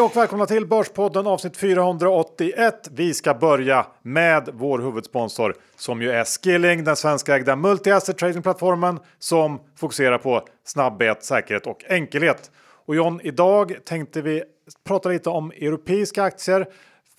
Hej 0.00 0.04
och 0.04 0.16
välkomna 0.16 0.46
till 0.46 0.66
Börspodden 0.66 1.26
avsnitt 1.26 1.56
481. 1.56 2.88
Vi 2.92 3.14
ska 3.14 3.34
börja 3.34 3.86
med 4.02 4.48
vår 4.52 4.78
huvudsponsor 4.78 5.54
som 5.76 6.02
ju 6.02 6.10
är 6.10 6.24
Skilling, 6.24 6.84
den 6.84 6.96
svenskägda 6.96 7.56
multi-asset 7.56 8.18
tradingplattformen 8.18 8.98
som 9.18 9.60
fokuserar 9.76 10.18
på 10.18 10.46
snabbhet, 10.64 11.24
säkerhet 11.24 11.66
och 11.66 11.84
enkelhet. 11.88 12.50
Och 12.86 12.96
John, 12.96 13.20
idag 13.22 13.76
tänkte 13.84 14.22
vi 14.22 14.42
prata 14.84 15.08
lite 15.08 15.30
om 15.30 15.50
europeiska 15.50 16.22
aktier. 16.22 16.66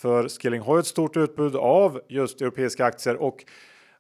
För 0.02 0.30
Skilling 0.30 0.62
har 0.62 0.76
ju 0.76 0.80
ett 0.80 0.88
stort 0.88 1.18
utbud 1.18 1.56
av 1.56 2.02
just 2.10 2.42
europeiska 2.42 2.86
aktier 2.86 3.16
och 3.16 3.46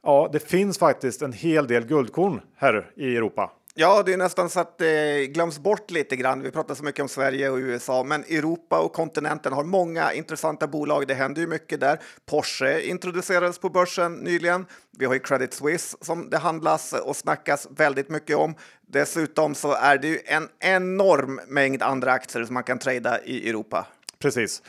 ja, 0.04 0.29
det 0.33 0.39
finns 0.39 0.77
faktiskt 0.77 1.21
en 1.21 1.33
hel 1.33 1.68
del 1.68 1.86
guldkorn 1.86 2.41
här 2.57 2.91
i 2.96 3.16
Europa. 3.16 3.52
Ja, 3.75 4.04
det 4.04 4.14
är 4.14 4.18
nästan 4.18 4.50
så 4.50 4.60
att 4.60 4.78
det 4.78 5.28
glöms 5.28 5.60
bort 5.60 5.92
lite 5.92 6.16
grann. 6.16 6.42
Vi 6.42 6.52
pratar 6.52 6.75
så 6.75 6.84
mycket 6.84 7.02
om 7.02 7.10
Sverige 7.10 7.50
och 7.50 7.57
USA, 7.57 8.04
men 8.04 8.24
Europa 8.24 8.80
och 8.80 8.94
kontinenten 8.94 9.54
har 9.54 9.64
många 9.64 10.14
intressanta 10.14 10.68
bolag. 10.68 11.07
Det 11.07 11.14
händer 11.14 11.42
ju 11.42 11.47
mycket 11.47 11.80
där. 11.80 12.00
Porsche 12.25 12.82
introducerades 12.82 13.60
på 13.60 13.70
börsen 13.70 14.14
nyligen. 14.14 14.66
Vi 14.97 15.06
har 15.06 15.14
ju 15.14 15.20
Credit 15.20 15.54
Suisse 15.54 15.97
som 16.02 16.30
det 16.30 16.38
handlas 16.38 16.94
och 16.94 17.16
snackas 17.16 17.68
väldigt 17.78 18.10
mycket 18.10 18.38
om. 18.38 18.56
Dessutom 18.88 19.56
så 19.56 19.74
är 19.74 19.97
det 19.97 20.08
ju 20.08 20.19
en 20.25 20.50
enorm 20.60 21.42
mängd 21.47 21.83
andra 21.83 22.11
aktier 22.11 22.44
som 22.44 22.54
man 22.54 22.64
kan 22.64 22.80
trada 22.80 23.22
i 23.24 23.50
Europa. 23.50 23.88
Precis. 24.19 24.61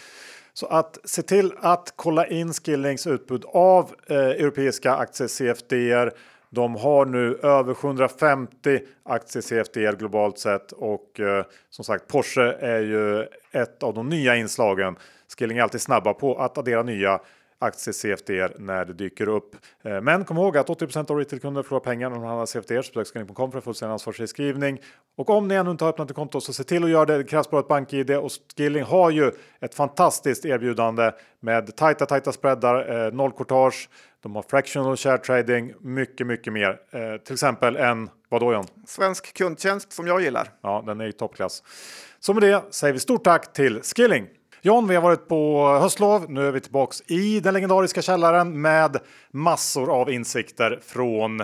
Så 0.55 0.67
att 0.67 0.99
se 1.05 1.23
till 1.23 1.53
att 1.61 1.93
kolla 1.97 2.27
in 2.27 2.53
Skillings 2.53 3.07
utbud 3.07 3.45
av 3.47 3.95
eh, 4.07 4.17
europeiska 4.17 4.95
aktier 4.95 5.29
CFDer, 5.29 6.13
de 6.55 6.77
har 6.77 7.05
nu 7.05 7.39
över 7.43 7.75
750 7.75 8.81
aktier 9.03 9.43
CFDR 9.43 9.97
globalt 9.97 10.39
sett 10.39 10.73
och 10.73 11.21
eh, 11.21 11.45
som 11.71 11.85
sagt 11.85 12.09
Porsche 12.09 12.53
är 12.61 12.81
ju 12.81 13.27
ett 13.53 13.83
av 13.83 13.95
de 13.95 14.09
nya 14.09 14.37
inslagen. 14.37 14.97
Skilling 15.39 15.59
är 15.59 15.63
alltid 15.63 15.81
snabba 15.81 16.15
på 16.15 16.39
att 16.39 16.59
addera 16.59 16.83
nya 16.83 17.21
aktier 17.63 17.93
CFDR 17.93 18.53
när 18.59 18.85
det 18.85 18.93
dyker 18.93 19.29
upp. 19.29 19.57
Eh, 19.83 20.01
men 20.01 20.25
kom 20.25 20.37
ihåg 20.37 20.57
att 20.57 20.69
80% 20.69 21.11
av 21.11 21.19
retailkunder 21.19 21.63
förlorar 21.63 21.85
pengar 21.85 22.11
när 22.11 22.17
de 22.17 22.25
handlar 22.25 22.47
CFDR. 22.47 22.83
Så 22.83 22.93
besök 22.93 23.15
skilling.com 23.15 23.53
för 23.53 23.61
fullständig 23.61 23.93
ansvarsfri 23.93 24.27
skrivning. 24.27 24.81
Och 25.17 25.31
om 25.31 25.49
ni 25.49 25.55
ännu 25.55 25.71
inte 25.71 25.85
har 25.85 25.89
öppnat 25.89 26.11
ett 26.11 26.17
konto 26.17 26.41
så 26.41 26.53
se 26.53 26.65
till 26.65 26.85
att 26.85 26.91
göra 26.91 27.05
det. 27.05 27.19
Det 27.19 27.25
krävs 27.25 27.51
bara 27.51 27.61
ett 27.61 27.69
bank-id 27.69 28.11
och 28.11 28.31
Skilling 28.57 28.83
har 28.83 29.11
ju 29.11 29.31
ett 29.61 29.75
fantastiskt 29.75 30.45
erbjudande 30.45 31.11
med 31.41 31.77
tajta, 31.77 32.07
tajta 32.07 32.33
spreadar, 32.33 33.07
eh, 33.07 33.13
noll 33.13 33.33
courtage. 33.33 33.89
De 34.23 34.35
har 34.35 34.43
fractional 34.43 34.97
share 34.97 35.19
trading, 35.19 35.73
mycket, 35.81 36.27
mycket 36.27 36.53
mer. 36.53 36.81
Eh, 36.91 37.17
till 37.25 37.33
exempel 37.33 37.77
en, 37.77 38.11
vadå 38.29 38.53
John? 38.53 38.67
Svensk 38.87 39.35
kundtjänst 39.35 39.93
som 39.93 40.07
jag 40.07 40.23
gillar. 40.23 40.49
Ja, 40.63 40.83
den 40.87 41.01
är 41.01 41.07
i 41.07 41.13
toppklass. 41.13 41.63
Så 42.21 42.35
med 42.35 42.43
det 42.43 42.63
säger 42.71 42.93
vi 42.93 43.01
stort 43.01 43.25
tack 43.25 43.53
till 43.53 43.81
Skilling. 43.83 44.29
John, 44.65 44.89
vi 44.89 44.95
har 44.95 45.03
varit 45.03 45.29
på 45.29 45.69
höstlov. 45.81 46.31
Nu 46.31 46.47
är 46.47 46.53
vi 46.53 46.61
tillbaks 46.61 47.03
i 47.07 47.41
den 47.41 47.55
legendariska 47.55 48.03
källaren 48.03 48.61
med 48.61 49.01
massor 49.31 50.01
av 50.01 50.11
insikter 50.11 50.81
från 50.83 51.43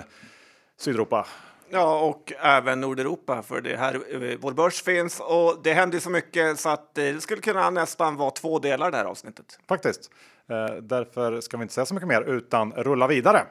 Sydeuropa. 0.77 1.25
Ja, 1.69 1.99
och 1.99 2.33
även 2.41 2.81
Nordeuropa, 2.81 3.41
för 3.41 3.61
det 3.61 3.77
här 3.77 3.93
eh, 3.93 4.37
vår 4.41 4.51
börs 4.51 4.83
finns 4.83 5.19
och 5.19 5.59
det 5.63 5.73
händer 5.73 5.99
så 5.99 6.09
mycket 6.09 6.59
så 6.59 6.69
att 6.69 6.95
det 6.95 7.23
skulle 7.23 7.41
kunna 7.41 7.69
nästan 7.69 8.15
vara 8.15 8.31
två 8.31 8.59
delar 8.59 8.91
det 8.91 8.97
här 8.97 9.05
avsnittet. 9.05 9.59
Faktiskt. 9.69 10.11
Eh, 10.49 10.75
därför 10.81 11.41
ska 11.41 11.57
vi 11.57 11.61
inte 11.61 11.73
säga 11.73 11.85
så 11.85 11.93
mycket 11.93 12.09
mer 12.09 12.21
utan 12.21 12.71
rulla 12.71 13.07
vidare. 13.07 13.41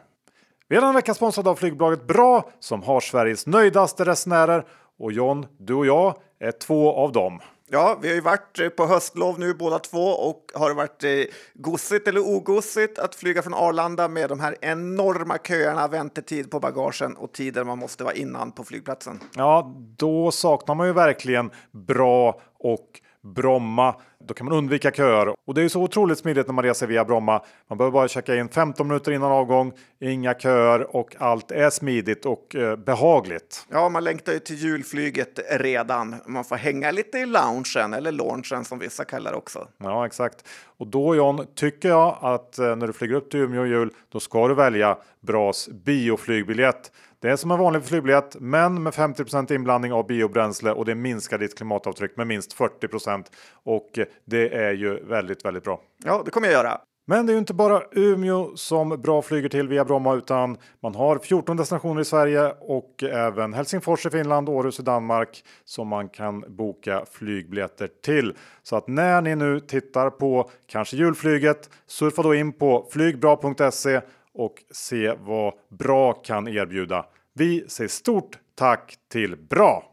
Vi 0.69 0.77
är 0.77 0.80
den 0.80 0.94
vecka 0.94 1.14
sponsrade 1.14 1.50
av 1.50 1.55
flygbolaget 1.55 2.06
Bra 2.06 2.50
som 2.60 2.82
har 2.82 3.00
Sveriges 3.00 3.47
nöjdaste 3.47 4.05
resenärer 4.05 4.64
och 4.98 5.12
John, 5.12 5.47
du 5.58 5.75
och 5.75 5.86
jag 5.86 6.14
är 6.38 6.53
två 6.53 6.93
av 6.93 7.12
dem. 7.12 7.41
Ja, 7.71 7.99
vi 8.03 8.09
har 8.09 8.15
ju 8.15 8.21
varit 8.21 8.59
eh, 8.61 8.69
på 8.69 8.87
höstlov 8.87 9.39
nu 9.39 9.55
båda 9.55 9.79
två 9.79 10.05
och 10.05 10.53
har 10.55 10.69
det 10.69 10.75
varit 10.75 11.05
eh, 11.05 11.11
gossigt 11.55 12.09
eller 12.09 12.21
ogossigt 12.21 12.99
att 12.99 13.15
flyga 13.15 13.43
från 13.43 13.55
Arlanda 13.55 14.09
med 14.09 14.29
de 14.29 14.41
här 14.41 14.56
enorma 14.61 15.39
köerna, 15.39 15.89
väntetid 15.89 16.51
på 16.51 16.61
bagagen 16.61 17.17
och 17.17 17.33
tider 17.33 17.65
man 17.65 17.79
måste 17.79 18.05
vara 18.05 18.15
innan 18.15 18.53
på 18.53 18.65
flygplatsen. 18.65 19.21
Ja, 19.34 19.75
då 19.97 20.31
saknar 20.31 20.75
man 20.75 20.87
ju 20.87 20.93
verkligen 20.93 21.51
bra 21.71 22.41
och 22.59 23.01
Bromma. 23.23 23.95
Då 24.21 24.34
kan 24.34 24.47
man 24.47 24.55
undvika 24.59 24.91
köer 24.91 25.34
och 25.47 25.55
det 25.55 25.61
är 25.61 25.62
ju 25.62 25.69
så 25.69 25.83
otroligt 25.83 26.19
smidigt 26.19 26.47
när 26.47 26.55
man 26.55 26.65
reser 26.65 26.87
via 26.87 27.05
Bromma. 27.05 27.43
Man 27.69 27.79
behöver 27.79 27.93
bara 27.93 28.09
checka 28.09 28.37
in 28.37 28.49
15 28.49 28.89
minuter 28.89 29.12
innan 29.12 29.33
avgång, 29.33 29.73
inga 30.01 30.34
köer 30.34 30.97
och 30.97 31.17
allt 31.19 31.51
är 31.51 31.71
smidigt 31.71 32.27
och 32.27 32.55
eh, 32.55 32.77
behagligt. 32.77 33.67
Ja, 33.71 33.89
man 33.89 34.05
längtar 34.05 34.33
ju 34.33 34.39
till 34.39 34.56
julflyget 34.56 35.41
redan. 35.51 36.17
Man 36.27 36.45
får 36.45 36.56
hänga 36.56 36.91
lite 36.91 37.19
i 37.19 37.27
loungen 37.27 37.95
eller 37.95 38.12
launchen 38.12 38.65
som 38.65 38.79
vissa 38.79 39.05
kallar 39.05 39.31
det 39.31 39.37
också. 39.37 39.69
Ja, 39.79 40.06
exakt. 40.06 40.49
Och 40.79 40.87
då 40.87 41.15
John, 41.15 41.47
tycker 41.55 41.89
jag 41.89 42.19
att 42.21 42.59
eh, 42.59 42.77
när 42.77 42.87
du 42.87 42.93
flyger 42.93 43.15
upp 43.15 43.31
till 43.31 43.41
Umeå 43.41 43.67
jul, 43.67 43.91
då 44.09 44.21
ska 44.21 44.49
du 44.49 44.55
välja 44.55 44.99
Bras 45.21 45.69
bioflygbiljett. 45.69 46.93
Det 47.21 47.29
är 47.29 47.37
som 47.37 47.51
en 47.51 47.59
vanlig 47.59 47.84
flygbiljett, 47.84 48.37
men 48.41 48.83
med 48.83 48.93
50% 48.93 49.53
inblandning 49.53 49.93
av 49.93 50.06
biobränsle 50.06 50.73
och 50.73 50.84
det 50.84 50.95
minskar 50.95 51.39
ditt 51.39 51.56
klimatavtryck 51.56 52.17
med 52.17 52.27
minst 52.27 52.56
40% 52.56 53.25
och 53.53 53.99
det 54.25 54.55
är 54.55 54.73
ju 54.73 55.05
väldigt, 55.05 55.45
väldigt 55.45 55.65
bra. 55.65 55.81
Ja, 56.05 56.23
det 56.25 56.31
kommer 56.31 56.47
jag 56.47 56.55
göra. 56.55 56.81
Men 57.06 57.27
det 57.27 57.33
är 57.33 57.34
ju 57.34 57.39
inte 57.39 57.55
bara 57.55 57.83
Umeå 57.93 58.56
som 58.56 58.89
bra 58.89 59.23
flyger 59.23 59.49
till 59.49 59.69
via 59.69 59.84
Bromma 59.84 60.15
utan 60.15 60.56
man 60.83 60.95
har 60.95 61.19
14 61.19 61.56
destinationer 61.56 62.01
i 62.01 62.05
Sverige 62.05 62.53
och 62.61 63.03
även 63.03 63.55
Helsingfors 63.55 64.06
i 64.06 64.11
Finland, 64.11 64.49
Århus 64.49 64.81
i 64.81 64.83
Danmark 64.83 65.45
som 65.65 65.89
man 65.89 66.09
kan 66.09 66.45
boka 66.49 67.05
flygbiljetter 67.11 67.89
till. 68.05 68.35
Så 68.62 68.77
att 68.77 68.89
när 68.89 69.21
ni 69.21 69.37
nu 69.37 69.61
tittar 69.61 70.11
på 70.11 70.50
kanske 70.67 70.97
julflyget 70.97 71.71
surfa 71.87 72.23
då 72.23 72.35
in 72.35 72.53
på 72.53 72.89
flygbra.se 72.93 74.00
och 74.38 74.62
se 74.71 75.15
vad 75.19 75.54
Bra 75.69 76.12
kan 76.12 76.49
erbjuda. 76.49 77.06
Vi 77.34 77.65
säger 77.69 77.88
stort 77.88 78.38
tack 78.54 78.94
till 79.12 79.37
Bra! 79.37 79.84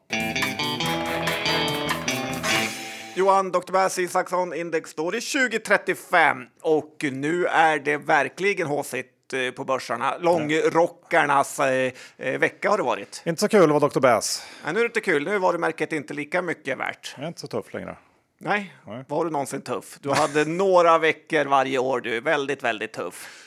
Johan, 3.16 3.52
Dr. 3.52 3.72
Bass 3.72 4.00
Isaksson, 4.00 4.54
index 4.54 4.90
står 4.90 5.16
i 5.16 5.22
2035 5.22 6.38
och 6.62 7.06
nu 7.12 7.46
är 7.46 7.80
det 7.80 7.98
verkligen 7.98 8.68
håsigt 8.68 9.34
eh, 9.34 9.52
på 9.52 9.64
börsarna. 9.64 10.18
Långrockarnas 10.18 11.60
eh, 11.60 11.94
vecka 12.18 12.70
har 12.70 12.78
det 12.78 12.84
varit. 12.84 13.22
Inte 13.26 13.40
så 13.42 13.48
kul 13.48 13.64
att 13.64 13.82
vara 13.82 13.90
Dr. 13.90 14.00
Bass. 14.00 14.48
Nej, 14.64 14.74
nu 14.74 14.80
är 14.80 14.84
det 14.84 14.88
inte 14.88 15.02
kul. 15.02 15.24
Nu 15.24 15.36
är 15.36 15.40
varumärket 15.40 15.94
inte 15.94 16.14
lika 16.14 16.42
mycket 16.42 16.78
värt. 16.78 17.14
Jag 17.18 17.24
är 17.24 17.28
inte 17.28 17.40
så 17.40 17.48
tuff 17.48 17.74
längre. 17.74 17.98
Nej, 18.38 18.76
Nej. 18.88 19.04
var 19.08 19.26
du 19.26 19.32
någonsin 19.32 19.62
tuff? 19.62 19.98
Du 20.02 20.12
hade 20.12 20.46
några 20.50 20.98
veckor 20.98 21.46
varje 21.46 21.78
år. 21.78 22.02
Du 22.02 22.18
är 22.18 22.22
väldigt, 22.22 22.64
väldigt 22.64 22.94
tuff. 22.94 23.42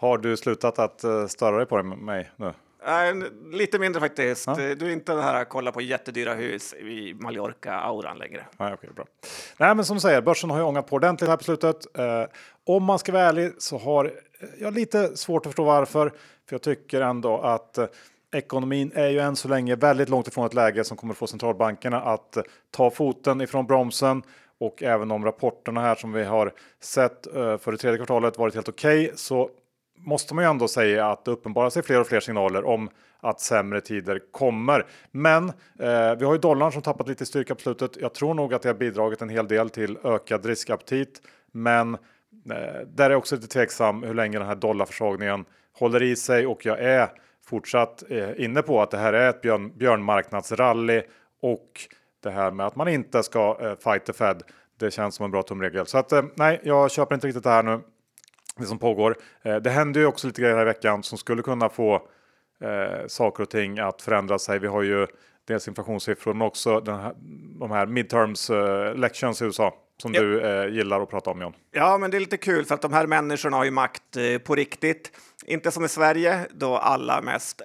Har 0.00 0.18
du 0.18 0.36
slutat 0.36 0.78
att 0.78 1.04
uh, 1.04 1.26
störa 1.26 1.56
dig 1.56 1.66
på 1.66 1.82
mig 1.82 2.30
nu? 2.36 2.46
Äh, 2.86 3.52
lite 3.52 3.78
mindre 3.78 4.00
faktiskt. 4.00 4.46
Ja. 4.46 4.54
Du 4.54 4.86
är 4.86 4.90
inte 4.90 5.12
den 5.12 5.22
här 5.22 5.44
kolla 5.44 5.72
på 5.72 5.80
jättedyra 5.80 6.34
hus 6.34 6.74
i 6.74 7.14
Mallorca-auran 7.14 8.18
längre. 8.18 8.46
Nej, 8.58 8.72
okay, 8.72 8.90
bra. 8.90 9.04
Nej, 9.56 9.74
men 9.74 9.84
som 9.84 9.96
du 9.96 10.00
säger, 10.00 10.20
börsen 10.20 10.50
har 10.50 10.58
ju 10.58 10.64
ångat 10.64 10.86
på 10.86 10.96
ordentligt 10.96 11.30
här 11.30 11.36
på 11.36 11.44
slutet. 11.44 11.98
Eh, 11.98 12.24
om 12.66 12.84
man 12.84 12.98
ska 12.98 13.12
vara 13.12 13.22
ärlig 13.22 13.52
så 13.58 13.78
har 13.78 14.12
jag 14.58 14.74
lite 14.74 15.16
svårt 15.16 15.46
att 15.46 15.52
förstå 15.52 15.64
varför. 15.64 16.08
För 16.48 16.54
jag 16.54 16.62
tycker 16.62 17.00
ändå 17.00 17.38
att 17.38 17.78
eh, 17.78 17.86
ekonomin 18.32 18.92
är 18.94 19.08
ju 19.08 19.18
än 19.18 19.36
så 19.36 19.48
länge 19.48 19.76
väldigt 19.76 20.08
långt 20.08 20.28
ifrån 20.28 20.46
ett 20.46 20.54
läge 20.54 20.84
som 20.84 20.96
kommer 20.96 21.14
få 21.14 21.26
centralbankerna 21.26 22.02
att 22.02 22.36
eh, 22.36 22.42
ta 22.70 22.90
foten 22.90 23.40
ifrån 23.40 23.66
bromsen. 23.66 24.22
Och 24.60 24.82
även 24.82 25.10
om 25.10 25.24
rapporterna 25.24 25.80
här 25.80 25.94
som 25.94 26.12
vi 26.12 26.24
har 26.24 26.52
sett 26.80 27.26
eh, 27.26 27.58
för 27.58 27.72
det 27.72 27.78
tredje 27.78 27.98
kvartalet 27.98 28.38
varit 28.38 28.54
helt 28.54 28.68
okej 28.68 29.04
okay, 29.04 29.16
så 29.16 29.50
måste 30.08 30.34
man 30.34 30.44
ju 30.44 30.50
ändå 30.50 30.68
säga 30.68 31.06
att 31.06 31.24
det 31.24 31.30
uppenbarar 31.30 31.70
sig 31.70 31.82
fler 31.82 32.00
och 32.00 32.06
fler 32.06 32.20
signaler 32.20 32.64
om 32.64 32.90
att 33.20 33.40
sämre 33.40 33.80
tider 33.80 34.20
kommer. 34.30 34.86
Men 35.10 35.48
eh, 35.78 36.14
vi 36.18 36.24
har 36.24 36.32
ju 36.32 36.38
dollarn 36.38 36.72
som 36.72 36.82
tappat 36.82 37.08
lite 37.08 37.26
styrka 37.26 37.54
på 37.54 37.60
slutet. 37.60 37.96
Jag 38.00 38.14
tror 38.14 38.34
nog 38.34 38.54
att 38.54 38.62
det 38.62 38.68
har 38.68 38.74
bidragit 38.74 39.22
en 39.22 39.28
hel 39.28 39.48
del 39.48 39.70
till 39.70 39.98
ökad 40.04 40.46
riskaptit, 40.46 41.22
men 41.52 41.94
eh, 41.94 42.86
där 42.86 43.10
är 43.10 43.14
också 43.14 43.34
lite 43.34 43.48
tveksam 43.48 44.02
hur 44.02 44.14
länge 44.14 44.38
den 44.38 44.46
här 44.46 44.54
dollarförsvagningen 44.54 45.44
håller 45.78 46.02
i 46.02 46.16
sig 46.16 46.46
och 46.46 46.66
jag 46.66 46.80
är 46.80 47.08
fortsatt 47.46 48.04
eh, 48.10 48.44
inne 48.44 48.62
på 48.62 48.82
att 48.82 48.90
det 48.90 48.98
här 48.98 49.12
är 49.12 49.30
ett 49.30 49.40
björn, 49.40 49.78
björnmarknadsrally 49.78 51.02
och 51.42 51.80
det 52.22 52.30
här 52.30 52.50
med 52.50 52.66
att 52.66 52.76
man 52.76 52.88
inte 52.88 53.22
ska 53.22 53.58
eh, 53.60 53.74
fight 53.84 54.04
the 54.04 54.12
Fed. 54.12 54.42
Det 54.78 54.90
känns 54.90 55.14
som 55.14 55.24
en 55.24 55.30
bra 55.30 55.42
tumregel 55.42 55.86
så 55.86 55.98
att 55.98 56.12
eh, 56.12 56.22
nej, 56.34 56.60
jag 56.62 56.90
köper 56.90 57.14
inte 57.14 57.26
riktigt 57.26 57.44
det 57.44 57.50
här 57.50 57.62
nu 57.62 57.80
det 58.62 58.68
som 58.68 58.78
pågår. 58.78 59.16
Eh, 59.42 59.56
det 59.56 59.70
händer 59.70 60.00
ju 60.00 60.06
också 60.06 60.26
lite 60.26 60.40
grejer 60.40 60.54
här 60.54 60.62
i 60.62 60.64
veckan 60.64 61.02
som 61.02 61.18
skulle 61.18 61.42
kunna 61.42 61.68
få 61.68 61.94
eh, 62.60 63.06
saker 63.06 63.42
och 63.42 63.50
ting 63.50 63.78
att 63.78 64.02
förändra 64.02 64.38
sig. 64.38 64.58
Vi 64.58 64.66
har 64.66 64.82
ju 64.82 65.06
dels 65.48 65.68
inflationssiffror 65.68 66.34
men 66.34 66.46
också 66.46 66.80
den 66.80 67.00
här, 67.00 67.14
de 67.60 67.70
här 67.70 67.86
midterms 67.86 68.50
eh, 68.50 68.90
elections 68.90 69.42
i 69.42 69.44
USA 69.44 69.74
som 70.02 70.14
Ja. 70.14 70.20
du 70.22 70.40
eh, 70.40 70.74
gillar 70.74 71.00
att 71.00 71.10
prata 71.10 71.30
om 71.30 71.40
John. 71.40 71.52
Ja, 71.72 71.98
men 71.98 72.10
det 72.10 72.16
är 72.16 72.20
lite 72.20 72.36
kul 72.36 72.64
för 72.64 72.74
att 72.74 72.82
de 72.82 72.92
här 72.92 73.06
människorna 73.06 73.56
har 73.56 73.64
ju 73.64 73.70
makt 73.70 74.16
eh, 74.16 74.38
på 74.38 74.54
riktigt. 74.54 75.12
Inte 75.46 75.70
som 75.70 75.84
i 75.84 75.88
Sverige 75.88 76.40
då 76.50 76.76
alla 76.76 77.22
mest 77.22 77.62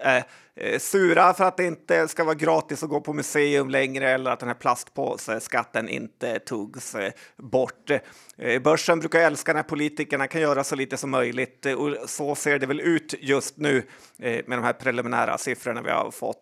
eh, 0.55 0.77
sura 0.79 1.33
för 1.33 1.43
att 1.43 1.57
det 1.57 1.65
inte 1.65 2.07
ska 2.07 2.23
vara 2.23 2.35
gratis 2.35 2.83
att 2.83 2.89
gå 2.89 3.01
på 3.01 3.13
museum 3.13 3.69
längre 3.69 4.09
eller 4.09 4.31
att 4.31 4.39
den 4.39 4.49
här 4.49 4.55
plastpåseskatten 4.55 5.89
inte 5.89 6.39
togs 6.39 6.95
eh, 6.95 7.11
bort. 7.37 7.89
Eh, 8.37 8.61
börsen 8.61 8.99
brukar 8.99 9.19
älska 9.19 9.53
när 9.53 9.63
politikerna 9.63 10.27
kan 10.27 10.41
göra 10.41 10.63
så 10.63 10.75
lite 10.75 10.97
som 10.97 11.09
möjligt 11.09 11.65
eh, 11.65 11.73
och 11.73 12.09
så 12.09 12.35
ser 12.35 12.59
det 12.59 12.65
väl 12.65 12.81
ut 12.81 13.13
just 13.19 13.57
nu 13.57 13.83
med 14.17 14.43
de 14.47 14.63
här 14.63 14.73
preliminära 14.73 15.37
siffrorna 15.37 15.81
vi 15.81 15.89
har 15.91 16.11
fått. 16.11 16.39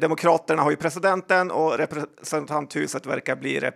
Demokraterna 0.00 0.62
har 0.62 0.70
ju 0.70 0.76
presidenten 0.76 1.50
och 1.50 1.78
representanthuset 1.78 3.06
verkar 3.06 3.36
bli 3.36 3.60
repro- 3.60 3.72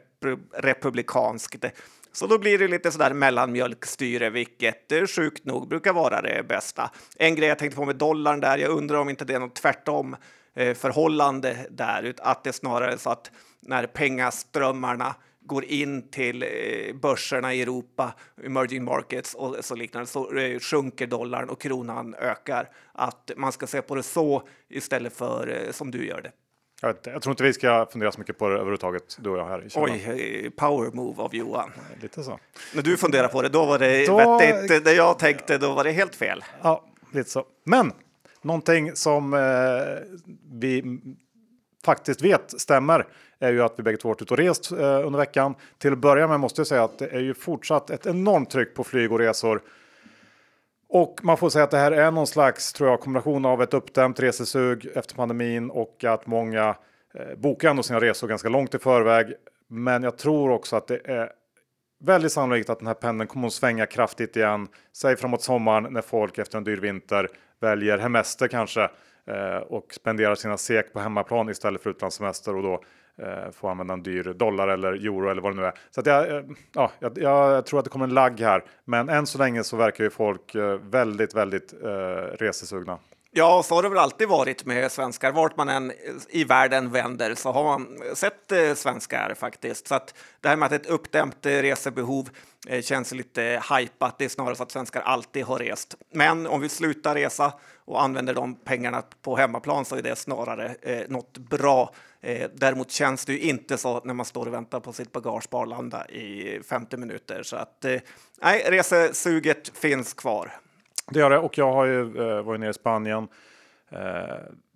republikanskt. 0.52 1.64
Så 2.12 2.26
då 2.26 2.38
blir 2.38 2.58
det 2.58 2.68
lite 2.68 2.92
sådär 2.92 3.12
mellanmjölkstyre, 3.12 4.30
vilket 4.30 4.92
eh, 4.92 5.06
sjukt 5.06 5.44
nog 5.44 5.68
brukar 5.68 5.92
vara 5.92 6.22
det 6.22 6.48
bästa. 6.48 6.90
En 7.16 7.34
grej 7.34 7.48
jag 7.48 7.58
tänkte 7.58 7.76
på 7.76 7.84
med 7.84 7.96
dollarn 7.96 8.40
där, 8.40 8.58
jag 8.58 8.70
undrar 8.70 8.98
om 8.98 9.08
inte 9.08 9.24
det 9.24 9.34
är 9.34 9.38
något 9.38 9.54
tvärtom 9.54 10.16
eh, 10.54 10.74
förhållande 10.74 11.66
där, 11.70 12.14
att 12.18 12.44
det 12.44 12.50
är 12.50 12.52
snarare 12.52 12.98
så 12.98 13.10
att 13.10 13.30
när 13.60 13.86
pengaströmmarna 13.86 15.14
går 15.40 15.64
in 15.64 16.10
till 16.10 16.42
eh, 16.42 16.94
börserna 16.94 17.54
i 17.54 17.62
Europa, 17.62 18.12
emerging 18.44 18.84
markets 18.84 19.34
och 19.34 19.56
så 19.60 19.74
liknande, 19.74 20.06
så 20.06 20.30
sjunker 20.60 21.06
dollarn 21.06 21.48
och 21.48 21.60
kronan 21.60 22.14
ökar. 22.14 22.68
Att 22.92 23.30
man 23.36 23.52
ska 23.52 23.66
se 23.66 23.82
på 23.82 23.94
det 23.94 24.02
så 24.02 24.48
istället 24.68 25.16
för 25.16 25.68
som 25.72 25.90
du 25.90 26.06
gör 26.06 26.20
det. 26.20 26.32
Jag, 26.82 26.90
inte, 26.90 27.10
jag 27.10 27.22
tror 27.22 27.32
inte 27.32 27.42
vi 27.42 27.52
ska 27.52 27.86
fundera 27.92 28.12
så 28.12 28.18
mycket 28.20 28.38
på 28.38 28.48
det 28.48 28.54
överhuvudtaget, 28.54 29.16
du 29.20 29.30
och 29.30 29.38
jag 29.38 29.46
här. 29.46 29.68
Oj, 29.74 30.42
eh, 30.44 30.50
power 30.50 30.90
move 30.90 31.22
av 31.22 31.34
Johan. 31.34 31.70
Lite 32.02 32.22
så. 32.22 32.38
När 32.74 32.82
du 32.82 32.96
funderar 32.96 33.28
på 33.28 33.42
det, 33.42 33.48
då 33.48 33.64
var 33.64 33.78
det 33.78 34.06
Då- 34.06 34.38
vettigt. 34.38 34.84
Det 34.84 34.92
jag 34.92 35.18
tänkte, 35.18 35.58
då 35.58 35.74
var 35.74 35.84
det 35.84 35.90
helt 35.92 36.14
fel. 36.14 36.44
Ja, 36.62 36.84
lite 37.12 37.30
så. 37.30 37.44
Men 37.64 37.92
någonting 38.42 38.96
som 38.96 39.34
eh, 39.34 39.40
vi 40.52 41.00
faktiskt 41.84 42.22
vet 42.22 42.60
stämmer 42.60 43.06
är 43.38 43.52
ju 43.52 43.62
att 43.62 43.74
vi 43.76 43.82
bägge 43.82 43.96
två 43.96 44.08
varit 44.08 44.22
ute 44.22 44.34
och 44.34 44.38
rest 44.38 44.72
eh, 44.72 44.78
under 44.78 45.18
veckan. 45.18 45.54
Till 45.78 45.92
att 45.92 45.98
börja 45.98 46.28
med 46.28 46.40
måste 46.40 46.60
jag 46.60 46.66
säga 46.66 46.84
att 46.84 46.98
det 46.98 47.08
är 47.08 47.20
ju 47.20 47.34
fortsatt 47.34 47.90
ett 47.90 48.06
enormt 48.06 48.50
tryck 48.50 48.74
på 48.74 48.84
flyg 48.84 49.12
och 49.12 49.18
resor. 49.18 49.62
Och 50.88 51.20
man 51.22 51.36
får 51.36 51.50
säga 51.50 51.64
att 51.64 51.70
det 51.70 51.78
här 51.78 51.92
är 51.92 52.10
någon 52.10 52.26
slags 52.26 52.72
tror 52.72 52.90
jag, 52.90 53.00
kombination 53.00 53.44
av 53.44 53.62
ett 53.62 53.74
uppdämt 53.74 54.20
resesug 54.20 54.90
efter 54.94 55.14
pandemin 55.14 55.70
och 55.70 56.04
att 56.04 56.26
många 56.26 56.76
eh, 57.14 57.36
bokar 57.36 57.70
ändå 57.70 57.82
sina 57.82 58.00
resor 58.00 58.28
ganska 58.28 58.48
långt 58.48 58.74
i 58.74 58.78
förväg. 58.78 59.34
Men 59.68 60.02
jag 60.02 60.18
tror 60.18 60.50
också 60.50 60.76
att 60.76 60.86
det 60.86 61.00
är 61.04 61.32
väldigt 62.00 62.32
sannolikt 62.32 62.70
att 62.70 62.78
den 62.78 62.86
här 62.86 62.94
pendeln 62.94 63.28
kommer 63.28 63.46
att 63.46 63.52
svänga 63.52 63.86
kraftigt 63.86 64.36
igen. 64.36 64.68
Säg 64.96 65.16
framåt 65.16 65.42
sommaren 65.42 65.92
när 65.92 66.02
folk 66.02 66.38
efter 66.38 66.58
en 66.58 66.64
dyr 66.64 66.76
vinter 66.76 67.28
väljer 67.60 67.98
hemester 67.98 68.48
kanske 68.48 68.82
eh, 69.26 69.56
och 69.56 69.86
spenderar 69.94 70.34
sina 70.34 70.56
sek 70.56 70.92
på 70.92 71.00
hemmaplan 71.00 71.48
istället 71.48 71.82
för 71.82 71.90
utlandssemester 71.90 72.56
och 72.56 72.62
då 72.62 72.82
eh, 73.18 73.50
får 73.52 73.70
använda 73.70 73.94
en 73.94 74.02
dyr 74.02 74.22
dollar 74.22 74.68
eller 74.68 74.92
euro 74.92 75.30
eller 75.30 75.42
vad 75.42 75.52
det 75.52 75.60
nu 75.60 75.66
är. 75.66 75.74
Så 75.90 76.00
att 76.00 76.06
jag, 76.06 76.36
eh, 76.36 76.42
ja, 76.72 76.92
jag, 76.98 77.18
jag 77.18 77.66
tror 77.66 77.78
att 77.78 77.84
det 77.84 77.90
kommer 77.90 78.06
en 78.06 78.14
lagg 78.14 78.40
här, 78.40 78.64
men 78.84 79.08
än 79.08 79.26
så 79.26 79.38
länge 79.38 79.64
så 79.64 79.76
verkar 79.76 80.04
ju 80.04 80.10
folk 80.10 80.54
eh, 80.54 80.78
väldigt, 80.78 81.34
väldigt 81.34 81.72
eh, 81.82 81.88
resesugna. 82.38 82.98
Ja, 83.30 83.62
så 83.62 83.74
har 83.74 83.82
det 83.82 83.88
väl 83.88 83.98
alltid 83.98 84.28
varit 84.28 84.64
med 84.64 84.92
svenskar. 84.92 85.32
Vart 85.32 85.56
man 85.56 85.68
än 85.68 85.92
i 86.28 86.44
världen 86.44 86.90
vänder 86.90 87.34
så 87.34 87.52
har 87.52 87.64
man 87.64 87.98
sett 88.14 88.52
eh, 88.52 88.74
svenskar 88.74 89.34
faktiskt. 89.34 89.88
Så 89.88 89.94
att 89.94 90.14
det 90.40 90.48
här 90.48 90.56
med 90.56 90.66
att 90.66 90.72
ett 90.72 90.86
uppdämt 90.86 91.46
eh, 91.46 91.50
resebehov 91.50 92.28
eh, 92.68 92.82
känns 92.82 93.12
lite 93.12 93.60
hajpat. 93.62 94.18
Det 94.18 94.24
är 94.24 94.28
snarare 94.28 94.54
så 94.54 94.62
att 94.62 94.70
svenskar 94.70 95.00
alltid 95.00 95.44
har 95.44 95.58
rest. 95.58 95.94
Men 96.12 96.46
om 96.46 96.60
vi 96.60 96.68
slutar 96.68 97.14
resa 97.14 97.52
och 97.84 98.02
använder 98.02 98.34
de 98.34 98.54
pengarna 98.54 99.02
på 99.22 99.36
hemmaplan 99.36 99.84
så 99.84 99.96
är 99.96 100.02
det 100.02 100.16
snarare 100.16 100.74
eh, 100.82 101.02
något 101.08 101.38
bra. 101.38 101.94
Eh, 102.20 102.50
däremot 102.54 102.90
känns 102.90 103.24
det 103.24 103.32
ju 103.32 103.40
inte 103.40 103.78
så 103.78 104.00
när 104.04 104.14
man 104.14 104.26
står 104.26 104.46
och 104.46 104.54
väntar 104.54 104.80
på 104.80 104.92
sitt 104.92 105.12
bagage 105.12 105.50
på 105.50 105.58
Arlanda 105.58 106.06
i 106.08 106.60
50 106.68 106.96
minuter. 106.96 107.42
Så 107.42 107.56
att 107.56 107.84
eh, 107.84 108.00
nej, 108.42 108.64
resesuget 108.68 109.78
finns 109.78 110.14
kvar. 110.14 110.52
Det 111.10 111.20
gör 111.20 111.30
det 111.30 111.38
och 111.38 111.58
jag 111.58 111.72
har 111.72 111.84
ju 111.86 112.00
eh, 112.00 112.42
varit 112.42 112.60
nere 112.60 112.70
i 112.70 112.74
Spanien. 112.74 113.28
Eh, 113.90 113.98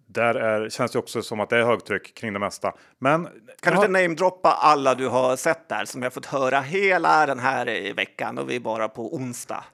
där 0.06 0.34
är, 0.34 0.68
känns 0.68 0.92
det 0.92 0.98
också 0.98 1.22
som 1.22 1.40
att 1.40 1.50
det 1.50 1.56
är 1.56 1.64
högtryck 1.64 2.14
kring 2.14 2.32
det 2.32 2.38
mesta. 2.38 2.72
Men 2.98 3.28
Kan 3.60 3.72
du 3.72 3.78
inte 3.78 3.88
namedroppa 3.88 4.52
alla 4.52 4.94
du 4.94 5.08
har 5.08 5.36
sett 5.36 5.68
där 5.68 5.84
som 5.84 6.02
jag 6.02 6.12
fått 6.12 6.26
höra 6.26 6.60
hela 6.60 7.26
den 7.26 7.38
här 7.38 7.66
eh, 7.66 7.94
veckan 7.94 8.38
och 8.38 8.50
vi 8.50 8.56
är 8.56 8.60
bara 8.60 8.88
på 8.88 9.14
onsdag? 9.14 9.64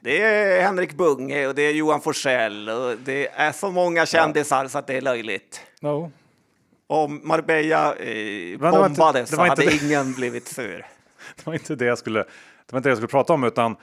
Det 0.00 0.22
är 0.22 0.62
Henrik 0.62 0.94
Bunge 0.94 1.46
och 1.46 1.54
det 1.54 1.62
är 1.62 1.72
Johan 1.72 2.00
Forsell 2.00 2.68
och 2.68 2.96
det 3.04 3.28
är 3.28 3.52
så 3.52 3.70
många 3.70 4.06
kändisar 4.06 4.68
så 4.68 4.78
att 4.78 4.86
det 4.86 4.96
är 4.96 5.00
löjligt. 5.00 5.60
No. 5.80 6.10
Om 6.86 7.20
Marbella 7.24 7.94
eh, 7.94 8.58
bombades 8.58 9.30
det 9.30 9.36
så 9.36 9.42
hade 9.42 9.64
det. 9.64 9.84
ingen 9.84 10.12
blivit 10.12 10.48
sur. 10.48 10.86
Det 11.36 11.46
var 11.46 11.54
inte 11.54 11.74
det 11.74 11.84
jag 11.84 11.98
skulle, 11.98 12.18
det 12.18 12.72
var 12.72 12.78
inte 12.78 12.88
det 12.88 12.90
jag 12.90 12.98
skulle 12.98 13.08
prata 13.08 13.32
om 13.32 13.44
utan 13.44 13.76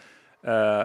eh, 0.44 0.84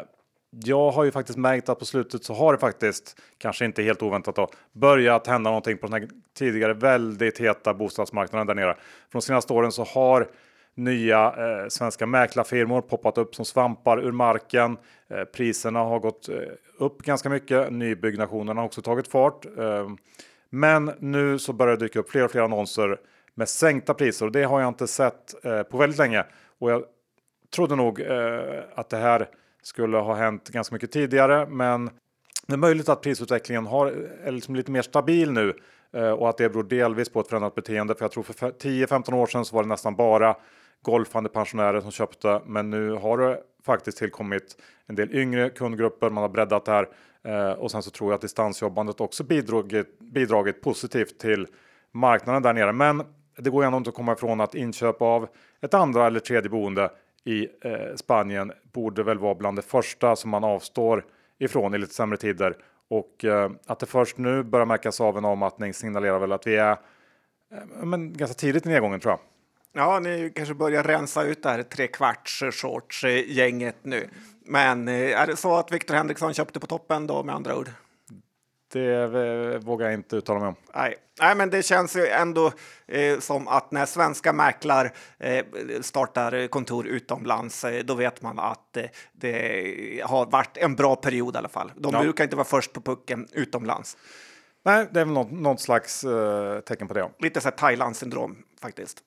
jag 0.50 0.90
har 0.90 1.04
ju 1.04 1.10
faktiskt 1.10 1.38
märkt 1.38 1.68
att 1.68 1.78
på 1.78 1.84
slutet 1.84 2.24
så 2.24 2.34
har 2.34 2.52
det 2.52 2.58
faktiskt, 2.58 3.20
kanske 3.38 3.64
inte 3.64 3.82
helt 3.82 4.02
oväntat 4.02 4.36
då, 4.36 4.48
börjat 4.72 5.26
hända 5.26 5.50
någonting 5.50 5.78
på 5.78 5.86
den 5.86 6.02
här 6.02 6.08
tidigare 6.38 6.74
väldigt 6.74 7.38
heta 7.40 7.74
bostadsmarknaden 7.74 8.46
där 8.46 8.54
nere. 8.54 8.76
De 9.12 9.22
senaste 9.22 9.52
åren 9.52 9.72
så 9.72 9.84
har 9.84 10.28
nya 10.74 11.26
eh, 11.26 11.68
svenska 11.68 12.06
mäklarfirmor 12.06 12.80
poppat 12.80 13.18
upp 13.18 13.34
som 13.34 13.44
svampar 13.44 14.04
ur 14.04 14.12
marken. 14.12 14.76
Eh, 15.08 15.24
priserna 15.24 15.78
har 15.78 15.98
gått 15.98 16.28
eh, 16.28 16.36
upp 16.78 17.02
ganska 17.02 17.28
mycket. 17.28 17.72
Nybyggnationen 17.72 18.56
har 18.56 18.64
också 18.64 18.82
tagit 18.82 19.08
fart. 19.08 19.46
Men 20.50 20.92
nu 20.98 21.38
så 21.38 21.52
börjar 21.52 21.76
det 21.76 21.84
dyka 21.84 21.98
upp 21.98 22.10
fler 22.10 22.24
och 22.24 22.30
fler 22.30 22.42
annonser 22.42 23.00
med 23.34 23.48
sänkta 23.48 23.94
priser 23.94 24.26
och 24.26 24.32
det 24.32 24.44
har 24.44 24.60
jag 24.60 24.68
inte 24.68 24.86
sett 24.86 25.44
eh, 25.44 25.62
på 25.62 25.78
väldigt 25.78 25.98
länge. 25.98 26.24
Och 26.58 26.70
jag 26.70 26.84
trodde 27.54 27.76
nog 27.76 28.00
eh, 28.00 28.62
att 28.74 28.88
det 28.88 28.96
här 28.96 29.28
skulle 29.62 29.96
ha 29.96 30.14
hänt 30.14 30.48
ganska 30.48 30.74
mycket 30.74 30.92
tidigare, 30.92 31.46
men 31.46 31.90
det 32.46 32.52
är 32.52 32.58
möjligt 32.58 32.88
att 32.88 33.02
prisutvecklingen 33.02 33.66
har, 33.66 33.86
är 34.24 34.32
liksom 34.32 34.56
lite 34.56 34.70
mer 34.70 34.82
stabil 34.82 35.32
nu 35.32 35.54
eh, 35.92 36.10
och 36.10 36.28
att 36.28 36.38
det 36.38 36.48
beror 36.48 36.64
delvis 36.64 37.08
på 37.08 37.20
ett 37.20 37.28
förändrat 37.28 37.54
beteende. 37.54 37.94
För 37.94 38.04
jag 38.04 38.12
tror 38.12 38.22
för 38.22 38.50
10-15 38.50 39.14
år 39.14 39.26
sedan 39.26 39.44
så 39.44 39.56
var 39.56 39.62
det 39.62 39.68
nästan 39.68 39.96
bara 39.96 40.36
golfande 40.82 41.28
pensionärer 41.28 41.80
som 41.80 41.90
köpte, 41.90 42.40
men 42.46 42.70
nu 42.70 42.92
har 42.92 43.18
det 43.18 43.38
faktiskt 43.64 43.98
tillkommit 43.98 44.56
en 44.86 44.94
del 44.94 45.14
yngre 45.14 45.50
kundgrupper. 45.50 46.10
Man 46.10 46.22
har 46.22 46.28
breddat 46.28 46.64
det 46.64 46.72
här 46.72 46.88
eh, 47.26 47.50
och 47.50 47.70
sen 47.70 47.82
så 47.82 47.90
tror 47.90 48.10
jag 48.10 48.14
att 48.14 48.20
distansjobbandet 48.20 49.00
också 49.00 49.24
bidragit, 49.24 49.98
bidragit 49.98 50.62
positivt 50.62 51.18
till 51.18 51.46
marknaden 51.92 52.42
där 52.42 52.52
nere. 52.52 52.72
Men 52.72 53.02
det 53.38 53.50
går 53.50 53.62
ju 53.62 53.66
ändå 53.66 53.78
inte 53.78 53.90
att 53.90 53.96
komma 53.96 54.12
ifrån 54.12 54.40
att 54.40 54.54
inköp 54.54 55.02
av 55.02 55.28
ett 55.60 55.74
andra 55.74 56.06
eller 56.06 56.20
tredje 56.20 56.50
boende 56.50 56.90
i 57.24 57.48
eh, 57.60 57.96
Spanien 57.96 58.52
borde 58.72 59.02
väl 59.02 59.18
vara 59.18 59.34
bland 59.34 59.58
det 59.58 59.62
första 59.62 60.16
som 60.16 60.30
man 60.30 60.44
avstår 60.44 61.04
ifrån 61.38 61.74
i 61.74 61.78
lite 61.78 61.94
sämre 61.94 62.16
tider. 62.16 62.56
Och 62.88 63.24
eh, 63.24 63.50
att 63.66 63.78
det 63.78 63.86
först 63.86 64.18
nu 64.18 64.42
börjar 64.42 64.66
märkas 64.66 65.00
av 65.00 65.18
en 65.18 65.24
avmattning 65.24 65.74
signalerar 65.74 66.18
väl 66.18 66.32
att 66.32 66.46
vi 66.46 66.56
är 66.56 66.70
eh, 66.70 67.84
men 67.84 68.12
ganska 68.12 68.34
tidigt 68.34 68.66
i 68.66 68.68
nedgången 68.68 69.00
tror 69.00 69.12
jag. 69.12 69.20
Ja, 69.72 70.00
ni 70.00 70.32
kanske 70.34 70.54
börjar 70.54 70.82
rensa 70.82 71.24
ut 71.24 71.42
det 71.42 71.48
här 71.48 71.62
trekvarts 71.62 72.42
shorts-gänget 72.52 73.76
nu. 73.82 74.08
Men 74.48 74.88
eh, 74.88 75.20
är 75.20 75.26
det 75.26 75.36
så 75.36 75.56
att 75.56 75.72
Victor 75.72 75.94
Henriksson 75.94 76.34
köpte 76.34 76.60
på 76.60 76.66
toppen 76.66 77.06
då 77.06 77.22
med 77.22 77.34
andra 77.34 77.56
ord? 77.56 77.70
Det 78.72 78.92
eh, 78.94 79.58
vågar 79.58 79.86
jag 79.86 79.94
inte 79.94 80.16
uttala 80.16 80.38
mig 80.40 80.48
om. 80.48 80.54
Nej. 80.74 80.96
Nej, 81.20 81.34
men 81.36 81.50
det 81.50 81.62
känns 81.62 81.96
ju 81.96 82.06
ändå 82.06 82.52
eh, 82.86 83.18
som 83.18 83.48
att 83.48 83.70
när 83.70 83.86
svenska 83.86 84.32
mäklar 84.32 84.92
eh, 85.18 85.44
startar 85.80 86.46
kontor 86.48 86.86
utomlands, 86.86 87.64
eh, 87.64 87.84
då 87.84 87.94
vet 87.94 88.22
man 88.22 88.38
att 88.38 88.76
eh, 88.76 88.84
det 89.12 90.02
har 90.04 90.26
varit 90.26 90.56
en 90.56 90.74
bra 90.76 90.96
period 90.96 91.34
i 91.34 91.38
alla 91.38 91.48
fall. 91.48 91.72
De 91.76 91.92
Ja. 91.94 92.00
brukar 92.02 92.24
inte 92.24 92.36
vara 92.36 92.44
först 92.44 92.72
på 92.72 92.80
pucken 92.80 93.28
utomlands. 93.32 93.96
Nej, 94.64 94.86
det 94.90 95.00
är 95.00 95.04
väl 95.04 95.14
något, 95.14 95.30
något 95.30 95.60
slags 95.60 96.04
tecken 96.64 96.88
på 96.88 96.94
det. 96.94 97.00
ja. 97.00 97.10
Lite 97.18 97.40
så 97.40 97.48
här 97.48 97.56
Thailand-syndrom 97.56 98.36
faktiskt. 98.60 98.98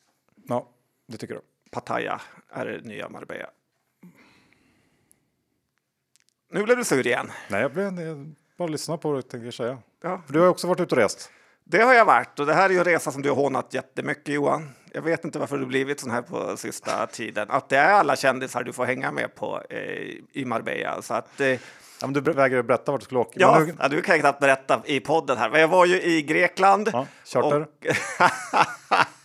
Ja, 0.47 0.67
det 1.07 1.17
tycker 1.17 1.33
du. 1.33 1.41
Pattaya 1.71 2.21
är 2.53 2.65
det 2.65 2.81
nya 2.87 3.09
Marbella. 3.09 3.49
Nu 6.51 6.63
blev 6.63 6.77
du 6.77 6.83
sur 6.83 7.07
igen. 7.07 7.31
Nej, 7.47 7.61
jag, 7.61 7.71
blev, 7.73 8.01
jag 8.01 8.35
bara 8.57 8.67
lyssna 8.67 8.97
på 8.97 9.13
det 9.13 9.21
tänkte 9.21 9.45
jag 9.45 9.53
säga. 9.53 9.77
Ja, 10.03 10.21
För 10.25 10.33
du 10.33 10.39
har 10.39 10.47
också 10.47 10.67
varit 10.67 10.79
ute 10.79 10.95
och 10.95 11.01
rest. 11.01 11.31
Det 11.63 11.81
har 11.81 11.93
jag 11.93 12.05
varit 12.05 12.39
och 12.39 12.45
det 12.45 12.53
här 12.53 12.65
är 12.69 12.73
ju 12.73 12.77
en 12.77 12.83
resa 12.83 13.11
som 13.11 13.21
du 13.21 13.29
har 13.29 13.35
hånat 13.35 13.73
jättemycket 13.73 14.33
Johan. 14.33 14.69
Jag 14.93 15.01
vet 15.01 15.25
inte 15.25 15.39
varför 15.39 15.57
du 15.57 15.65
blivit 15.65 15.99
sån 15.99 16.11
här 16.11 16.21
på 16.21 16.57
sista 16.57 17.07
tiden. 17.07 17.47
Att 17.49 17.69
det 17.69 17.77
är 17.77 17.93
alla 17.93 18.15
kändisar 18.15 18.63
du 18.63 18.73
får 18.73 18.85
hänga 18.85 19.11
med 19.11 19.35
på 19.35 19.61
eh, 19.69 19.79
i 20.31 20.45
Marbella. 20.45 21.01
Så 21.01 21.13
att, 21.13 21.41
eh, 21.41 21.59
Ja, 22.01 22.07
men 22.07 22.13
du 22.23 22.33
vägrar 22.33 22.61
berätta 22.63 22.91
vart 22.91 23.01
du 23.01 23.05
skulle 23.05 23.19
åka. 23.19 23.31
ja, 23.39 23.59
nu, 23.59 23.75
ja, 23.79 23.87
du 23.87 24.01
kan 24.01 24.19
knappt 24.19 24.39
berätta 24.39 24.81
i 24.85 24.99
podden 24.99 25.37
här. 25.37 25.49
Men 25.49 25.61
jag 25.61 25.67
var 25.67 25.85
ju 25.85 26.01
i 26.01 26.21
Grekland. 26.21 26.89
ja, 26.93 27.07
charter. 27.25 27.61
Och, 27.61 27.87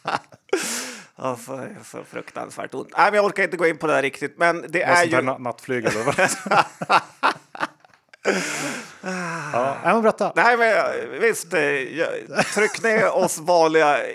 Det 1.25 1.53
är 1.53 1.85
så 1.85 2.05
fruktansvärt 2.11 2.75
ont. 2.75 2.89
Nej, 2.97 3.05
men 3.11 3.15
jag 3.15 3.25
orkar 3.25 3.43
inte 3.43 3.57
gå 3.57 3.67
in 3.67 3.77
på 3.77 3.87
det 3.87 3.93
här 3.95 4.03
riktigt, 4.03 4.39
men 4.39 4.65
det 4.69 4.83
är 4.83 5.05
ju... 5.05 5.17
na- 5.17 5.39
nattflyg 5.39 5.85
eller 5.85 6.03
vad? 6.05 6.15
ja, 9.53 9.77
men 9.85 10.03
berätta. 10.03 10.33
Nej, 10.37 10.57
men 10.57 11.21
visst, 11.21 11.55
eh, 11.55 11.61
jag- 11.63 12.47
tryck 12.55 12.83
ner 12.83 13.11
oss 13.17 13.39
vanliga... 13.39 13.99
eh, 13.99 14.09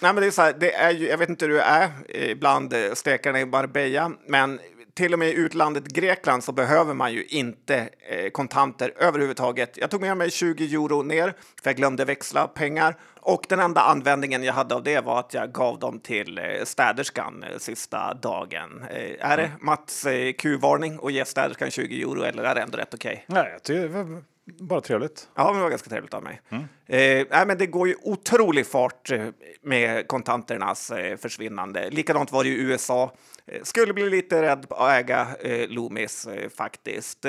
Nej, 0.00 0.12
men 0.12 0.16
det 0.16 0.26
är 0.26 0.30
så 0.30 0.42
här, 0.42 0.54
det 0.60 0.74
är 0.74 0.90
ju, 0.90 1.08
jag 1.08 1.18
vet 1.18 1.28
inte 1.28 1.46
hur 1.46 1.54
det 1.54 1.62
är 1.62 1.90
eh, 2.08 2.34
bland 2.36 2.74
stekarna 2.94 3.40
i 3.40 3.46
Marbella, 3.46 4.12
men 4.26 4.60
till 4.96 5.12
och 5.12 5.18
med 5.18 5.28
i 5.28 5.32
utlandet 5.34 5.84
Grekland 5.84 6.44
så 6.44 6.52
behöver 6.52 6.94
man 6.94 7.12
ju 7.12 7.24
inte 7.24 7.88
eh, 8.08 8.30
kontanter 8.30 8.92
överhuvudtaget. 8.96 9.76
Jag 9.76 9.90
tog 9.90 10.00
med 10.00 10.16
mig 10.16 10.30
20 10.30 10.74
euro 10.74 11.02
ner, 11.02 11.34
för 11.62 11.70
jag 11.70 11.76
glömde 11.76 12.04
växla 12.04 12.48
pengar. 12.48 12.96
Och 13.20 13.46
den 13.48 13.60
enda 13.60 13.80
användningen 13.80 14.44
jag 14.44 14.52
hade 14.52 14.74
av 14.74 14.82
det 14.82 15.00
var 15.00 15.20
att 15.20 15.34
jag 15.34 15.52
gav 15.52 15.78
dem 15.78 16.00
till 16.00 16.38
eh, 16.38 16.44
städerskan 16.64 17.42
eh, 17.42 17.58
sista 17.58 18.14
dagen. 18.14 18.84
Eh, 18.90 19.30
är 19.30 19.36
det 19.36 19.50
Mats 19.60 20.06
eh, 20.06 20.32
Q-varning 20.32 20.98
och 20.98 21.10
ge 21.10 21.24
städerskan 21.24 21.70
20 21.70 22.02
euro 22.02 22.22
eller 22.22 22.44
är 22.44 22.54
det 22.54 22.60
ändå 22.60 22.78
rätt 22.78 22.94
okej? 22.94 23.24
Nej, 23.26 23.50
jag 23.52 23.62
tycker 23.62 23.82
det 23.82 23.88
var 23.88 24.22
bara 24.46 24.80
trevligt. 24.80 25.28
Ja, 25.34 25.44
men 25.44 25.54
det 25.54 25.62
var 25.62 25.70
ganska 25.70 25.90
trevligt 25.90 26.14
av 26.14 26.22
mig. 26.22 26.40
Eh, 26.86 27.26
nej, 27.30 27.46
men 27.46 27.58
det 27.58 27.66
går 27.66 27.88
ju 27.88 27.94
otrolig 28.02 28.66
fart 28.66 29.10
eh, 29.10 29.26
med 29.62 30.08
kontanternas 30.08 30.90
eh, 30.90 31.16
försvinnande. 31.16 31.90
Likadant 31.90 32.32
var 32.32 32.44
det 32.44 32.50
i 32.50 32.60
USA. 32.60 33.12
Eh, 33.46 33.62
skulle 33.62 33.92
bli 33.92 34.10
lite 34.10 34.42
rädd 34.42 34.68
på 34.68 34.74
att 34.74 34.92
äga 34.92 35.28
eh, 35.40 35.68
Loomis 35.68 36.26
eh, 36.26 36.48
faktiskt. 36.48 37.26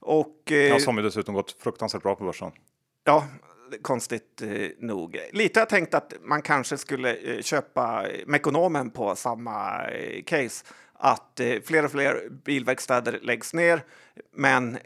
Och 0.00 0.52
eh, 0.52 0.56
Ja, 0.56 0.78
som 0.78 0.96
ju 0.96 1.02
dessutom 1.02 1.34
gått 1.34 1.52
fruktansvärt 1.62 2.02
bra 2.02 2.14
på 2.14 2.24
börsen. 2.24 2.52
ja, 3.04 3.26
konstigt 3.82 4.42
eh, 4.42 4.68
nog. 4.78 5.18
Lite 5.32 5.58
har 5.58 5.62
jag 5.62 5.68
tänkt 5.68 5.94
att 5.94 6.12
man 6.22 6.42
kanske 6.42 6.78
skulle 6.78 7.16
eh, 7.16 7.42
köpa 7.42 8.06
Mekonomen 8.26 8.90
på 8.90 9.16
samma 9.16 9.82
case. 10.26 10.64
Att 10.98 11.40
fler 11.64 11.84
och 11.84 11.90
fler 11.90 12.28
bilverkstäder 12.44 13.18
läggs 13.22 13.54
ner, 13.54 13.82
men 14.32 14.78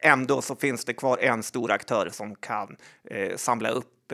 ändå 0.00 0.42
så 0.42 0.56
finns 0.56 0.84
det 0.84 0.94
kvar 0.94 1.18
en 1.18 1.42
stor 1.42 1.70
aktör 1.70 2.08
som 2.12 2.34
kan 2.34 2.76
samla 3.36 3.70
upp 3.70 4.12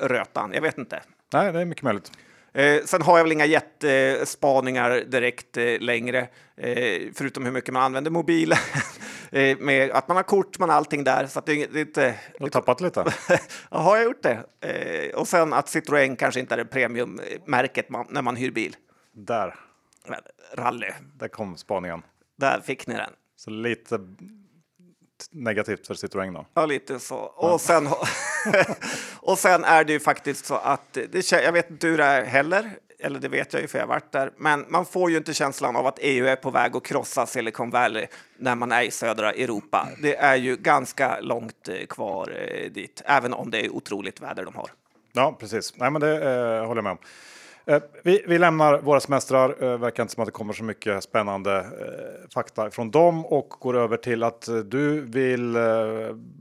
rötan. 0.00 0.52
Jag 0.54 0.62
vet 0.62 0.78
inte. 0.78 1.02
Nej, 1.32 1.52
det 1.52 1.60
är 1.60 1.64
mycket 1.64 1.82
möjligt. 1.84 2.12
Eh, 2.56 2.82
sen 2.84 3.02
har 3.02 3.16
jag 3.18 3.24
väl 3.24 3.32
inga 3.32 3.44
jättespaningar 3.46 4.90
direkt 5.00 5.56
eh, 5.56 5.80
längre, 5.80 6.18
eh, 6.56 7.02
förutom 7.14 7.44
hur 7.44 7.52
mycket 7.52 7.74
man 7.74 7.82
använder 7.82 8.10
mobilen. 8.10 8.58
eh, 9.32 9.58
med 9.58 9.90
att 9.90 10.08
man 10.08 10.16
har 10.16 10.24
kort, 10.24 10.58
man 10.58 10.68
har 10.68 10.76
allting 10.76 11.04
där. 11.04 11.26
Så 11.26 11.38
att 11.38 11.46
det, 11.46 11.52
är- 11.62 11.68
det 11.72 11.80
inte... 11.80 12.14
Du 12.38 12.44
har 12.44 12.48
tappat 12.50 12.80
lite. 12.80 13.04
Ja, 13.70 13.78
har 13.78 13.96
jag 13.96 14.04
gjort 14.04 14.22
det? 14.22 14.44
Eh, 14.60 15.18
och 15.20 15.28
sen 15.28 15.52
att 15.52 15.66
Citroën 15.66 16.16
kanske 16.16 16.40
inte 16.40 16.54
är 16.54 16.58
det 16.58 16.64
premiummärket 16.64 17.88
man, 17.90 18.06
när 18.10 18.22
man 18.22 18.36
hyr 18.36 18.50
bil. 18.50 18.76
Där, 19.12 19.54
Rally, 20.54 20.90
där 21.14 21.28
kom 21.28 21.56
spaningen. 21.56 22.02
där 22.36 22.60
fick 22.60 22.86
ni 22.86 22.94
den. 22.94 23.10
Så 23.36 23.50
lite 23.50 23.98
negativt 25.30 25.86
för 25.86 25.94
Citroën 25.94 26.34
då. 26.34 26.46
Ja, 26.54 26.66
lite 26.66 27.00
så. 27.00 27.16
Och 27.16 27.60
sen, 27.60 27.88
och 29.16 29.38
sen 29.38 29.64
är 29.64 29.84
det 29.84 29.92
ju 29.92 30.00
faktiskt 30.00 30.46
så 30.46 30.54
att 30.54 30.92
det, 30.92 31.32
jag 31.32 31.52
vet 31.52 31.70
inte 31.70 31.86
hur 31.86 31.98
det 31.98 32.04
är 32.04 32.24
heller, 32.24 32.70
eller 32.98 33.20
det 33.20 33.28
vet 33.28 33.52
jag 33.52 33.62
ju 33.62 33.68
för 33.68 33.78
jag 33.78 33.86
har 33.86 33.94
varit 33.94 34.12
där, 34.12 34.32
men 34.36 34.64
man 34.68 34.86
får 34.86 35.10
ju 35.10 35.16
inte 35.16 35.34
känslan 35.34 35.76
av 35.76 35.86
att 35.86 35.98
EU 36.00 36.26
är 36.26 36.36
på 36.36 36.50
väg 36.50 36.76
att 36.76 36.82
krossa 36.82 37.26
Silicon 37.26 37.70
Valley 37.70 38.06
när 38.38 38.54
man 38.54 38.72
är 38.72 38.82
i 38.82 38.90
södra 38.90 39.32
Europa. 39.32 39.88
Det 40.02 40.16
är 40.16 40.36
ju 40.36 40.56
ganska 40.56 41.20
långt 41.20 41.68
eh, 41.68 41.86
kvar 41.86 42.30
eh, 42.30 42.70
dit, 42.70 43.02
även 43.04 43.32
om 43.34 43.50
det 43.50 43.66
är 43.66 43.70
otroligt 43.70 44.20
väder 44.20 44.44
de 44.44 44.54
har. 44.54 44.70
Ja, 45.12 45.36
precis. 45.40 45.72
Nej, 45.76 45.90
men 45.90 46.00
det 46.00 46.14
eh, 46.14 46.66
håller 46.66 46.78
jag 46.78 46.84
med 46.84 46.92
om. 46.92 46.98
Eh, 47.70 47.82
vi, 48.02 48.24
vi 48.28 48.38
lämnar 48.38 48.78
våra 48.78 49.00
semestrar. 49.00 49.56
Det 49.60 49.76
verkar 49.76 50.02
inte 50.02 50.14
som 50.14 50.22
att 50.22 50.26
det 50.26 50.32
kommer 50.32 50.52
så 50.52 50.64
mycket 50.64 51.04
spännande 51.04 51.58
eh, 51.58 52.30
fakta 52.34 52.70
från 52.70 52.90
dem 52.90 53.26
och 53.26 53.48
går 53.48 53.76
över 53.76 53.96
till 53.96 54.22
att 54.22 54.48
eh, 54.48 54.56
du 54.56 55.00
vill 55.00 55.56
eh, 55.56 55.62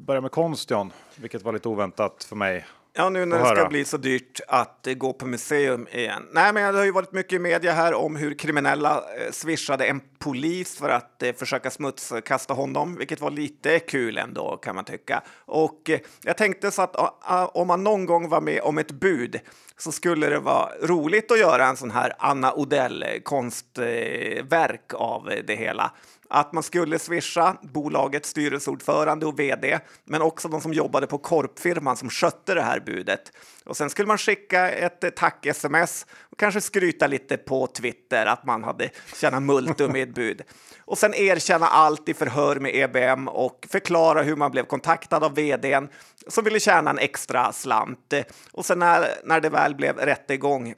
börja 0.05 0.21
med 0.21 0.31
konst, 0.31 0.71
John, 0.71 0.91
vilket 1.15 1.43
var 1.43 1.53
lite 1.53 1.69
oväntat 1.69 2.23
för 2.23 2.35
mig. 2.35 2.65
Ja, 2.97 3.09
nu 3.09 3.25
när 3.25 3.39
det 3.39 3.45
ska 3.45 3.55
höra. 3.55 3.69
bli 3.69 3.85
så 3.85 3.97
dyrt 3.97 4.39
att 4.47 4.87
eh, 4.87 4.93
gå 4.93 5.13
på 5.13 5.25
museum 5.25 5.87
igen. 5.91 6.27
Nej, 6.31 6.53
men 6.53 6.73
det 6.73 6.79
har 6.79 6.85
ju 6.85 6.91
varit 6.91 7.11
mycket 7.11 7.33
i 7.33 7.39
media 7.39 7.71
här 7.71 7.93
om 7.93 8.15
hur 8.15 8.33
kriminella 8.33 8.95
eh, 8.97 9.31
swishade 9.31 9.85
en 9.85 10.01
polis 10.19 10.77
för 10.77 10.89
att 10.89 11.23
eh, 11.23 11.33
försöka 11.33 11.71
smutskasta 11.71 12.53
honom, 12.53 12.95
vilket 12.95 13.21
var 13.21 13.31
lite 13.31 13.79
kul 13.79 14.17
ändå 14.17 14.57
kan 14.57 14.75
man 14.75 14.85
tycka. 14.85 15.23
Och 15.45 15.89
eh, 15.89 15.99
jag 16.23 16.37
tänkte 16.37 16.71
så 16.71 16.81
att 16.81 16.95
ah, 16.95 17.17
ah, 17.21 17.45
om 17.45 17.67
man 17.67 17.83
någon 17.83 18.05
gång 18.05 18.29
var 18.29 18.41
med 18.41 18.61
om 18.61 18.77
ett 18.77 18.91
bud 18.91 19.39
så 19.77 19.91
skulle 19.91 20.29
det 20.29 20.39
vara 20.39 20.69
roligt 20.81 21.31
att 21.31 21.39
göra 21.39 21.67
en 21.67 21.77
sån 21.77 21.91
här 21.91 22.13
Anna 22.19 22.53
Odell 22.53 23.05
konstverk 23.23 24.93
av 24.93 25.31
det 25.47 25.55
hela. 25.55 25.91
Att 26.29 26.53
man 26.53 26.63
skulle 26.63 26.99
swisha 26.99 27.57
bolagets 27.61 28.29
styrelseordförande 28.29 29.25
och 29.25 29.39
vd, 29.39 29.79
men 30.03 30.21
också 30.21 30.47
de 30.47 30.61
som 30.61 30.73
jobbade 30.73 31.07
på 31.07 31.17
korpfirman 31.17 31.97
som 31.97 32.09
skötte 32.09 32.53
det 32.53 32.61
här 32.61 32.79
budet. 32.79 33.31
Och 33.65 33.77
sen 33.77 33.89
skulle 33.89 34.07
man 34.07 34.17
skicka 34.17 34.71
ett 34.71 35.15
tack-sms 35.15 36.05
och 36.19 36.39
kanske 36.39 36.61
skryta 36.61 37.07
lite 37.07 37.37
på 37.37 37.67
Twitter 37.67 38.25
att 38.25 38.45
man 38.45 38.63
hade 38.63 38.89
tjänat 39.21 39.43
multum 39.43 39.95
i 39.95 40.01
ett 40.01 40.09
bud. 40.15 40.41
Och 40.79 40.97
sen 40.97 41.13
erkänna 41.13 41.67
allt 41.67 42.09
i 42.09 42.13
förhör 42.13 42.55
med 42.55 42.75
EBM 42.75 43.27
och 43.27 43.67
förklara 43.69 44.21
hur 44.21 44.35
man 44.35 44.51
blev 44.51 44.63
kontaktad 44.63 45.23
av 45.23 45.35
vdn 45.35 45.89
som 46.27 46.43
ville 46.43 46.59
tjäna 46.59 46.89
en 46.89 46.99
extra 46.99 47.51
slant. 47.51 48.13
Och 48.51 48.65
sen 48.65 48.79
när, 48.79 49.07
när 49.23 49.41
det 49.41 49.49
väl 49.49 49.75
blev 49.75 49.97
rättegång 49.97 50.73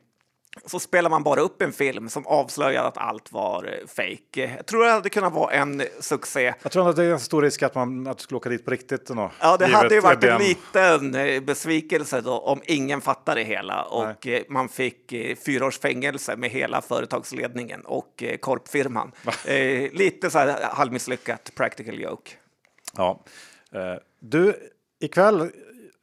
så 0.65 0.79
spelar 0.79 1.09
man 1.09 1.23
bara 1.23 1.41
upp 1.41 1.61
en 1.61 1.71
film 1.73 2.09
som 2.09 2.27
avslöjade 2.27 2.87
att 2.87 2.97
allt 2.97 3.31
var 3.31 3.63
eh, 3.63 3.87
fake. 3.87 4.55
Jag 4.57 4.65
tror 4.65 4.83
det 4.83 4.91
hade 4.91 5.09
kunnat 5.09 5.33
vara 5.33 5.51
en 5.51 5.83
succé. 5.99 6.53
Jag 6.63 6.71
tror 6.71 6.89
att 6.89 6.95
det 6.95 7.03
är 7.03 7.11
en 7.11 7.19
stor 7.19 7.41
risk 7.41 7.63
att 7.63 7.75
man 7.75 8.07
att 8.07 8.17
du 8.17 8.23
skulle 8.23 8.37
åka 8.37 8.49
dit 8.49 8.65
på 8.65 8.71
riktigt. 8.71 9.09
Ändå, 9.09 9.31
Ja, 9.39 9.57
det 9.57 9.65
hade 9.65 9.95
ju 9.95 10.01
varit 10.01 10.23
en 10.23 10.41
liten 10.41 11.15
eh, 11.15 11.41
besvikelse 11.41 12.21
då 12.21 12.37
om 12.37 12.61
ingen 12.65 13.01
fattade 13.01 13.41
det 13.41 13.45
hela 13.45 13.83
och 13.83 14.27
eh, 14.27 14.41
man 14.49 14.69
fick 14.69 15.13
fyra 15.45 15.65
års 15.65 15.79
fängelse 15.79 16.35
med 16.35 16.49
hela 16.49 16.81
företagsledningen 16.81 17.81
och 17.81 18.23
korpfirman. 18.39 19.11
Eh, 19.45 19.91
lite 19.93 20.29
så 20.29 20.37
här 20.37 20.57
halvmisslyckat 20.71 21.51
practical 21.55 21.99
joke. 21.99 22.31
Ja. 22.97 23.23
Du, 24.19 24.55
ikväll 24.99 25.49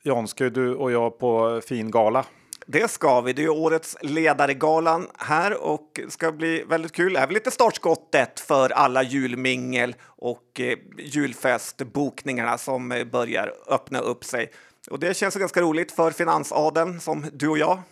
John, 0.02 0.28
ska 0.28 0.44
ju 0.44 0.50
du 0.50 0.74
och 0.74 0.92
jag 0.92 1.18
på 1.18 1.60
fin 1.66 1.90
gala. 1.90 2.24
Det 2.66 2.90
ska 2.90 3.20
vi. 3.20 3.32
Det 3.32 3.44
är 3.44 3.48
årets 3.48 3.96
ledaregalan 4.00 5.08
här 5.18 5.62
och 5.62 6.00
ska 6.08 6.32
bli 6.32 6.64
väldigt 6.64 6.92
kul. 6.92 7.12
Det 7.12 7.20
är 7.20 7.26
väl 7.26 7.34
lite 7.34 7.50
startskottet 7.50 8.40
för 8.40 8.70
alla 8.70 9.02
julmingel 9.02 9.96
och 10.02 10.60
eh, 10.60 10.78
julfestbokningarna 10.98 12.58
som 12.58 12.92
eh, 12.92 13.04
börjar 13.04 13.54
öppna 13.68 13.98
upp 13.98 14.24
sig. 14.24 14.50
Och 14.90 14.98
det 14.98 15.16
känns 15.16 15.34
ganska 15.34 15.60
roligt 15.60 15.92
för 15.92 16.10
finansadeln 16.10 17.00
som 17.00 17.26
du 17.32 17.48
och 17.48 17.58
jag. 17.58 17.82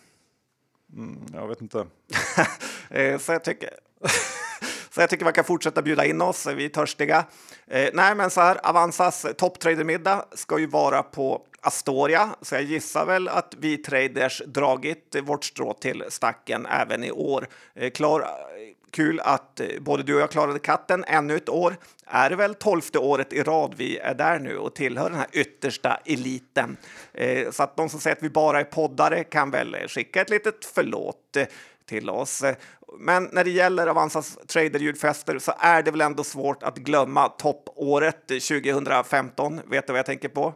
Jag 1.33 1.49
vet 1.49 1.61
inte. 1.61 1.87
Eh, 2.91 3.19
så 3.19 3.33
jag 3.33 3.45
tycker... 3.45 3.71
Så 4.95 5.01
jag 5.01 5.11
tycker 5.11 5.25
man 5.25 5.33
kan 5.33 5.45
fortsätta 5.45 5.83
bjuda 5.83 6.05
in 6.05 6.23
oss, 6.23 6.47
vi 6.47 6.65
är 6.65 6.69
törstiga. 6.69 7.25
Eh, 7.67 7.91
nej, 7.93 8.15
men 8.15 8.31
så 8.31 8.41
här, 8.41 8.67
Avanzas 8.67 9.27
topptradermiddag 9.39 10.25
ska 10.33 10.59
ju 10.59 10.67
vara 10.67 11.03
på 11.03 11.43
Astoria, 11.65 12.37
så 12.41 12.55
jag 12.55 12.63
gissar 12.63 13.07
väl 13.07 13.29
att 13.29 13.55
vi 13.59 13.77
traders 13.77 14.43
dragit 14.47 15.17
vårt 15.23 15.45
strå 15.45 15.73
till 15.73 16.05
stacken 16.09 16.67
även 16.67 17.05
i 17.05 17.11
år. 17.11 17.49
Eh, 17.75 17.91
klar, 17.91 18.21
eh, 18.21 18.27
kul 18.91 19.21
att 19.21 19.61
eh, 19.61 19.67
både 19.81 20.03
du 20.03 20.15
och 20.15 20.21
jag 20.21 20.31
klarade 20.31 20.59
katten 20.59 21.05
ännu 21.05 21.37
ett 21.37 21.49
år. 21.49 21.77
Är 22.07 22.31
det 22.31 22.37
väl 22.37 22.55
tolfte 22.55 22.99
året 22.99 23.33
i 23.33 23.43
rad 23.43 23.75
vi 23.77 23.99
är 23.99 24.15
där 24.15 24.39
nu 24.39 24.59
och 24.59 24.75
tillhör 24.75 25.11
den 25.11 25.19
här 25.19 25.29
yttersta 25.33 26.01
eliten. 26.05 26.77
Så 27.51 27.63
att 27.63 27.77
de 27.77 27.89
som 27.89 28.01
säger 28.01 28.17
att 28.17 28.23
vi 28.23 28.31
bara 28.31 28.61
är 28.61 28.65
poddare 28.65 29.25
kan 29.25 29.51
väl 29.51 29.77
skicka 29.89 30.21
ett 30.21 30.31
litet 30.31 30.65
förlåt 30.75 31.37
till 31.87 32.11
oss. 32.11 32.43
Men 32.99 33.29
när 33.33 33.45
det 33.45 33.51
gäller 33.51 33.87
Avanzas 33.87 34.39
traderljudfester 34.47 35.39
så 35.39 35.53
är 35.59 35.83
det 35.83 35.91
väl 35.91 36.01
ändå 36.01 36.25
svårt 36.25 36.63
att 36.63 36.77
glömma 36.79 37.29
toppåret 37.29 38.27
2015. 38.29 39.61
Vet 39.67 39.87
du 39.87 39.93
vad 39.93 39.99
jag 39.99 40.07
tänker 40.07 40.29
på? 40.29 40.55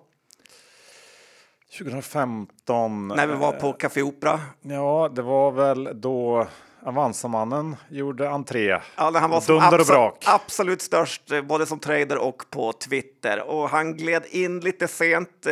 2015. 1.79 3.09
När 3.09 3.27
vi 3.27 3.35
var 3.35 3.53
eh, 3.55 3.61
på 3.61 3.73
Café 3.73 4.03
Opera. 4.03 4.41
Ja, 4.63 5.11
det 5.15 5.23
var 5.23 5.51
väl 5.51 6.01
då 6.01 6.47
Avanzamannen 6.83 7.77
gjorde 7.91 8.31
entré. 8.31 8.67
Ja, 8.97 9.13
han 9.15 9.31
var 9.31 9.41
som 9.41 9.55
Dunder 9.55 9.79
och 9.79 9.85
abso- 9.85 9.89
brak. 9.93 10.25
absolut 10.27 10.83
störst, 10.83 11.33
eh, 11.33 11.43
både 11.43 11.67
som 11.67 11.79
trader 11.79 12.19
och 12.19 12.43
på 12.51 12.73
Twitter. 12.73 13.43
Och 13.49 13.69
han 13.71 13.97
gled 13.97 14.27
in 14.31 14.61
lite 14.61 14.89
sent 14.89 15.47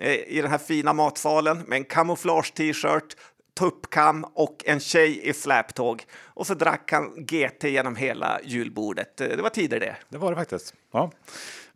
eh, 0.00 0.14
i 0.14 0.40
den 0.42 0.50
här 0.50 0.58
fina 0.58 0.92
matsalen 0.92 1.58
med 1.66 1.76
en 1.76 1.84
kamouflage-t-shirt, 1.84 3.16
tuppkam 3.58 4.24
och 4.34 4.62
en 4.66 4.80
tjej 4.80 5.28
i 5.28 5.32
släptåg. 5.32 6.04
Och 6.24 6.46
så 6.46 6.54
drack 6.54 6.92
han 6.92 7.26
GT 7.26 7.64
genom 7.64 7.96
hela 7.96 8.40
julbordet. 8.44 9.20
Eh, 9.20 9.28
Det 9.28 9.42
var 9.42 9.50
tider 9.50 9.80
det. 9.80 9.96
Det 10.08 10.18
var 10.18 10.30
det 10.30 10.36
faktiskt. 10.36 10.74
Ja. 10.92 11.10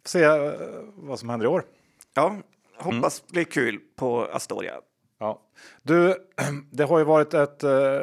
Får 0.03 0.09
se 0.09 0.23
eh, 0.25 0.53
vad 0.95 1.19
som 1.19 1.29
händer 1.29 1.47
i 1.47 1.49
år. 1.49 1.65
Ja, 2.15 2.37
hoppas 2.77 3.21
det 3.21 3.33
blir 3.33 3.45
kul 3.45 3.81
på 3.97 4.29
Astoria. 4.33 4.75
Ja. 5.19 5.41
Du, 5.83 6.15
det 6.71 6.85
har 6.85 6.99
ju 6.99 7.05
varit 7.05 7.35
ett 7.35 7.63
eh, 7.63 8.01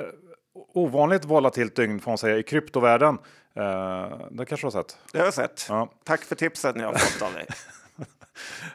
ovanligt 0.53 1.25
volatilt 1.25 1.75
dygn 1.75 1.99
får 1.99 2.11
man 2.11 2.17
säga 2.17 2.37
i 2.37 2.43
kryptovärlden. 2.43 3.17
Eh, 3.55 4.17
det 4.31 4.45
kanske 4.45 4.55
du 4.55 4.65
har 4.65 4.83
sett? 4.83 4.97
Det 5.11 5.17
har 5.17 5.25
jag 5.25 5.33
sett. 5.33 5.65
Ja. 5.69 5.91
Tack 6.03 6.23
för 6.23 6.35
tipsen 6.35 6.79
jag 6.79 6.87
har 6.87 6.93
fått 6.93 7.21
av 7.21 7.33
dig. 7.33 7.45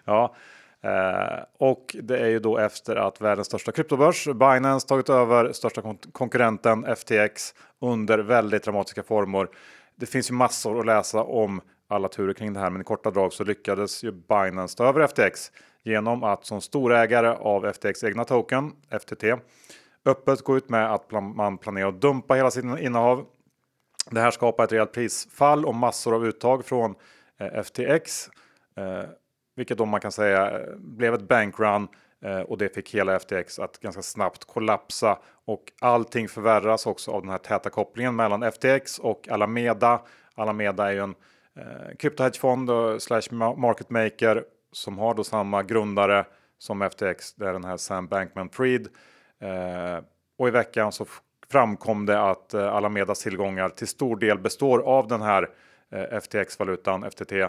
Ja, 0.05 0.35
eh, 0.83 1.45
och 1.59 1.97
det 2.03 2.19
är 2.19 2.27
ju 2.27 2.39
då 2.39 2.59
efter 2.59 2.97
att 2.97 3.21
världens 3.21 3.47
största 3.47 3.73
kryptobörs 3.73 4.25
Binance 4.25 4.89
tagit 4.89 5.09
över 5.09 5.53
största 5.53 5.83
kon 5.83 5.99
konkurrenten 6.13 6.97
FTX 6.97 7.55
under 7.81 8.19
väldigt 8.19 8.65
dramatiska 8.65 9.03
former. 9.03 9.49
Det 9.97 10.07
finns 10.07 10.31
ju 10.31 10.35
massor 10.35 10.81
att 10.81 10.87
läsa 10.87 11.23
om 11.23 11.61
alla 11.89 12.09
turer 12.09 12.33
kring 12.33 12.53
det 12.53 12.61
här, 12.61 12.71
men 12.71 12.81
i 12.81 12.85
korta 12.85 13.11
drag 13.11 13.33
så 13.33 13.45
lyckades 13.45 14.05
ju 14.05 14.13
Binance 14.13 14.77
ta 14.77 14.89
över 14.89 15.07
FTX 15.07 15.53
genom 15.87 16.25
att 16.25 16.45
som 16.45 16.61
storägare 16.61 17.29
av 17.29 17.73
FTX 17.73 18.05
egna 18.05 18.25
token, 18.25 18.73
FTT, 19.01 19.25
öppet 20.05 20.43
gå 20.43 20.57
ut 20.57 20.69
med 20.69 20.93
att 20.93 21.11
man 21.11 21.59
planerar 21.59 21.89
att 21.89 22.01
dumpa 22.01 22.35
hela 22.35 22.51
sitt 22.51 22.65
innehav. 22.65 23.27
Det 24.11 24.21
här 24.21 24.31
skapar 24.31 24.65
ett 24.65 24.73
rejält 24.73 24.93
prisfall 24.93 25.65
och 25.65 25.75
massor 25.75 26.15
av 26.15 26.27
uttag 26.27 26.65
från 26.65 26.95
eh, 27.41 27.63
FTX, 27.63 28.29
eh, 28.77 29.09
vilket 29.57 29.79
då 29.79 29.85
man 29.85 30.01
kan 30.01 30.13
säga 30.13 30.51
eh, 30.51 30.77
blev 30.77 31.15
ett 31.15 31.29
bankrun 31.29 31.89
och 32.47 32.59
det 32.59 32.75
fick 32.75 32.95
hela 32.95 33.19
FTX 33.19 33.59
att 33.59 33.79
ganska 33.79 34.03
snabbt 34.03 34.45
kollapsa 34.45 35.19
och 35.45 35.73
allting 35.81 36.29
förvärras 36.29 36.87
också 36.87 37.11
av 37.11 37.21
den 37.21 37.31
här 37.31 37.39
täta 37.39 37.71
kopplingen 37.71 38.17
mellan 38.17 38.43
FTX 38.53 38.99
och 38.99 39.29
Alameda. 39.29 40.01
Alameda 40.35 40.89
är 40.89 40.93
ju 40.93 41.01
en 41.01 41.15
eh, 41.57 41.97
kryptohedgefond 41.99 42.71
slash 43.03 43.31
market 43.57 43.91
maker 43.91 44.45
som 44.77 44.99
har 44.99 45.15
då 45.15 45.25
samma 45.25 45.63
grundare 45.63 46.25
som 46.59 46.83
FTX. 46.83 47.35
Det 47.35 47.49
är 47.49 47.53
den 47.53 47.65
här 47.65 47.77
Sam 47.77 48.09
Bankman-Fried. 48.09 48.89
Eh, 49.41 50.05
och 50.39 50.49
i 50.49 50.51
veckan 50.51 50.93
så 50.93 51.07
framkom 51.51 52.07
det 52.07 52.21
att 52.21 52.55
eh, 52.55 52.75
Alamedas 52.75 53.23
tillgångar 53.23 53.69
till 53.69 53.89
stor 53.89 54.17
del 54.17 54.39
består 54.39 54.79
av 54.79 55.09
den 55.09 55.23
här 55.23 55.51
eh, 55.91 56.21
FTX-valutan, 56.21 57.11
FTT. 57.11 57.33
Eh, 57.33 57.49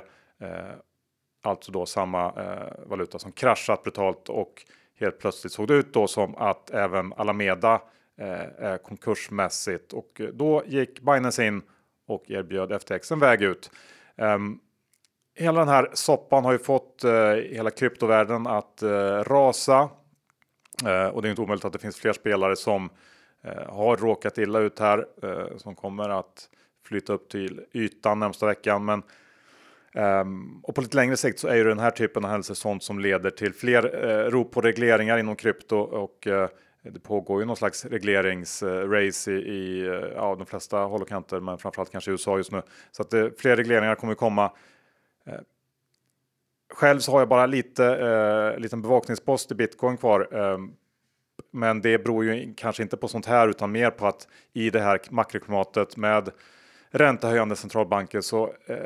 alltså 1.44 1.72
då 1.72 1.86
samma 1.86 2.26
eh, 2.26 2.88
valuta 2.90 3.20
som 3.20 3.32
kraschat 3.32 3.84
brutalt 3.84 4.30
och 4.30 4.66
helt 5.00 5.20
plötsligt 5.20 5.54
såg 5.54 5.68
det 5.68 5.74
ut 5.74 5.94
då 5.94 6.08
som 6.08 6.36
att 6.36 6.70
även 6.70 7.14
Alameda 7.14 7.82
eh, 8.18 8.66
är 8.66 8.78
konkursmässigt 8.78 9.94
och 9.94 10.22
eh, 10.22 10.28
då 10.28 10.64
gick 10.66 11.02
Binance 11.02 11.46
in 11.46 11.62
och 12.08 12.32
erbjöd 12.32 12.82
FTX 12.82 13.12
en 13.12 13.20
väg 13.20 13.42
ut. 13.42 13.72
Um, 14.16 14.60
hela 15.38 15.60
den 15.60 15.68
här 15.68 15.90
soppan 15.94 16.46
har 16.46 16.52
ju 16.52 16.60
fått 16.60 17.04
eh, 17.04 17.12
hela 17.32 17.70
kryptovärlden 17.70 18.48
att 18.48 18.82
eh, 18.82 18.90
rasa. 19.24 19.90
Eh, 20.86 21.08
och 21.08 21.22
det 21.22 21.28
är 21.28 21.30
inte 21.30 21.42
omöjligt 21.42 21.66
att 21.66 21.74
det 21.74 21.80
finns 21.80 22.00
fler 22.00 22.14
spelare 22.14 22.56
som 22.56 22.90
eh, 23.44 23.74
har 23.74 23.98
råkat 23.98 24.38
illa 24.38 24.60
ut 24.60 24.80
här 24.80 25.06
eh, 25.24 25.58
som 25.58 25.76
kommer 25.76 26.10
att 26.10 26.50
flytta 26.88 27.14
upp 27.14 27.30
till 27.30 27.62
ytan 27.74 28.20
närmsta 28.20 28.46
veckan. 28.46 28.86
Men, 28.86 29.04
ehm, 29.94 30.60
och 30.64 30.76
på 30.76 30.82
lite 30.82 30.96
längre 30.96 31.18
sikt 31.18 31.40
så 31.40 31.48
är 31.48 31.56
ju 31.56 31.64
den 31.64 31.80
här 31.80 31.92
typen 31.92 32.26
av 32.26 32.32
händelser 32.32 32.54
sånt 32.54 32.84
som 32.84 33.00
leder 33.00 33.30
till 33.30 33.54
fler 33.54 34.06
eh, 34.10 34.30
rop 34.30 34.52
på 34.52 34.62
regleringar 34.62 35.18
inom 35.18 35.36
krypto 35.36 35.78
och 35.78 36.28
det 36.92 37.00
pågår 37.00 37.40
ju 37.40 37.46
någon 37.46 37.56
slags 37.56 37.86
regleringsrace 37.86 39.32
i, 39.32 39.36
i 39.36 39.86
ja, 40.16 40.36
de 40.36 40.46
flesta 40.46 40.78
håll 40.78 41.02
och 41.02 41.08
kanter, 41.08 41.40
men 41.40 41.58
framförallt 41.58 41.92
kanske 41.92 42.12
i 42.12 42.14
USA 42.14 42.38
just 42.38 42.52
nu. 42.52 42.62
Så 42.92 43.02
att 43.02 43.10
det, 43.10 43.42
fler 43.42 43.56
regleringar 43.56 43.96
kommer 43.96 44.16
komma. 44.16 44.52
Eh, 45.28 45.40
själv 46.74 47.00
så 47.00 47.12
har 47.12 47.20
jag 47.20 47.30
bara 47.30 47.46
lite 47.46 47.86
eh, 47.86 48.60
liten 48.60 48.82
bevakningspost 48.82 49.52
i 49.52 49.56
bitcoin 49.56 49.98
kvar. 49.98 50.28
Eh, 50.32 50.58
men 51.52 51.82
det 51.82 51.98
beror 51.98 52.26
ju 52.26 52.54
kanske 52.58 52.84
inte 52.84 52.98
på 52.98 53.08
sånt 53.08 53.26
här 53.26 53.48
utan 53.48 53.72
mer 53.72 53.92
på 53.92 54.08
att 54.08 54.28
i 54.54 54.70
det 54.70 54.80
här 54.80 55.00
makroklimatet 55.10 55.98
med 55.98 56.30
räntehöjande 56.90 57.56
centralbanker 57.56 58.22
så 58.22 58.54
eh, 58.66 58.78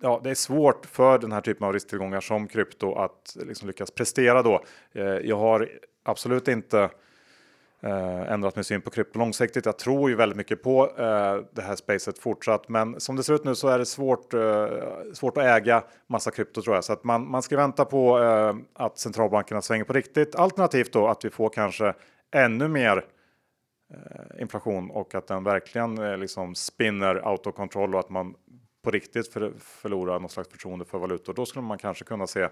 ja, 0.00 0.20
det 0.24 0.30
är 0.30 0.34
svårt 0.34 0.86
för 0.86 1.18
den 1.18 1.32
här 1.32 1.40
typen 1.40 1.66
av 1.66 1.72
risktillgångar 1.72 2.20
som 2.20 2.48
krypto 2.48 2.94
att 2.94 3.36
eh, 3.36 3.46
liksom 3.46 3.68
lyckas 3.68 3.90
prestera 3.90 4.42
då. 4.42 4.64
Eh, 4.92 5.04
jag 5.04 5.36
har 5.36 5.68
absolut 6.02 6.48
inte 6.48 6.90
eh, 7.82 8.32
ändrat 8.32 8.56
min 8.56 8.64
syn 8.64 8.80
på 8.80 8.90
krypto 8.90 9.18
långsiktigt. 9.18 9.66
Jag 9.66 9.78
tror 9.78 10.10
ju 10.10 10.16
väldigt 10.16 10.36
mycket 10.36 10.62
på 10.62 10.86
eh, 10.98 11.44
det 11.52 11.62
här 11.62 11.76
spacet 11.76 12.18
fortsatt, 12.18 12.68
men 12.68 13.00
som 13.00 13.16
det 13.16 13.22
ser 13.22 13.34
ut 13.34 13.44
nu 13.44 13.54
så 13.54 13.68
är 13.68 13.78
det 13.78 13.86
svårt, 13.86 14.34
eh, 14.34 14.66
svårt 15.12 15.36
att 15.36 15.44
äga 15.44 15.84
massa 16.06 16.30
krypto 16.30 16.62
tror 16.62 16.76
jag, 16.76 16.84
så 16.84 16.92
att 16.92 17.04
man, 17.04 17.30
man 17.30 17.42
ska 17.42 17.56
vänta 17.56 17.84
på 17.84 18.18
eh, 18.18 18.84
att 18.84 18.98
centralbankerna 18.98 19.62
svänger 19.62 19.84
på 19.84 19.92
riktigt. 19.92 20.34
Alternativt 20.34 20.92
då 20.92 21.08
att 21.08 21.24
vi 21.24 21.30
får 21.30 21.48
kanske 21.48 21.94
ännu 22.34 22.68
mer 22.68 23.04
eh, 23.94 24.42
inflation 24.42 24.90
och 24.90 25.14
att 25.14 25.26
den 25.26 25.44
verkligen 25.44 25.98
eh, 25.98 26.16
liksom 26.16 26.54
spinner 26.54 27.52
control 27.52 27.94
och 27.94 28.00
att 28.00 28.10
man 28.10 28.34
på 28.82 28.90
riktigt 28.90 29.32
för, 29.32 29.52
förlorar 29.58 30.20
någon 30.20 30.30
slags 30.30 30.48
förtroende 30.48 30.84
för 30.84 30.98
valutor. 30.98 31.34
Då 31.34 31.46
skulle 31.46 31.62
man 31.62 31.78
kanske 31.78 32.04
kunna 32.04 32.26
se 32.26 32.48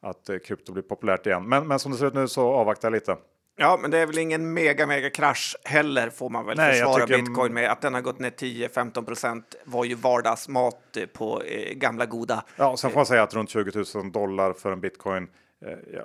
att 0.00 0.28
eh, 0.28 0.38
krypto 0.38 0.72
blir 0.72 0.82
populärt 0.82 1.26
igen. 1.26 1.48
Men, 1.48 1.68
men 1.68 1.78
som 1.78 1.92
det 1.92 1.98
ser 1.98 2.06
ut 2.06 2.14
nu 2.14 2.28
så 2.28 2.52
avvaktar 2.52 2.88
jag 2.88 2.92
lite. 2.92 3.16
Ja, 3.62 3.78
men 3.80 3.90
det 3.90 3.98
är 3.98 4.06
väl 4.06 4.18
ingen 4.18 4.52
mega, 4.52 4.86
mega 4.86 5.10
krasch 5.10 5.56
heller 5.64 6.10
får 6.10 6.30
man 6.30 6.46
väl 6.46 6.56
Nej, 6.56 6.72
försvara 6.72 7.06
tycker... 7.06 7.22
bitcoin 7.22 7.54
med. 7.54 7.70
Att 7.70 7.80
den 7.80 7.94
har 7.94 8.00
gått 8.00 8.18
ner 8.18 8.30
10-15 8.30 9.04
procent 9.04 9.54
var 9.64 9.84
ju 9.84 9.94
vardagsmat 9.94 10.96
på 11.12 11.42
eh, 11.42 11.74
gamla 11.74 12.06
goda. 12.06 12.44
Ja, 12.56 12.76
sen 12.76 12.90
får 12.90 12.98
man 12.98 13.06
säga 13.06 13.22
att 13.22 13.34
runt 13.34 13.50
20 13.50 13.84
000 13.94 14.12
dollar 14.12 14.52
för 14.52 14.72
en 14.72 14.80
bitcoin. 14.80 15.28
Eh, 15.66 15.72
jag, 15.92 16.04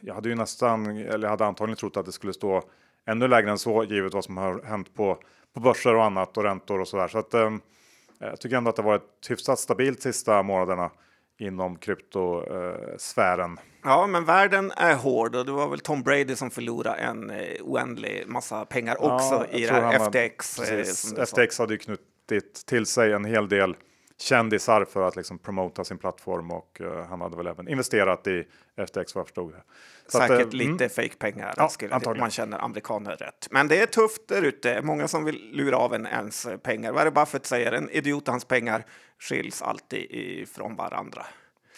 jag, 0.00 0.14
hade 0.14 0.28
ju 0.28 0.34
nästan, 0.34 0.86
eller 0.86 1.22
jag 1.22 1.30
hade 1.30 1.46
antagligen 1.46 1.76
trott 1.76 1.96
att 1.96 2.06
det 2.06 2.12
skulle 2.12 2.32
stå 2.32 2.62
ännu 3.06 3.28
lägre 3.28 3.50
än 3.50 3.58
så, 3.58 3.84
givet 3.84 4.14
vad 4.14 4.24
som 4.24 4.36
har 4.36 4.62
hänt 4.62 4.94
på, 4.94 5.18
på 5.54 5.60
börser 5.60 5.94
och 5.94 6.04
annat 6.04 6.36
och 6.36 6.44
räntor 6.44 6.80
och 6.80 6.88
så 6.88 6.96
där. 6.96 7.08
Så 7.08 7.18
att, 7.18 7.34
eh, 7.34 7.50
jag 8.18 8.40
tycker 8.40 8.56
ändå 8.56 8.70
att 8.70 8.76
det 8.76 8.82
varit 8.82 9.26
hyfsat 9.28 9.58
stabilt 9.58 10.02
sista 10.02 10.42
månaderna 10.42 10.90
inom 11.38 11.76
kryptosfären. 11.76 13.58
Ja, 13.84 14.06
men 14.06 14.24
världen 14.24 14.72
är 14.76 14.94
hård 14.94 15.36
och 15.36 15.46
det 15.46 15.52
var 15.52 15.68
väl 15.68 15.80
Tom 15.80 16.02
Brady 16.02 16.36
som 16.36 16.50
förlorade 16.50 16.96
en 16.96 17.30
eh, 17.30 17.36
oändlig 17.60 18.24
massa 18.26 18.64
pengar 18.64 19.02
också 19.02 19.46
ja, 19.50 19.58
i 19.58 19.66
det 19.66 19.72
här 19.72 19.98
FTX. 19.98 20.58
Eh, 20.58 21.24
FTX 21.24 21.58
hade 21.58 21.74
ju 21.74 21.78
knutit 21.78 22.66
till 22.66 22.86
sig 22.86 23.12
en 23.12 23.24
hel 23.24 23.48
del 23.48 23.76
kändisar 24.22 24.84
för 24.84 25.08
att 25.08 25.16
liksom 25.16 25.38
promota 25.38 25.84
sin 25.84 25.98
plattform 25.98 26.50
och 26.50 26.80
uh, 26.80 27.02
han 27.08 27.20
hade 27.20 27.36
väl 27.36 27.46
även 27.46 27.68
investerat 27.68 28.26
i 28.26 28.44
FTX 28.86 29.14
vad 29.14 29.20
jag 29.20 29.26
förstod. 29.26 29.54
Så 30.06 30.18
Säkert 30.18 30.40
att, 30.40 30.46
uh, 30.46 30.52
lite 30.52 30.84
mm. 30.84 30.90
fake 30.90 31.16
pengar 31.18 31.54
ja, 31.56 31.68
skulle 31.68 32.00
man 32.18 32.30
känner 32.30 32.58
amerikaner 32.58 33.16
rätt. 33.16 33.48
Men 33.50 33.68
det 33.68 33.82
är 33.82 33.86
tufft 33.86 34.28
där 34.28 34.42
ute. 34.42 34.82
Många 34.82 35.08
som 35.08 35.24
vill 35.24 35.50
lura 35.52 35.76
av 35.76 35.94
en 35.94 36.06
ens 36.06 36.46
pengar. 36.62 36.92
Vad 36.92 37.00
är 37.00 37.04
det 37.04 37.10
Buffett 37.10 37.46
säger? 37.46 37.72
En 37.72 37.90
idiot 37.90 38.28
hans 38.28 38.44
pengar 38.44 38.84
skiljs 39.18 39.62
alltid 39.62 40.06
ifrån 40.10 40.76
varandra. 40.76 41.26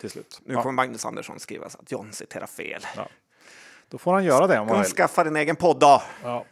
Till 0.00 0.10
slut. 0.10 0.40
Nu 0.44 0.54
ja. 0.54 0.62
kommer 0.62 0.72
Magnus 0.72 1.04
Andersson 1.04 1.40
skriva 1.40 1.68
så 1.68 1.78
att 1.78 1.92
John 1.92 2.12
citerar 2.12 2.46
fel. 2.46 2.86
Ja. 2.96 3.08
Då 3.88 3.98
får 3.98 4.12
han 4.12 4.24
göra 4.24 4.46
det 4.46 4.58
om 4.58 4.68
han. 4.68 4.84
Skaffa 4.84 5.24
din 5.24 5.36
egen 5.36 5.56
podd 5.56 5.80
då. 5.80 6.02
Ja. 6.22 6.44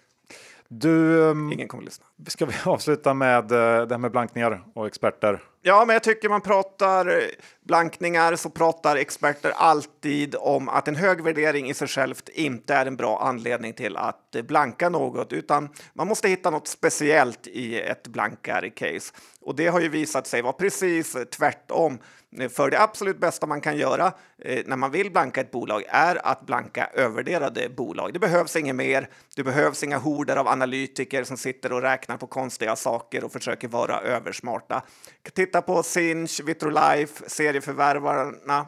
Du, 0.68 1.18
um, 1.18 1.52
Ingen 1.52 1.68
kommer 1.68 1.84
lyssna. 1.84 2.06
Ska 2.26 2.46
vi 2.46 2.54
avsluta 2.64 3.14
med 3.14 3.42
uh, 3.42 3.58
det 3.58 3.94
här 3.94 3.98
med 3.98 4.10
blankningar 4.10 4.64
och 4.74 4.86
experter? 4.86 5.42
Ja, 5.64 5.84
men 5.84 5.94
jag 5.94 6.02
tycker 6.02 6.28
man 6.28 6.40
pratar 6.40 7.30
blankningar 7.64 8.36
så 8.36 8.50
pratar 8.50 8.96
experter 8.96 9.52
alltid 9.56 10.36
om 10.38 10.68
att 10.68 10.88
en 10.88 10.96
hög 10.96 11.22
värdering 11.22 11.70
i 11.70 11.74
sig 11.74 11.88
självt 11.88 12.28
inte 12.28 12.74
är 12.74 12.86
en 12.86 12.96
bra 12.96 13.20
anledning 13.22 13.72
till 13.72 13.96
att 13.96 14.36
blanka 14.48 14.88
något, 14.88 15.32
utan 15.32 15.68
man 15.94 16.08
måste 16.08 16.28
hitta 16.28 16.50
något 16.50 16.68
speciellt 16.68 17.46
i 17.46 17.80
ett 17.80 18.08
blankare 18.08 18.70
case. 18.70 19.14
Och 19.40 19.56
det 19.56 19.66
har 19.66 19.80
ju 19.80 19.88
visat 19.88 20.26
sig 20.26 20.42
vara 20.42 20.52
precis 20.52 21.16
tvärtom. 21.30 21.98
För 22.50 22.70
det 22.70 22.80
absolut 22.80 23.20
bästa 23.20 23.46
man 23.46 23.60
kan 23.60 23.76
göra 23.76 24.12
eh, 24.38 24.62
när 24.66 24.76
man 24.76 24.90
vill 24.90 25.12
blanka 25.12 25.40
ett 25.40 25.50
bolag 25.50 25.84
är 25.88 26.26
att 26.26 26.46
blanka 26.46 26.90
övervärderade 26.94 27.68
bolag. 27.68 28.12
Det 28.12 28.18
behövs 28.18 28.56
inget 28.56 28.76
mer. 28.76 29.08
Det 29.36 29.42
behövs 29.42 29.82
inga 29.82 29.98
horder 29.98 30.36
av 30.36 30.48
analytiker 30.48 31.24
som 31.24 31.36
sitter 31.36 31.72
och 31.72 31.82
räknar 31.82 32.16
på 32.16 32.26
konstiga 32.26 32.76
saker 32.76 33.24
och 33.24 33.32
försöker 33.32 33.68
vara 33.68 34.00
översmarta. 34.00 34.82
Titta 35.34 35.51
på 35.60 35.82
Sinch, 35.82 36.40
Vitrolife, 36.44 37.30
serieförvärvarna 37.30 38.66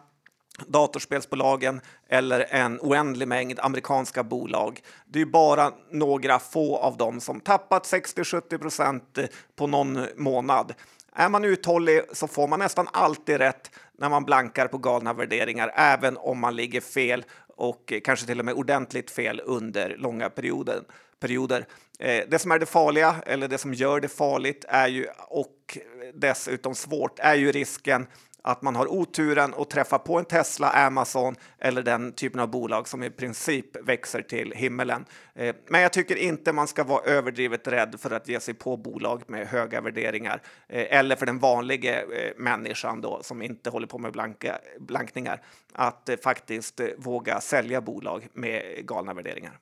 datorspelsbolagen 0.66 1.80
eller 2.08 2.46
en 2.50 2.80
oändlig 2.80 3.28
mängd 3.28 3.60
amerikanska 3.60 4.24
bolag. 4.24 4.80
Det 5.06 5.20
är 5.20 5.26
bara 5.26 5.72
några 5.90 6.38
få 6.38 6.76
av 6.76 6.96
dem 6.96 7.20
som 7.20 7.40
tappat 7.40 7.92
60-70 7.92 8.58
procent 8.58 9.18
på 9.56 9.66
någon 9.66 10.06
månad. 10.16 10.74
Är 11.12 11.28
man 11.28 11.44
uthållig 11.44 12.02
så 12.12 12.28
får 12.28 12.48
man 12.48 12.58
nästan 12.58 12.88
alltid 12.92 13.36
rätt 13.36 13.70
när 13.98 14.08
man 14.08 14.24
blankar 14.24 14.68
på 14.68 14.78
galna 14.78 15.12
värderingar, 15.12 15.72
även 15.74 16.16
om 16.16 16.38
man 16.38 16.56
ligger 16.56 16.80
fel 16.80 17.24
och 17.56 17.92
kanske 18.04 18.26
till 18.26 18.38
och 18.38 18.44
med 18.44 18.54
ordentligt 18.54 19.10
fel 19.10 19.40
under 19.44 19.96
långa 19.96 20.30
perioder. 20.30 21.66
Eh, 21.98 22.24
det 22.28 22.38
som 22.38 22.50
är 22.50 22.58
det 22.58 22.66
farliga, 22.66 23.16
eller 23.26 23.48
det 23.48 23.58
som 23.58 23.74
gör 23.74 24.00
det 24.00 24.08
farligt, 24.08 24.64
är 24.68 24.88
ju 24.88 25.06
och 25.28 25.78
dessutom 26.14 26.74
svårt, 26.74 27.18
är 27.18 27.34
ju 27.34 27.52
risken 27.52 28.06
att 28.46 28.62
man 28.62 28.76
har 28.76 28.92
oturen 28.92 29.54
att 29.54 29.70
träffa 29.70 29.98
på 29.98 30.18
en 30.18 30.24
Tesla, 30.24 30.70
Amazon 30.70 31.36
eller 31.58 31.82
den 31.82 32.12
typen 32.12 32.40
av 32.40 32.50
bolag 32.50 32.88
som 32.88 33.02
i 33.02 33.10
princip 33.10 33.76
växer 33.88 34.22
till 34.22 34.52
himmelen. 34.56 35.04
Eh, 35.34 35.54
men 35.68 35.80
jag 35.80 35.92
tycker 35.92 36.16
inte 36.16 36.52
man 36.52 36.68
ska 36.68 36.84
vara 36.84 37.04
överdrivet 37.04 37.68
rädd 37.68 37.96
för 38.00 38.10
att 38.10 38.28
ge 38.28 38.40
sig 38.40 38.54
på 38.54 38.76
bolag 38.76 39.22
med 39.26 39.46
höga 39.46 39.80
värderingar 39.80 40.42
eh, 40.68 40.98
eller 40.98 41.16
för 41.16 41.26
den 41.26 41.38
vanliga 41.38 42.00
människan 42.36 43.00
då 43.00 43.22
som 43.22 43.42
inte 43.42 43.70
håller 43.70 43.86
på 43.86 43.98
med 43.98 44.12
blanka, 44.12 44.58
blankningar 44.80 45.42
att 45.72 46.10
faktiskt 46.22 46.80
våga 46.98 47.40
sälja 47.40 47.80
bolag 47.80 48.28
med 48.32 48.86
galna 48.86 49.14
värderingar. 49.14 49.58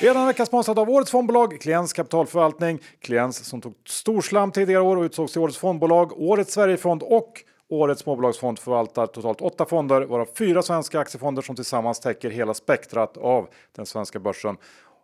Redan 0.00 0.26
vecka 0.26 0.46
sponsrad 0.46 0.78
av 0.78 0.90
årets 0.90 1.10
fondbolag 1.10 1.60
Kliens 1.60 1.92
kapitalförvaltning. 1.92 2.78
Kliens 3.00 3.44
som 3.44 3.60
tog 3.60 3.74
storslam 3.86 4.52
tidigare 4.52 4.82
år 4.82 4.96
och 4.96 5.02
utsågs 5.02 5.32
till 5.32 5.40
årets 5.40 5.58
fondbolag, 5.58 6.12
årets 6.20 6.52
Sverigefond 6.52 7.02
och 7.02 7.42
årets 7.68 8.02
småbolagsfond 8.02 8.58
förvaltar 8.58 9.06
totalt 9.06 9.40
åtta 9.40 9.66
fonder, 9.66 10.02
varav 10.02 10.28
fyra 10.38 10.62
svenska 10.62 11.00
aktiefonder 11.00 11.42
som 11.42 11.56
tillsammans 11.56 12.00
täcker 12.00 12.30
hela 12.30 12.54
spektrat 12.54 13.16
av 13.16 13.48
den 13.76 13.86
svenska 13.86 14.18
börsen. 14.18 14.56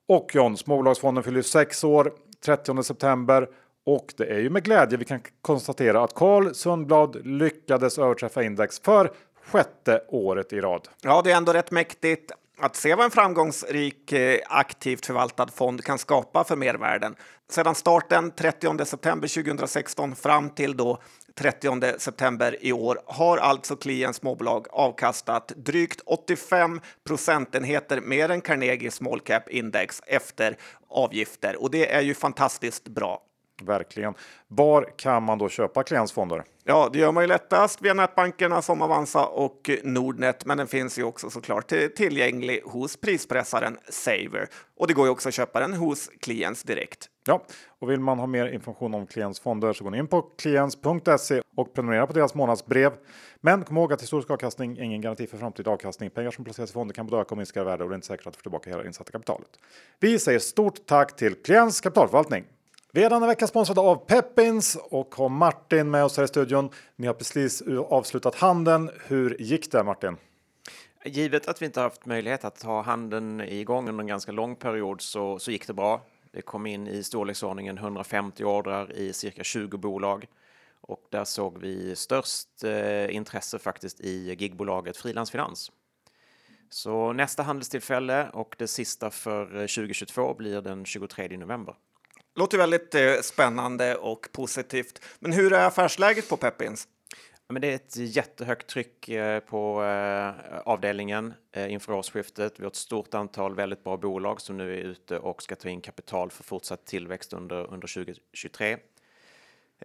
Och 0.09 0.30
John, 0.35 0.57
småbolagsfonden 0.57 1.24
fyller 1.24 1.42
sex 1.42 1.85
år 1.85 2.12
30 2.44 2.83
september 2.83 3.48
och 3.87 4.14
det 4.16 4.26
är 4.26 4.38
ju 4.38 4.50
med 4.50 4.64
glädje 4.64 4.98
vi 4.98 5.04
kan 5.04 5.20
konstatera 5.42 6.04
att 6.04 6.14
Carl 6.14 6.54
Sundblad 6.54 7.26
lyckades 7.26 7.98
överträffa 7.98 8.42
index 8.42 8.80
för 8.80 9.11
sjätte 9.44 10.02
året 10.09 10.52
i 10.52 10.61
rad. 10.61 10.88
Ja, 11.02 11.22
det 11.24 11.33
är 11.33 11.37
ändå 11.37 11.52
rätt 11.52 11.70
mäktigt 11.70 12.33
att 12.59 12.77
se 12.77 12.95
vad 12.95 13.05
en 13.05 13.11
framgångsrik 13.11 14.12
eh, 14.12 14.38
aktivt 14.47 15.07
förvaltad 15.07 15.49
fond 15.55 15.85
kan 15.85 15.99
skapa 15.99 16.45
för 16.45 16.57
mervärden. 16.57 17.14
Sedan 17.51 17.75
starten 17.75 18.31
30 18.31 18.85
september 18.85 19.29
2016 19.29 20.17
fram 20.17 20.51
till 20.51 20.77
då 20.77 20.99
30 21.38 21.99
september 21.99 22.57
i 22.61 22.73
år 22.73 22.99
har 23.07 23.38
alltså 23.38 23.77
Kliens 23.77 24.17
småbolag 24.17 24.67
avkastat 24.71 25.53
drygt 25.57 26.01
85 26.07 26.81
procentenheter 27.07 28.01
mer 28.01 28.29
än 28.29 28.40
Carnegie 28.40 28.90
Small 28.90 29.21
Cap 29.21 29.49
Index 29.49 30.03
efter 30.07 30.57
avgifter 30.88 31.62
och 31.62 31.71
det 31.71 31.93
är 31.93 32.01
ju 32.01 32.14
fantastiskt 32.14 32.88
bra. 32.88 33.23
Verkligen. 33.62 34.14
Var 34.49 34.88
kan 34.97 35.23
man 35.23 35.38
då 35.38 35.49
köpa 35.49 35.83
klientsfonder? 35.83 36.45
Ja, 36.64 36.90
det 36.93 36.99
gör 36.99 37.12
man 37.12 37.23
ju 37.23 37.27
lättast 37.27 37.83
via 37.83 37.95
nätbankerna 37.95 38.62
som 38.62 38.83
Avanza 38.83 39.27
och 39.27 39.71
Nordnet, 39.83 40.45
men 40.45 40.59
den 40.59 40.67
finns 40.67 40.99
ju 40.99 41.05
också 41.05 41.31
såklart 41.31 41.73
tillgänglig 41.97 42.61
hos 42.64 42.97
prispressaren 42.97 43.79
Saver. 43.88 44.49
Och 44.77 44.87
det 44.87 44.95
går 44.95 45.07
ju 45.07 45.11
också 45.11 45.29
att 45.29 45.35
köpa 45.35 45.61
den 45.61 45.75
hos 45.75 46.11
Klients 46.21 46.62
direkt. 46.62 47.09
Ja, 47.27 47.45
och 47.79 47.90
vill 47.90 48.01
man 48.01 48.19
ha 48.19 48.27
mer 48.27 48.47
information 48.47 48.95
om 48.95 49.07
Klients 49.07 49.40
fonder 49.40 49.73
så 49.73 49.85
går 49.85 49.90
ni 49.90 49.99
in 49.99 50.07
på 50.07 50.23
klients.se 50.23 51.43
och 51.57 51.75
prenumerera 51.75 52.07
på 52.07 52.12
deras 52.12 52.35
månadsbrev. 52.35 52.93
Men 53.40 53.64
kom 53.64 53.77
ihåg 53.77 53.93
att 53.93 54.03
historisk 54.03 54.31
avkastning 54.31 54.79
är 54.79 54.83
ingen 54.83 55.01
garanti 55.01 55.27
för 55.27 55.38
framtida 55.38 55.71
avkastning. 55.71 56.11
Pengar 56.11 56.31
som 56.31 56.45
placeras 56.45 56.71
i 56.71 56.73
fonder 56.73 56.95
kan 56.95 57.07
både 57.07 57.23
öka 57.23 57.31
och 57.31 57.37
minska 57.37 57.61
i 57.61 57.64
värde 57.64 57.85
och 57.85 57.90
det 57.90 57.95
är 57.95 57.97
inte 57.97 58.07
säkert 58.07 58.27
att 58.27 58.37
får 58.37 58.43
tillbaka 58.43 58.71
hela 58.71 58.87
insatta 58.87 59.12
kapitalet. 59.12 59.49
Vi 60.01 60.19
säger 60.19 60.38
stort 60.38 60.87
tack 60.87 61.17
till 61.17 61.35
Klients 61.35 61.81
kapitalförvaltning. 61.81 62.45
Vi 62.94 63.04
är 63.04 63.11
denna 63.11 63.26
vecka 63.26 63.46
sponsrade 63.46 63.80
av 63.80 63.96
Peppins 63.96 64.76
och 64.90 65.14
har 65.14 65.28
Martin 65.28 65.90
med 65.90 66.04
oss 66.04 66.16
här 66.16 66.24
i 66.24 66.28
studion. 66.28 66.70
Ni 66.96 67.07
har 67.07 67.14
precis 67.14 67.62
avslutat 67.88 68.35
handeln. 68.35 68.90
Hur 69.07 69.37
gick 69.40 69.72
det 69.72 69.85
Martin? 69.85 70.16
Givet 71.04 71.48
att 71.48 71.62
vi 71.62 71.66
inte 71.66 71.80
haft 71.80 72.07
möjlighet 72.07 72.44
att 72.44 72.62
ha 72.62 72.83
handeln 72.83 73.40
igång 73.40 73.88
under 73.88 74.02
en 74.02 74.07
ganska 74.07 74.33
lång 74.33 74.57
period 74.57 75.00
så, 75.00 75.38
så 75.38 75.50
gick 75.50 75.66
det 75.66 75.72
bra. 75.72 76.02
Det 76.33 76.42
kom 76.42 76.66
in 76.66 76.88
i 76.88 77.02
storleksordningen 77.02 77.78
150 77.78 78.44
ordrar 78.44 78.92
i 78.92 79.12
cirka 79.12 79.44
20 79.44 79.76
bolag 79.76 80.26
och 80.80 81.07
där 81.11 81.24
såg 81.24 81.59
vi 81.59 81.96
störst 81.96 82.64
eh, 82.64 83.14
intresse 83.14 83.59
faktiskt 83.59 84.00
i 84.00 84.35
gigbolaget 84.38 84.96
Frilansfinans. 84.96 85.72
Så 86.70 87.12
nästa 87.12 87.42
handelstillfälle 87.42 88.28
och 88.33 88.54
det 88.59 88.68
sista 88.68 89.11
för 89.11 89.42
eh, 89.54 89.61
2022 89.61 90.35
blir 90.35 90.61
den 90.62 90.85
23 90.85 91.37
november. 91.37 91.74
Låter 92.37 92.59
väldigt 92.59 92.94
eh, 92.94 93.14
spännande 93.23 93.97
och 93.97 94.29
positivt. 94.33 95.01
Men 95.18 95.33
hur 95.33 95.53
är 95.53 95.66
affärsläget 95.66 96.29
på 96.29 96.37
Peppins? 96.37 96.88
Men 97.49 97.62
det 97.62 97.70
är 97.70 97.75
ett 97.75 97.97
jättehögt 97.97 98.66
tryck 98.66 99.09
eh, 99.09 99.40
på 99.40 99.85
eh, 99.85 100.59
avdelningen 100.64 101.35
eh, 101.53 101.73
inför 101.73 101.92
årsskiftet. 101.92 102.61
Vi 102.61 102.64
har 102.64 102.70
ett 102.70 102.77
stort 102.77 103.14
antal 103.14 103.55
väldigt 103.55 103.85
bra 103.85 103.97
bolag 103.97 104.40
som 104.40 104.57
nu 104.57 104.73
är 104.75 104.79
ute 104.79 105.18
och 105.18 105.42
ska 105.42 105.57
ta 105.57 105.68
in 105.68 105.81
kapital 105.81 106.31
för 106.31 106.44
fortsatt 106.44 106.87
tillväxt 106.87 107.33
under, 107.33 107.73
under 107.73 107.94
2023. 108.05 108.77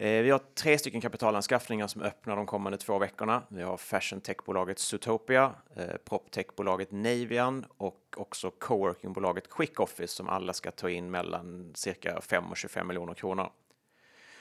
Eh, 0.00 0.22
vi 0.22 0.30
har 0.30 0.40
tre 0.54 0.78
stycken 0.78 1.00
kapitalanskaffningar 1.00 1.86
som 1.86 2.02
öppnar 2.02 2.36
de 2.36 2.46
kommande 2.46 2.78
två 2.78 2.98
veckorna. 2.98 3.42
Vi 3.48 3.62
har 3.62 3.76
fashion 3.76 4.20
tech-bolaget 4.20 4.78
Zootopia, 4.78 5.54
eh, 5.76 5.96
Poptech-bolaget 6.04 6.90
Navian 6.90 7.66
och 7.76 8.14
också 8.16 8.50
coworking-bolaget 8.50 9.44
som 10.06 10.28
alla 10.28 10.52
ska 10.52 10.70
ta 10.70 10.90
in 10.90 11.10
mellan 11.10 11.72
cirka 11.74 12.20
5 12.20 12.44
och 12.50 12.56
25 12.56 12.86
miljoner 12.86 13.14
kronor. 13.14 13.50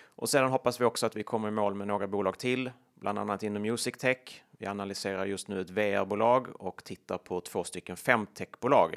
Och 0.04 0.30
sedan 0.30 0.52
hoppas 0.52 0.82
vi 0.82 0.86
också 0.86 1.06
att 1.06 1.16
vi 1.16 1.24
kommer 1.24 1.48
i 1.48 1.52
mål 1.52 1.76
med 1.76 1.88
några 1.88 2.08
bolag 2.08 2.38
till, 2.38 2.72
bland 2.96 3.20
annat 3.20 3.44
inom 3.44 3.62
Music 3.62 3.96
Tech. 3.98 4.44
Vi 4.52 4.66
analyserar 4.66 5.26
just 5.26 5.48
nu 5.48 5.62
ett 5.62 5.70
VR-bolag 5.70 6.48
och 6.62 6.84
tittar 6.84 7.18
på 7.18 7.42
två 7.42 7.64
stycken 7.64 7.98
femtech-bolag. 7.98 8.96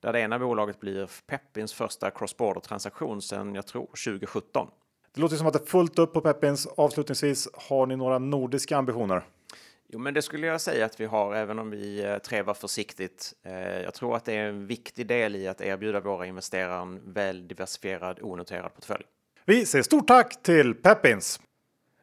Där 0.00 0.12
det 0.12 0.20
ena 0.20 0.38
bolaget 0.38 0.80
blir 0.80 1.10
Peppins 1.26 1.72
första 1.72 2.10
cross-border 2.10 2.60
transaktion 2.60 3.22
sedan, 3.22 3.54
jag 3.54 3.66
tror, 3.66 3.86
2017. 3.86 4.70
Det 5.14 5.20
låter 5.20 5.36
som 5.36 5.46
att 5.46 5.52
det 5.52 5.62
är 5.62 5.66
fullt 5.66 5.98
upp 5.98 6.12
på 6.12 6.20
Peppins. 6.20 6.66
Avslutningsvis, 6.66 7.48
har 7.54 7.86
ni 7.86 7.96
några 7.96 8.18
nordiska 8.18 8.76
ambitioner? 8.76 9.22
Jo, 9.88 9.98
men 9.98 10.14
det 10.14 10.22
skulle 10.22 10.46
jag 10.46 10.60
säga 10.60 10.84
att 10.84 11.00
vi 11.00 11.04
har, 11.04 11.34
även 11.34 11.58
om 11.58 11.70
vi 11.70 12.04
eh, 12.04 12.18
trevar 12.18 12.54
försiktigt. 12.54 13.32
Eh, 13.42 13.80
jag 13.82 13.94
tror 13.94 14.16
att 14.16 14.24
det 14.24 14.32
är 14.32 14.48
en 14.48 14.66
viktig 14.66 15.06
del 15.06 15.36
i 15.36 15.48
att 15.48 15.60
erbjuda 15.60 16.00
våra 16.00 16.26
investerare 16.26 16.82
en 16.82 17.12
väl 17.12 17.48
diversifierad 17.48 18.18
onoterad 18.22 18.74
portfölj. 18.74 19.04
Vi 19.44 19.66
säger 19.66 19.82
stort 19.82 20.06
tack 20.06 20.42
till 20.42 20.74
Peppins! 20.74 21.40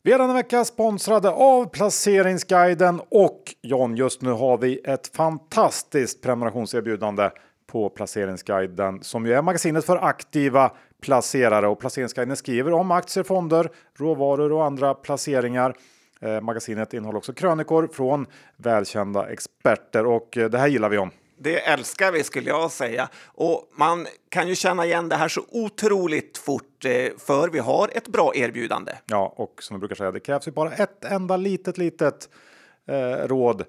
Vi 0.04 0.12
är 0.12 0.17
denna 0.17 0.34
vecka 0.34 0.65
sponsrade 0.65 1.30
av 1.30 1.65
Placeringsguiden 1.65 3.02
och 3.10 3.56
John, 3.62 3.96
just 3.96 4.22
nu 4.22 4.32
har 4.32 4.58
vi 4.58 4.80
ett 4.84 5.15
fantastiskt 5.15 6.22
prenumerationserbjudande 6.22 7.30
på 7.67 7.89
Placeringsguiden 7.89 9.04
som 9.04 9.26
ju 9.26 9.34
är 9.34 9.41
magasinet 9.41 9.86
för 9.86 9.98
aktiva 9.98 10.72
placerare 11.02 11.68
och 11.68 11.80
Placeringsguiden 11.80 12.36
skriver 12.36 12.74
om 12.74 12.92
aktier, 12.92 13.24
fonder, 13.24 13.70
råvaror 13.98 14.52
och 14.52 14.66
andra 14.66 14.94
placeringar. 14.94 15.76
Eh, 16.22 16.42
magasinet 16.42 16.94
innehåller 16.94 17.18
också 17.18 17.34
krönikor 17.34 17.90
från 17.94 18.26
välkända 18.58 19.30
experter 19.30 20.06
och 20.06 20.38
eh, 20.38 20.50
det 20.50 20.58
här 20.58 20.68
gillar 20.68 20.90
vi 20.90 20.98
om. 20.98 21.12
Det 21.40 21.60
älskar 21.60 22.12
vi 22.12 22.24
skulle 22.24 22.50
jag 22.50 22.72
säga. 22.72 23.10
Och 23.26 23.70
man 23.76 24.08
kan 24.30 24.48
ju 24.48 24.56
känna 24.56 24.86
igen 24.86 25.10
det 25.10 25.16
här 25.16 25.28
så 25.28 25.42
otroligt 25.52 26.38
fort 26.38 26.86
eh, 26.86 26.92
för 27.18 27.50
vi 27.50 27.60
har 27.60 27.90
ett 27.94 28.08
bra 28.08 28.36
erbjudande. 28.36 28.92
Ja, 29.06 29.34
och 29.36 29.64
som 29.64 29.76
vi 29.76 29.80
brukar 29.80 29.96
säga, 29.96 30.12
det 30.12 30.20
krävs 30.20 30.48
ju 30.48 30.52
bara 30.52 30.72
ett 30.72 31.06
enda 31.06 31.38
litet, 31.38 31.78
litet 31.78 32.30
eh, 32.88 33.28
råd 33.28 33.66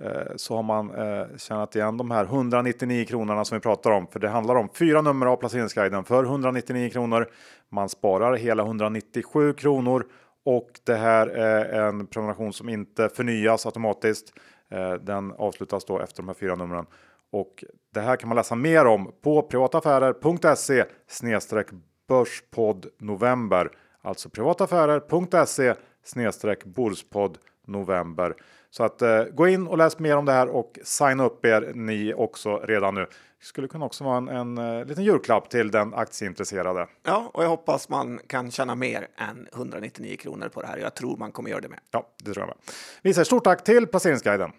Eh, 0.00 0.36
så 0.36 0.56
har 0.56 0.62
man 0.62 0.94
eh, 0.94 1.36
tjänat 1.36 1.76
igen 1.76 1.96
de 1.96 2.10
här 2.10 2.24
199 2.24 3.04
kronorna 3.04 3.44
som 3.44 3.56
vi 3.56 3.60
pratar 3.60 3.90
om. 3.90 4.06
För 4.06 4.20
det 4.20 4.28
handlar 4.28 4.54
om 4.54 4.68
fyra 4.74 5.02
nummer 5.02 5.26
av 5.26 5.36
placeringsguiden 5.36 6.04
för 6.04 6.24
199 6.24 6.90
kronor. 6.90 7.30
Man 7.68 7.88
sparar 7.88 8.36
hela 8.36 8.62
197 8.62 9.52
kronor 9.52 10.06
och 10.44 10.70
det 10.84 10.94
här 10.94 11.26
är 11.26 11.88
en 11.88 12.06
prenumeration 12.06 12.52
som 12.52 12.68
inte 12.68 13.08
förnyas 13.08 13.66
automatiskt. 13.66 14.32
Eh, 14.70 14.92
den 14.92 15.32
avslutas 15.32 15.84
då 15.84 16.00
efter 16.00 16.22
de 16.22 16.28
här 16.28 16.34
fyra 16.34 16.54
numren. 16.54 16.86
Och 17.32 17.64
det 17.94 18.00
här 18.00 18.16
kan 18.16 18.28
man 18.28 18.36
läsa 18.36 18.54
mer 18.54 18.84
om 18.84 19.12
på 19.22 19.42
privataffärer.se 19.42 20.84
snedstreck 21.08 21.66
börspodd 22.08 22.86
november. 22.98 23.70
Alltså 24.02 24.28
privataffärer.se 24.28 25.74
snedstreck 26.04 26.64
börspodd 26.64 27.38
november. 27.66 28.34
Så 28.70 28.84
att 28.84 29.02
eh, 29.02 29.22
gå 29.24 29.48
in 29.48 29.66
och 29.66 29.78
läs 29.78 29.98
mer 29.98 30.16
om 30.16 30.24
det 30.24 30.32
här 30.32 30.48
och 30.48 30.78
signa 30.84 31.24
upp 31.24 31.44
er 31.44 31.72
ni 31.74 32.14
också 32.14 32.56
redan 32.56 32.94
nu. 32.94 33.06
Det 33.40 33.46
skulle 33.46 33.68
kunna 33.68 33.84
också 33.84 34.04
vara 34.04 34.16
en, 34.16 34.28
en, 34.28 34.58
en 34.58 34.80
eh, 34.80 34.86
liten 34.86 35.04
julklapp 35.04 35.50
till 35.50 35.70
den 35.70 35.94
aktieintresserade. 35.94 36.86
Ja, 37.02 37.30
och 37.34 37.44
jag 37.44 37.48
hoppas 37.48 37.88
man 37.88 38.20
kan 38.26 38.50
tjäna 38.50 38.74
mer 38.74 39.08
än 39.16 39.48
199 39.54 40.16
kronor 40.16 40.48
på 40.48 40.60
det 40.62 40.66
här. 40.66 40.78
Jag 40.78 40.94
tror 40.94 41.16
man 41.16 41.32
kommer 41.32 41.50
göra 41.50 41.60
det 41.60 41.68
med. 41.68 41.78
Ja, 41.90 42.06
det 42.24 42.32
tror 42.32 42.38
jag 42.42 42.46
med. 42.46 42.56
Vi 43.02 43.14
säger 43.14 43.24
stort 43.24 43.44
tack 43.44 43.64
till 43.64 43.86
Placeringsguiden. 43.86 44.52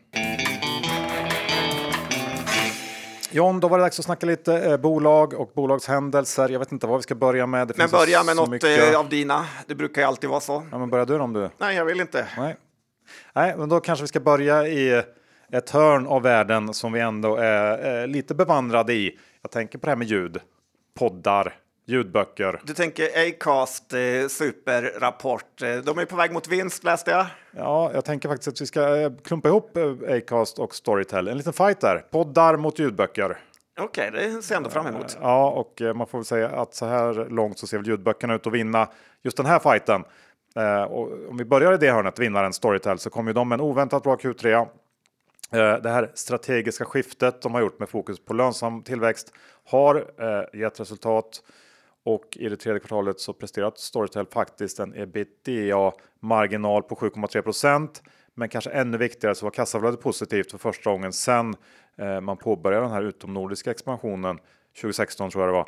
John, 3.33 3.59
då 3.59 3.67
var 3.67 3.77
det 3.77 3.83
dags 3.83 3.99
att 3.99 4.05
snacka 4.05 4.25
lite 4.25 4.57
eh, 4.57 4.77
bolag 4.77 5.33
och 5.33 5.51
bolagshändelser. 5.55 6.49
Jag 6.49 6.59
vet 6.59 6.71
inte 6.71 6.87
vad 6.87 6.97
vi 6.97 7.03
ska 7.03 7.15
börja 7.15 7.47
med. 7.47 7.67
Det 7.67 7.77
men 7.77 7.89
börja 7.89 8.23
med 8.23 8.35
något 8.35 8.49
mycket... 8.49 8.93
Eh, 8.93 8.99
av 8.99 9.09
dina. 9.09 9.45
Det 9.67 9.75
brukar 9.75 10.01
ju 10.01 10.07
alltid 10.07 10.29
vara 10.29 10.39
så. 10.39 10.63
Ja, 10.71 10.77
men 10.77 10.89
börja 10.89 11.05
du 11.05 11.19
om 11.19 11.33
du. 11.33 11.49
Nej, 11.57 11.75
jag 11.75 11.85
vill 11.85 12.01
inte. 12.01 12.27
Nej. 12.37 12.55
Nej, 13.33 13.55
men 13.57 13.69
då 13.69 13.79
kanske 13.79 14.03
vi 14.03 14.07
ska 14.07 14.19
börja 14.19 14.67
i 14.67 15.03
ett 15.51 15.69
hörn 15.69 16.07
av 16.07 16.21
världen 16.21 16.73
som 16.73 16.93
vi 16.93 16.99
ändå 16.99 17.35
är, 17.35 17.77
är 17.77 18.07
lite 18.07 18.35
bevandrade 18.35 18.93
i. 18.93 19.19
Jag 19.41 19.51
tänker 19.51 19.77
på 19.77 19.85
det 19.85 19.91
här 19.91 19.97
med 19.97 20.07
ljud, 20.07 20.39
poddar, 20.99 21.53
ljudböcker. 21.85 22.61
Du 22.63 22.73
tänker 22.73 23.27
Acast 23.27 23.93
eh, 23.93 23.99
superrapport. 24.29 25.61
Eh, 25.61 25.75
de 25.75 25.99
är 25.99 26.05
på 26.05 26.15
väg 26.15 26.31
mot 26.31 26.47
vinst 26.47 26.83
läste 26.83 27.11
jag. 27.11 27.25
Ja, 27.51 27.91
jag 27.93 28.05
tänker 28.05 28.29
faktiskt 28.29 28.47
att 28.47 28.61
vi 28.61 28.65
ska 28.65 28.97
eh, 28.97 29.11
klumpa 29.23 29.47
ihop 29.47 29.77
eh, 29.77 30.15
Acast 30.15 30.59
och 30.59 30.75
Storytel. 30.75 31.27
En 31.27 31.37
liten 31.37 31.53
fight 31.53 31.81
där. 31.81 31.97
Poddar 32.11 32.57
mot 32.57 32.79
ljudböcker. 32.79 33.37
Okej, 33.79 34.09
okay, 34.09 34.29
det 34.29 34.41
ser 34.41 34.55
jag 34.55 34.57
ändå 34.57 34.69
fram 34.69 34.87
emot. 34.87 35.17
Ja, 35.21 35.49
och 35.49 35.81
man 35.95 36.07
får 36.07 36.17
väl 36.17 36.25
säga 36.25 36.49
att 36.49 36.75
så 36.75 36.85
här 36.85 37.29
långt 37.29 37.59
så 37.59 37.67
ser 37.67 37.77
väl 37.77 37.87
ljudböckerna 37.87 38.35
ut 38.35 38.47
att 38.47 38.53
vinna 38.53 38.87
just 39.23 39.37
den 39.37 39.45
här 39.45 39.59
fighten. 39.59 40.03
Eh, 40.55 40.83
och 40.83 41.29
om 41.29 41.37
vi 41.37 41.45
börjar 41.45 41.73
i 41.73 41.77
det 41.77 41.91
hörnet, 41.91 42.19
vinnaren 42.19 42.53
Storytel, 42.53 42.99
så 42.99 43.09
kommer 43.09 43.29
ju 43.29 43.33
de 43.33 43.49
med 43.49 43.55
en 43.55 43.61
oväntat 43.61 44.03
bra 44.03 44.15
Q3. 44.15 44.53
Eh, 44.53 44.67
det 45.81 45.89
här 45.89 46.11
strategiska 46.13 46.85
skiftet 46.85 47.41
de 47.41 47.53
har 47.53 47.61
gjort 47.61 47.79
med 47.79 47.89
fokus 47.89 48.25
på 48.25 48.33
lönsam 48.33 48.83
tillväxt 48.83 49.33
har 49.65 49.95
eh, 49.95 50.59
gett 50.59 50.79
resultat. 50.79 51.43
Och 52.03 52.37
i 52.37 52.49
det 52.49 52.57
tredje 52.57 52.79
kvartalet 52.79 53.19
så 53.19 53.33
presterat 53.33 53.79
Storytel 53.79 54.25
faktiskt 54.25 54.79
en 54.79 54.93
ebitda-marginal 54.95 56.83
på 56.83 56.95
7,3% 56.95 58.01
Men 58.33 58.49
kanske 58.49 58.69
ännu 58.69 58.97
viktigare 58.97 59.35
så 59.35 59.45
var 59.45 59.51
kassaflödet 59.51 60.01
positivt 60.01 60.51
för 60.51 60.57
första 60.57 60.91
gången 60.91 61.13
sedan 61.13 61.55
man 62.21 62.37
påbörjade 62.37 62.85
den 62.85 62.93
här 62.93 63.01
utomnordiska 63.01 63.71
expansionen 63.71 64.39
2016 64.81 65.29
tror 65.29 65.43
jag 65.43 65.53
det 65.53 65.57
var. 65.57 65.67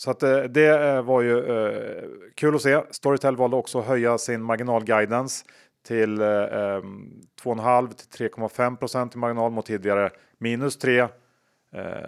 Så 0.00 0.10
att 0.10 0.22
eh, 0.22 0.42
det 0.42 0.88
eh, 0.88 1.02
var 1.02 1.22
ju 1.22 1.38
eh, 1.38 2.04
kul 2.34 2.54
att 2.54 2.62
se. 2.62 2.80
Storytel 2.90 3.36
valde 3.36 3.56
också 3.56 3.78
att 3.78 3.86
höja 3.86 4.18
sin 4.18 4.42
marginalguidance 4.42 5.44
till 5.86 6.20
ehm, 6.20 7.20
2,5 7.42 7.92
till 7.92 8.28
3,5 8.28 9.14
i 9.14 9.18
marginal 9.18 9.50
mot 9.50 9.66
tidigare 9.66 10.10
minus 10.38 10.78
3 10.78 11.08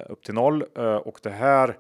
upp 0.09 0.25
till 0.25 0.35
0 0.35 0.63
och 1.05 1.19
det 1.23 1.31
här 1.31 1.77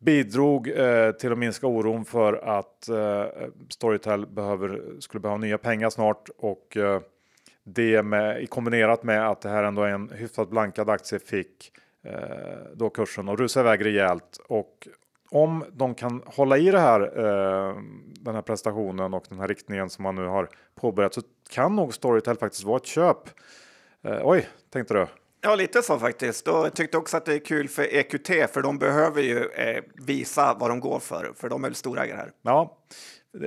bidrog 0.00 0.68
eh, 0.68 1.12
till 1.12 1.32
att 1.32 1.38
minska 1.38 1.66
oron 1.66 2.04
för 2.04 2.32
att 2.32 2.88
eh, 2.88 3.24
Storytel 3.68 4.26
behöver, 4.26 4.82
skulle 5.00 5.20
behöva 5.20 5.38
nya 5.38 5.58
pengar 5.58 5.90
snart. 5.90 6.28
Och 6.38 6.76
eh, 6.76 7.00
det 7.64 8.02
med, 8.02 8.42
i 8.42 8.46
kombinerat 8.46 9.02
med 9.02 9.28
att 9.28 9.40
det 9.40 9.48
här 9.48 9.64
ändå 9.64 9.82
är 9.82 9.88
en 9.88 10.10
hyfsat 10.10 10.50
blankad 10.50 10.90
aktie 10.90 11.18
fick 11.18 11.72
eh, 12.04 12.74
då 12.74 12.90
kursen 12.90 13.28
att 13.28 13.38
rusa 13.38 13.60
iväg 13.60 13.84
rejält. 13.84 14.40
Och 14.48 14.88
om 15.30 15.64
de 15.72 15.94
kan 15.94 16.22
hålla 16.26 16.58
i 16.58 16.70
det 16.70 16.80
här, 16.80 17.00
eh, 17.00 17.76
den 18.20 18.34
här 18.34 18.42
prestationen 18.42 19.14
och 19.14 19.24
den 19.28 19.40
här 19.40 19.48
riktningen 19.48 19.90
som 19.90 20.02
man 20.02 20.14
nu 20.14 20.26
har 20.26 20.48
påbörjat 20.74 21.14
så 21.14 21.22
kan 21.50 21.76
nog 21.76 21.94
Storytel 21.94 22.36
faktiskt 22.36 22.64
vara 22.64 22.76
ett 22.76 22.86
köp. 22.86 23.18
Eh, 24.02 24.20
oj, 24.22 24.48
tänkte 24.70 24.94
du? 24.94 25.06
Ja, 25.40 25.54
lite 25.54 25.82
så 25.82 25.98
faktiskt. 25.98 26.48
Och 26.48 26.54
jag 26.54 26.74
tyckte 26.74 26.96
också 26.96 27.16
att 27.16 27.24
det 27.24 27.34
är 27.34 27.38
kul 27.38 27.68
för 27.68 27.94
EQT, 27.94 28.28
för 28.52 28.62
de 28.62 28.78
behöver 28.78 29.22
ju 29.22 29.38
eh, 29.38 29.82
visa 29.94 30.56
vad 30.60 30.70
de 30.70 30.80
går 30.80 30.98
för, 30.98 31.32
för 31.36 31.48
de 31.48 31.64
är 31.64 31.70
storägare 31.72 32.16
här. 32.16 32.32
Ja, 32.42 32.78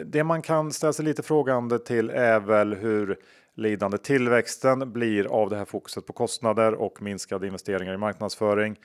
det 0.06 0.24
man 0.24 0.42
kan 0.42 0.72
ställa 0.72 0.94
sig 0.94 1.06
lite 1.06 1.24
frågande 1.24 1.80
till 1.80 2.10
är 2.10 2.40
väl 2.40 2.74
hur 2.74 3.20
lidande 3.56 3.98
tillväxten 3.98 4.94
blir 4.94 5.26
av 5.26 5.50
det 5.50 5.56
här 5.56 5.66
fokuset 5.66 6.06
på 6.06 6.14
kostnader 6.14 6.74
och 6.74 7.02
minskade 7.02 7.48
investeringar 7.48 7.94
i 7.94 7.98
marknadsföring. 7.98 8.80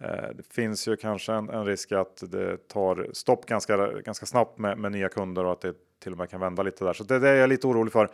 Eh, 0.00 0.28
det 0.34 0.52
finns 0.52 0.88
ju 0.88 0.96
kanske 0.96 1.32
en, 1.32 1.48
en, 1.48 1.66
risk 1.66 1.92
att 1.92 2.22
det 2.30 2.68
tar 2.68 3.08
stopp 3.12 3.46
ganska, 3.46 3.76
ganska 3.86 4.26
snabbt 4.26 4.58
med, 4.58 4.78
med, 4.78 4.92
nya 4.92 5.08
kunder 5.08 5.44
och 5.44 5.52
att 5.52 5.60
det 5.60 5.74
till 6.02 6.12
och 6.12 6.18
med 6.18 6.30
kan 6.30 6.40
vända 6.40 6.62
lite 6.62 6.84
där. 6.84 6.92
Så 6.92 7.04
det, 7.04 7.18
det 7.18 7.28
är 7.28 7.34
jag 7.34 7.48
lite 7.48 7.66
orolig 7.66 7.92
för. 7.92 8.04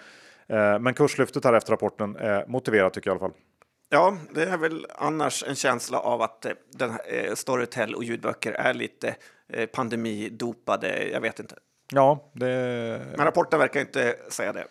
Eh, 0.46 0.78
men 0.78 0.94
kurslyftet 0.94 1.44
här 1.44 1.52
efter 1.52 1.72
rapporten 1.72 2.16
är 2.16 2.46
motiverat 2.46 2.94
tycker 2.94 3.10
jag 3.10 3.14
i 3.14 3.18
alla 3.18 3.28
fall. 3.30 3.40
Ja, 3.88 4.16
det 4.34 4.42
är 4.42 4.56
väl 4.56 4.86
annars 4.94 5.44
en 5.48 5.54
känsla 5.54 5.98
av 5.98 6.22
att 6.22 6.44
eh, 6.44 6.52
den 6.72 6.90
här, 6.90 7.34
Storytel 7.34 7.94
och 7.94 8.04
ljudböcker 8.04 8.52
är 8.52 8.74
lite 8.74 9.16
pandemidopade. 9.72 11.08
Jag 11.12 11.20
vet 11.20 11.40
inte. 11.40 11.54
Ja, 11.92 12.30
det... 12.32 12.46
Men 13.16 13.26
rapporten 13.26 13.58
verkar 13.58 13.80
inte 13.80 14.16
säga 14.28 14.52
det. 14.52 14.64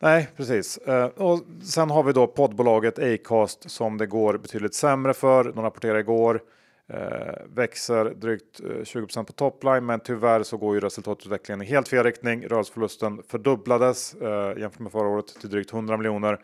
Nej, 0.00 0.28
precis. 0.36 0.78
Eh, 0.78 1.06
och 1.06 1.40
sen 1.62 1.90
har 1.90 2.02
vi 2.02 2.12
då 2.12 2.26
poddbolaget 2.26 2.98
Acast 2.98 3.70
som 3.70 3.98
det 3.98 4.06
går 4.06 4.38
betydligt 4.38 4.74
sämre 4.74 5.14
för. 5.14 5.44
De 5.44 5.62
rapporterade 5.62 6.00
igår. 6.00 6.42
Eh, 6.88 7.34
växer 7.54 8.04
drygt 8.04 8.60
eh, 8.60 8.66
20% 8.66 9.24
på 9.24 9.32
topline, 9.32 9.86
men 9.86 10.00
tyvärr 10.00 10.42
så 10.42 10.56
går 10.56 10.74
ju 10.74 10.80
resultatutvecklingen 10.80 11.62
i 11.62 11.64
helt 11.64 11.88
fel 11.88 12.04
riktning. 12.04 12.46
Rörelseförlusten 12.46 13.22
fördubblades 13.28 14.14
jämfört 14.56 14.78
med 14.78 14.92
förra 14.92 15.08
året 15.08 15.40
till 15.40 15.50
drygt 15.50 15.72
100 15.72 15.96
miljoner. 15.96 16.38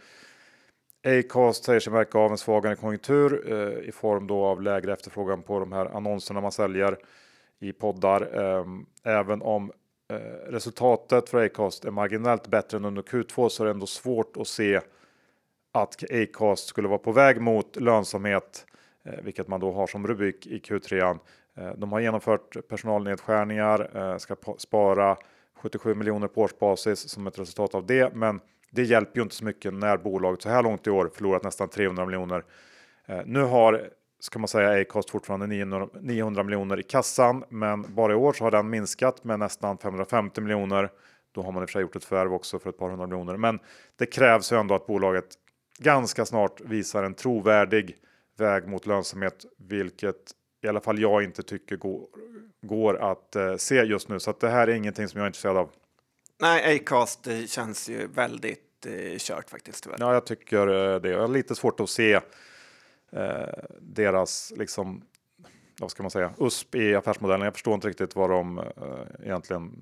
Acast 1.05 1.65
säger 1.65 1.81
sig 1.81 1.93
märka 1.93 2.19
av 2.19 2.31
en 2.31 2.39
svagare 2.39 2.77
konjunktur 2.77 3.53
eh, 3.53 3.89
i 3.89 3.93
form 3.93 4.27
då 4.27 4.45
av 4.45 4.63
lägre 4.63 4.93
efterfrågan 4.93 5.43
på 5.43 5.59
de 5.59 5.73
här 5.73 5.97
annonserna 5.97 6.41
man 6.41 6.53
säljer 6.53 6.99
i 7.61 7.73
poddar. 7.73 8.21
Eh, 8.41 8.67
även 9.05 9.43
om 9.43 9.73
Eh, 10.13 10.51
resultatet 10.51 11.29
för 11.29 11.45
Acast 11.45 11.85
är 11.85 11.91
marginellt 11.91 12.47
bättre 12.47 12.77
än 12.77 12.85
under 12.85 13.03
Q2 13.03 13.49
så 13.49 13.63
är 13.63 13.65
det 13.65 13.71
ändå 13.71 13.87
svårt 13.87 14.37
att 14.37 14.49
se 14.49 14.81
att 15.73 16.05
Acast 16.11 16.67
skulle 16.67 16.89
vara 16.89 16.99
på 16.99 17.13
väg 17.13 17.41
mot 17.41 17.77
lönsamhet, 17.77 18.67
eh, 19.05 19.23
vilket 19.23 19.49
man 19.49 19.61
då 19.61 19.73
har 19.73 19.87
som 19.87 20.07
rubrik 20.07 20.47
i 20.47 20.59
Q3. 20.59 21.19
Eh, 21.57 21.73
de 21.77 21.93
har 21.93 22.01
genomfört 22.01 22.69
personalnedskärningar, 22.69 24.19
ska 24.19 24.37
spara 24.59 25.17
77 25.57 25.95
miljoner 25.95 26.29
på 26.29 26.41
årsbasis 26.41 27.09
som 27.09 27.27
ett 27.27 27.39
resultat 27.39 27.75
av 27.75 27.87
det, 27.87 28.15
men 28.15 28.41
det 28.71 28.83
hjälper 28.83 29.17
ju 29.17 29.23
inte 29.23 29.35
så 29.35 29.45
mycket 29.45 29.75
när 29.75 29.97
bolaget 29.97 30.43
så 30.43 30.49
här 30.49 30.63
långt 30.63 30.87
i 30.87 30.91
år 30.91 31.11
förlorat 31.15 31.45
nästan 31.45 31.69
300 31.69 32.07
miljoner. 32.07 32.45
Nu 33.25 33.41
har 33.41 33.91
ska 34.23 34.39
man 34.39 34.49
säga 34.49 34.81
Acast 34.81 35.11
fortfarande 35.11 35.47
900, 35.47 35.89
900 36.01 36.43
miljoner 36.43 36.81
i 36.81 36.83
kassan, 36.83 37.45
men 37.49 37.95
bara 37.95 38.13
i 38.13 38.17
år 38.17 38.33
så 38.33 38.45
har 38.45 38.51
den 38.51 38.71
minskat 38.71 39.25
med 39.25 39.39
nästan 39.39 39.79
550 39.79 40.41
miljoner. 40.41 40.91
Då 41.33 41.43
har 41.43 41.53
man 41.53 41.63
i 41.63 41.65
och 41.65 41.69
för 41.69 41.73
sig 41.73 41.83
gjort 41.83 41.97
ett 41.97 42.05
förvärv 42.05 42.35
också 42.35 42.59
för 42.59 42.71
ett 42.71 42.79
par 42.79 42.91
hundra 42.91 43.07
miljoner, 43.07 43.37
men 43.37 43.59
det 43.99 44.07
krävs 44.07 44.53
ju 44.53 44.61
ändå 44.61 44.75
att 44.75 44.87
bolaget 44.87 45.25
ganska 45.79 46.25
snart 46.25 46.61
visar 46.61 47.03
en 47.03 47.15
trovärdig 47.15 47.97
väg 48.39 48.69
mot 48.69 48.87
lönsamhet, 48.87 49.45
vilket 49.57 50.17
i 50.63 50.69
alla 50.69 50.81
fall 50.81 50.99
jag 50.99 51.25
inte 51.25 51.43
tycker 51.43 51.77
går, 51.77 52.07
går 52.63 52.97
att 52.97 53.37
eh, 53.37 53.57
se 53.57 53.83
just 53.83 54.09
nu. 54.09 54.21
Så 54.21 54.31
att 54.31 54.41
det 54.41 54.49
här 54.49 54.69
är 54.69 54.73
ingenting 54.73 55.09
som 55.09 55.19
jag 55.19 55.25
är 55.25 55.29
intresserad 55.29 55.57
av. 55.57 55.71
Nej, 56.41 56.77
Acast 56.77 57.29
känns 57.47 57.89
ju 57.89 58.07
väldigt 58.07 58.87
eh, 58.87 59.19
kört 59.19 59.51
faktiskt. 59.51 59.85
Tyvärr. 59.85 59.97
Ja, 60.01 60.15
jag 60.15 60.27
tycker 60.27 60.95
eh, 60.95 61.01
det. 61.01 61.11
Jag 61.11 61.21
har 61.21 61.29
lite 61.29 61.55
svårt 61.55 61.81
att 61.81 61.91
se 61.91 62.13
eh, 62.13 62.23
deras, 63.81 64.53
liksom, 64.57 65.03
vad 65.81 65.91
ska 65.91 66.03
man 66.03 66.11
säga, 66.11 66.33
USP 66.39 66.75
i 66.75 66.95
affärsmodellen. 66.95 67.45
Jag 67.45 67.55
förstår 67.55 67.75
inte 67.75 67.89
riktigt 67.89 68.17
vad 68.17 68.31
de 68.31 68.59
eh, 68.59 68.65
egentligen 69.23 69.73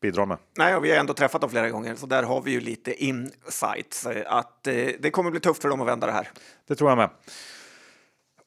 bidrar 0.00 0.26
med. 0.26 0.38
Nej, 0.58 0.76
och 0.76 0.84
vi 0.84 0.90
har 0.90 0.98
ändå 0.98 1.14
träffat 1.14 1.40
dem 1.40 1.50
flera 1.50 1.70
gånger, 1.70 1.94
så 1.94 2.06
där 2.06 2.22
har 2.22 2.42
vi 2.42 2.50
ju 2.50 2.60
lite 2.60 3.04
insights. 3.04 4.06
Eh, 4.06 4.22
att 4.26 4.66
eh, 4.66 4.74
det 5.00 5.10
kommer 5.10 5.30
bli 5.30 5.40
tufft 5.40 5.62
för 5.62 5.68
dem 5.68 5.80
att 5.80 5.86
vända 5.86 6.06
det 6.06 6.12
här. 6.12 6.28
Det 6.66 6.74
tror 6.74 6.90
jag 6.90 6.96
med. 6.96 7.10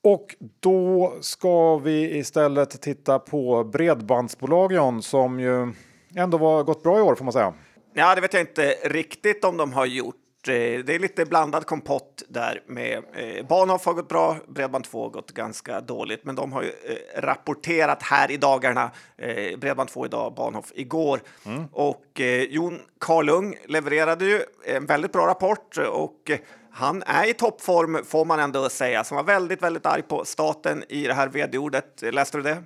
Och 0.02 0.36
då 0.60 1.14
ska 1.22 1.78
vi 1.78 2.18
istället 2.18 2.82
titta 2.82 3.20
på 3.20 3.64
bredbandsbolagen 3.64 5.02
som 5.02 5.40
ju 5.40 5.74
ändå 6.16 6.38
var 6.38 6.64
gått 6.64 6.84
bra 6.84 7.00
i 7.00 7.02
år 7.02 7.16
får 7.16 7.26
man 7.26 7.34
säga. 7.34 7.54
Ja, 7.94 8.16
det 8.16 8.22
vet 8.22 8.34
jag 8.34 8.42
inte 8.42 8.76
riktigt 8.84 9.44
om 9.44 9.58
de 9.58 9.74
har 9.74 9.86
gjort. 9.86 10.16
Eh, 10.48 10.84
det 10.86 10.96
är 10.96 11.00
lite 11.00 11.26
blandad 11.26 11.66
kompott 11.66 12.24
där 12.28 12.64
med 12.68 13.04
eh, 13.14 13.46
Bahnhof 13.46 13.86
har 13.86 13.94
gått 13.94 14.10
bra, 14.10 14.38
Bredband2 14.48 15.02
har 15.02 15.10
gått 15.10 15.32
ganska 15.32 15.82
dåligt, 15.82 16.26
men 16.26 16.36
de 16.36 16.54
har 16.54 16.62
ju 16.62 16.70
eh, 16.70 17.22
rapporterat 17.22 18.04
här 18.04 18.32
i 18.32 18.38
dagarna. 18.38 18.92
Eh, 19.18 19.28
Bredband2 19.34 20.06
idag, 20.06 20.34
Bahnhof 20.34 20.72
igår. 20.76 21.22
Mm. 21.46 21.66
Och 21.72 22.22
eh, 22.22 22.44
Jon 22.44 22.80
Karlung 23.00 23.56
levererade 23.66 24.26
ju 24.26 24.42
en 24.66 24.86
väldigt 24.86 25.12
bra 25.12 25.28
rapport 25.28 25.78
och 25.78 26.30
eh, 26.30 26.40
han 26.72 27.04
är 27.06 27.30
i 27.30 27.34
toppform 27.34 28.06
får 28.06 28.26
man 28.26 28.40
ändå 28.40 28.70
säga. 28.70 29.04
Han 29.10 29.16
var 29.16 29.24
väldigt, 29.24 29.62
väldigt 29.62 29.86
arg 29.86 30.02
på 30.02 30.26
staten 30.26 30.84
i 30.90 31.08
det 31.08 31.14
här 31.14 31.28
vd-ordet. 31.28 32.04
Läste 32.12 32.38
du 32.38 32.44
det? 32.44 32.64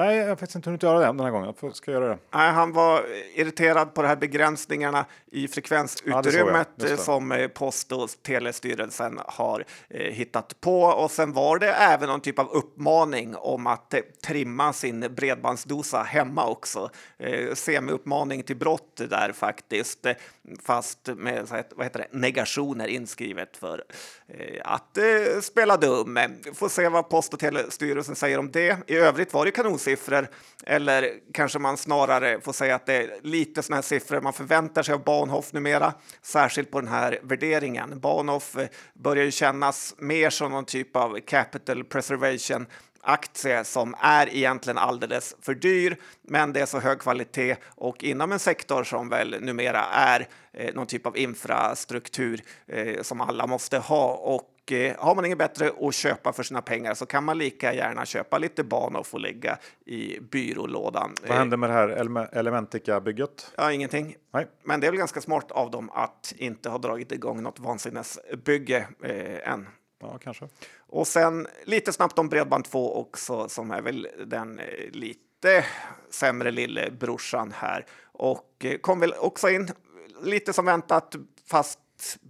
Nej, 0.00 0.16
jag 0.16 0.28
har 0.28 0.36
faktiskt 0.36 0.56
inte 0.56 0.70
hunnit 0.70 0.82
göra 0.82 0.98
det 0.98 1.04
den 1.04 1.20
här 1.20 1.30
gången. 1.30 1.54
Jag 1.60 1.76
ska 1.76 1.90
göra 1.90 2.08
det. 2.08 2.18
Nej, 2.34 2.52
han 2.52 2.72
var 2.72 3.06
irriterad 3.34 3.94
på 3.94 4.02
de 4.02 4.08
här 4.08 4.16
begränsningarna 4.16 5.06
i 5.32 5.48
frekvensutrymmet 5.48 6.68
ja, 6.76 6.96
som 6.96 7.32
eh, 7.32 7.48
Post 7.48 7.92
och 7.92 8.10
telestyrelsen 8.22 9.20
har 9.26 9.64
eh, 9.88 10.12
hittat 10.12 10.60
på. 10.60 10.82
Och 10.82 11.10
sen 11.10 11.32
var 11.32 11.58
det 11.58 11.72
även 11.72 12.08
någon 12.08 12.20
typ 12.20 12.38
av 12.38 12.48
uppmaning 12.48 13.36
om 13.36 13.66
att 13.66 13.94
eh, 13.94 14.00
trimma 14.26 14.72
sin 14.72 15.14
bredbandsdosa 15.16 16.02
hemma 16.02 16.46
också. 16.46 16.90
Eh, 17.18 17.54
Semi-uppmaning 17.54 18.42
till 18.42 18.56
brott 18.56 19.00
där 19.10 19.32
faktiskt, 19.32 20.06
eh, 20.06 20.14
fast 20.62 21.08
med 21.16 21.46
vad 21.76 21.86
heter 21.86 21.98
det, 21.98 22.18
negationer 22.18 22.86
inskrivet 22.86 23.56
för 23.56 23.84
eh, 24.28 24.60
att 24.64 24.98
spela 25.42 25.76
dum. 25.76 26.18
Får 26.54 26.68
se 26.68 26.88
vad 26.88 27.08
Post 27.08 27.34
och 27.34 27.40
telestyrelsen 27.40 28.16
säger 28.16 28.38
om 28.38 28.50
det. 28.50 28.78
I 28.86 28.96
övrigt 28.96 29.34
var 29.34 29.44
det 29.44 29.50
kanonsiffror 29.50 29.89
siffror. 29.90 30.28
Eller 30.66 31.14
kanske 31.34 31.58
man 31.58 31.76
snarare 31.76 32.40
får 32.40 32.52
säga 32.52 32.74
att 32.74 32.86
det 32.86 32.94
är 32.94 33.10
lite 33.22 33.62
sådana 33.62 33.76
här 33.76 33.82
siffror 33.82 34.20
man 34.20 34.32
förväntar 34.32 34.82
sig 34.82 34.94
av 34.94 35.04
Bahnhof 35.04 35.52
numera, 35.52 35.92
särskilt 36.22 36.70
på 36.70 36.80
den 36.80 36.90
här 36.90 37.18
värderingen. 37.22 38.00
Bahnhof 38.00 38.56
eh, 38.56 38.68
börjar 38.94 39.24
ju 39.24 39.30
kännas 39.30 39.94
mer 39.98 40.30
som 40.30 40.52
någon 40.52 40.64
typ 40.64 40.96
av 40.96 41.20
capital 41.20 41.84
preservation 41.84 42.66
aktie 43.02 43.64
som 43.64 43.94
är 44.00 44.34
egentligen 44.34 44.78
alldeles 44.78 45.36
för 45.42 45.54
dyr, 45.54 45.96
men 46.22 46.52
det 46.52 46.60
är 46.60 46.66
så 46.66 46.80
hög 46.80 46.98
kvalitet 46.98 47.56
och 47.64 48.04
inom 48.04 48.32
en 48.32 48.38
sektor 48.38 48.84
som 48.84 49.08
väl 49.08 49.36
numera 49.40 49.84
är 49.92 50.28
eh, 50.52 50.74
någon 50.74 50.86
typ 50.86 51.06
av 51.06 51.16
infrastruktur 51.16 52.42
eh, 52.66 53.02
som 53.02 53.20
alla 53.20 53.46
måste 53.46 53.78
ha 53.78 54.14
och 54.14 54.49
eh, 54.66 54.96
har 54.98 55.14
man 55.14 55.24
inget 55.24 55.38
bättre 55.38 55.72
att 55.80 55.94
köpa 55.94 56.32
för 56.32 56.42
sina 56.42 56.62
pengar 56.62 56.94
så 56.94 57.06
kan 57.06 57.24
man 57.24 57.38
lika 57.38 57.74
gärna 57.74 58.06
köpa 58.06 58.38
lite 58.38 58.64
bana 58.64 58.98
och 58.98 59.06
få 59.06 59.18
lägga 59.18 59.58
i 59.86 60.20
byrålådan. 60.20 61.14
Vad 61.28 61.38
händer 61.38 61.56
med 61.56 61.70
det 61.70 61.74
här 61.74 61.88
Elementica-bygget? 62.32 63.52
Ja, 63.56 63.72
ingenting. 63.72 64.16
Nej. 64.32 64.46
Men 64.62 64.80
det 64.80 64.86
är 64.86 64.90
väl 64.90 64.98
ganska 64.98 65.20
smart 65.20 65.50
av 65.50 65.70
dem 65.70 65.90
att 65.90 66.34
inte 66.36 66.68
ha 66.68 66.78
dragit 66.78 67.12
igång 67.12 67.42
något 67.42 67.58
vansinnesbygge 67.58 68.86
eh, 69.04 69.52
än. 69.52 69.66
Ja, 70.00 70.18
kanske. 70.18 70.48
Och 70.78 71.06
sen 71.06 71.46
lite 71.64 71.92
snabbt 71.92 72.18
om 72.18 72.30
Bredband2 72.30 72.90
också, 72.92 73.48
som 73.48 73.70
är 73.70 73.82
väl 73.82 74.08
den 74.26 74.58
eh, 74.58 74.90
lite 74.90 75.64
sämre 76.10 76.50
lillebrorsan 76.50 77.52
här. 77.56 77.86
Och 78.02 78.64
eh, 78.64 78.78
kom 78.78 79.00
väl 79.00 79.14
också 79.18 79.48
in 79.48 79.68
lite 80.22 80.52
som 80.52 80.64
väntat, 80.64 81.16
fast 81.46 81.78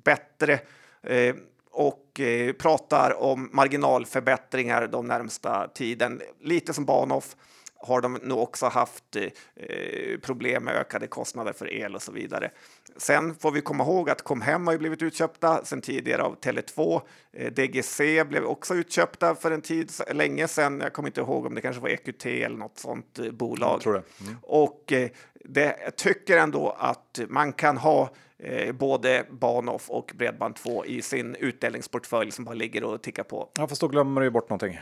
bättre. 0.04 0.60
Eh, 1.02 1.34
och 1.80 2.20
eh, 2.20 2.52
pratar 2.52 3.22
om 3.22 3.50
marginalförbättringar 3.52 4.86
de 4.86 5.06
närmsta 5.06 5.68
tiden. 5.68 6.22
Lite 6.40 6.74
som 6.74 6.84
Bahnhof 6.84 7.36
har 7.76 8.00
de 8.00 8.18
nog 8.22 8.38
också 8.38 8.66
haft 8.66 9.16
eh, 9.16 10.18
problem 10.22 10.64
med 10.64 10.74
ökade 10.74 11.06
kostnader 11.06 11.52
för 11.52 11.72
el 11.72 11.94
och 11.94 12.02
så 12.02 12.12
vidare. 12.12 12.50
Sen 12.96 13.34
får 13.34 13.50
vi 13.50 13.60
komma 13.60 13.84
ihåg 13.84 14.10
att 14.10 14.22
Comhem 14.22 14.66
har 14.66 14.72
ju 14.72 14.78
blivit 14.78 15.02
utköpta 15.02 15.64
sen 15.64 15.80
tidigare 15.80 16.22
av 16.22 16.40
Tele2. 16.40 17.00
Eh, 17.32 17.52
DGC 17.52 18.24
blev 18.24 18.44
också 18.44 18.74
utköpta 18.74 19.34
för 19.34 19.50
en 19.50 19.62
tid 19.62 19.92
länge 20.12 20.48
sedan. 20.48 20.80
Jag 20.80 20.92
kommer 20.92 21.08
inte 21.08 21.20
ihåg 21.20 21.46
om 21.46 21.54
det 21.54 21.60
kanske 21.60 21.82
var 21.82 21.88
EQT 21.88 22.26
eller 22.26 22.56
något 22.56 22.78
sånt 22.78 23.18
eh, 23.18 23.30
bolag. 23.30 23.74
Jag 23.74 23.80
tror 23.80 23.92
det. 23.92 24.02
Mm. 24.24 24.36
Och 24.42 24.92
eh, 24.92 25.10
det, 25.44 25.76
jag 25.84 25.96
tycker 25.96 26.38
ändå 26.38 26.70
att 26.78 27.20
man 27.28 27.52
kan 27.52 27.76
ha 27.76 28.10
eh, 28.38 28.72
både 28.72 29.26
Bahnhof 29.30 29.90
och 29.90 30.12
Bredband2 30.16 30.84
i 30.84 31.02
sin 31.02 31.34
utdelningsportfölj 31.34 32.30
som 32.30 32.44
bara 32.44 32.54
ligger 32.54 32.84
och 32.84 33.02
tickar 33.02 33.22
på. 33.22 33.50
Ja, 33.58 33.68
fast 33.68 33.80
då 33.80 33.88
glömmer 33.88 34.20
du 34.20 34.26
ju 34.26 34.30
bort 34.30 34.48
någonting. 34.48 34.80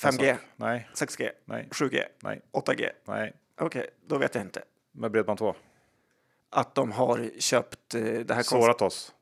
5G, 0.00 0.30
Alltså, 0.30 0.44
Nej, 0.56 0.88
6G, 0.94 1.30
nej, 1.44 1.68
7G, 1.70 2.02
nej, 2.22 2.40
8G. 2.52 2.88
nej. 3.04 3.32
Okej, 3.60 3.86
då 4.06 4.18
vet 4.18 4.34
jag 4.34 4.44
inte. 4.44 4.62
Med 4.92 5.16
Bredband2. 5.16 5.54
Att 6.50 6.74
de 6.74 6.92
har 6.92 7.30
köpt 7.40 7.94
eh, 7.94 8.02
det 8.02 8.34
här 8.34 8.42
Sårat 8.42 8.82
oss. 8.82 9.14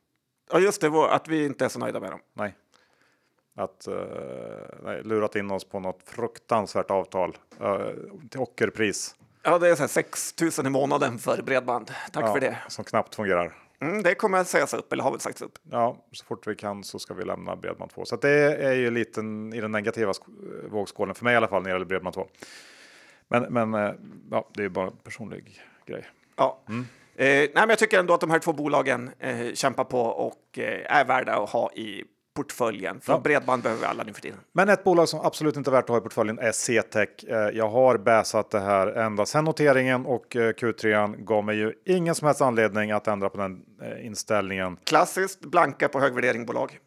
Ja, 0.53 0.59
just 0.59 0.81
det, 0.81 0.89
var 0.89 1.09
att 1.09 1.29
vi 1.29 1.45
inte 1.47 1.65
är 1.65 1.69
så 1.69 1.79
nöjda 1.79 2.01
med 2.01 2.11
dem. 2.11 2.21
Nej. 2.35 2.57
Att 3.59 3.89
uh, 3.89 3.97
nej, 4.83 5.03
lurat 5.03 5.37
in 5.37 5.51
oss 5.51 5.65
på 5.65 5.81
något 5.81 6.03
fruktansvärt 6.05 6.91
avtal 6.91 7.37
uh, 7.63 7.87
till 8.31 8.41
ockerpris. 8.41 9.15
Ja, 9.43 9.59
det 9.59 9.69
är 9.69 9.75
så 9.75 9.83
här 9.83 9.89
6 9.89 10.35
000 10.59 10.67
i 10.67 10.71
månaden 10.71 11.19
för 11.19 11.43
bredband. 11.43 11.87
Tack 12.13 12.25
Ja, 12.25 12.33
för 12.33 12.41
det. 12.41 12.59
Som 12.69 12.85
knappt 12.85 13.15
fungerar. 13.15 13.55
Mm, 13.81 14.03
det 14.03 14.15
kommer 14.15 14.39
att 14.39 14.49
sägas 14.49 14.75
upp, 14.75 14.93
eller 14.93 15.03
har 15.03 15.11
väl 15.11 15.21
sagts 15.21 15.43
upp. 15.43 15.59
Ja, 15.71 15.97
så 16.13 16.25
fort 16.25 16.47
vi 16.47 16.55
kan 16.55 16.85
så 16.85 16.99
ska 16.99 17.15
vi 17.15 17.25
lämna 17.25 17.55
Bredband2. 17.57 18.05
Så 18.05 18.15
att 18.15 18.23
det 18.23 18.31
är 18.57 18.73
ju 18.75 18.91
lite 18.91 19.21
i 19.55 19.61
den 19.61 19.73
negativa 19.73 20.13
sk- 20.13 20.69
vågskålen, 20.71 21.15
för 21.15 21.25
mig 21.25 21.35
i 21.35 21.37
alla 21.37 21.49
fall, 21.49 21.63
när 21.63 21.71
det 21.71 21.75
gäller 21.75 22.01
Bredband2. 22.01 22.27
Men, 23.29 23.43
men 23.43 23.75
eh, 23.75 23.95
ja, 24.31 24.49
det 24.55 24.65
är 24.65 24.69
bara 24.69 24.87
en 24.87 24.97
personlig 24.97 25.61
grej. 25.87 26.07
Ja. 26.37 26.61
Mm. 26.69 26.87
Eh, 27.19 27.27
nej, 27.27 27.51
men 27.55 27.69
jag 27.69 27.79
tycker 27.79 27.99
ändå 27.99 28.15
att 28.15 28.21
de 28.21 28.31
här 28.31 28.39
två 28.39 28.53
bolagen 28.53 29.11
eh, 29.19 29.53
kämpar 29.55 29.85
på 29.85 30.01
och 30.01 30.59
eh, 30.59 30.97
är 30.97 31.05
värda 31.05 31.33
att 31.43 31.51
ha 31.51 31.73
i 31.73 32.05
portföljen. 32.37 33.01
För 33.01 33.13
Ja. 33.13 33.19
bredband 33.21 33.63
behöver 33.63 33.81
vi 33.83 33.87
alla 33.87 34.03
nu 34.05 34.13
för 34.13 34.21
tiden. 34.21 34.39
Men 34.53 34.69
ett 34.69 34.85
bolag 34.85 35.09
som 35.09 35.21
absolut 35.21 35.57
inte 35.57 35.71
är 35.71 35.73
värt 35.73 35.85
att 35.85 35.89
ha 35.89 35.99
i 35.99 36.01
portföljen 36.01 36.39
är 36.39 36.53
CTEC. 36.53 37.25
Eh, 37.29 37.37
Jag 37.37 37.69
har 37.69 37.99
bäsat 37.99 38.51
det 38.51 38.61
här 38.61 38.87
ända 38.87 39.27
sedan 39.27 39.45
noteringen 39.45 40.07
och 40.07 40.37
eh, 40.37 40.53
Q3 40.53 41.17
gav 41.25 41.45
mig 41.45 41.57
ju 41.57 41.73
ingen 41.87 42.15
som 42.15 42.27
helst 42.27 42.43
anledning 42.43 42.91
att 42.91 43.07
ändra 43.07 43.29
på 43.29 43.39
den 43.39 43.63
eh, 43.83 44.07
inställningen. 44.07 44.77
Klassiskt 44.85 45.41
blanka 45.41 45.89
på 45.89 46.01
högvärdering-bolag. 46.01 46.79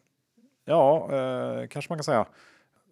Ja, 0.64 1.08
kanske 1.70 1.90
man 1.92 1.98
kan 1.98 2.04
säga. 2.04 2.26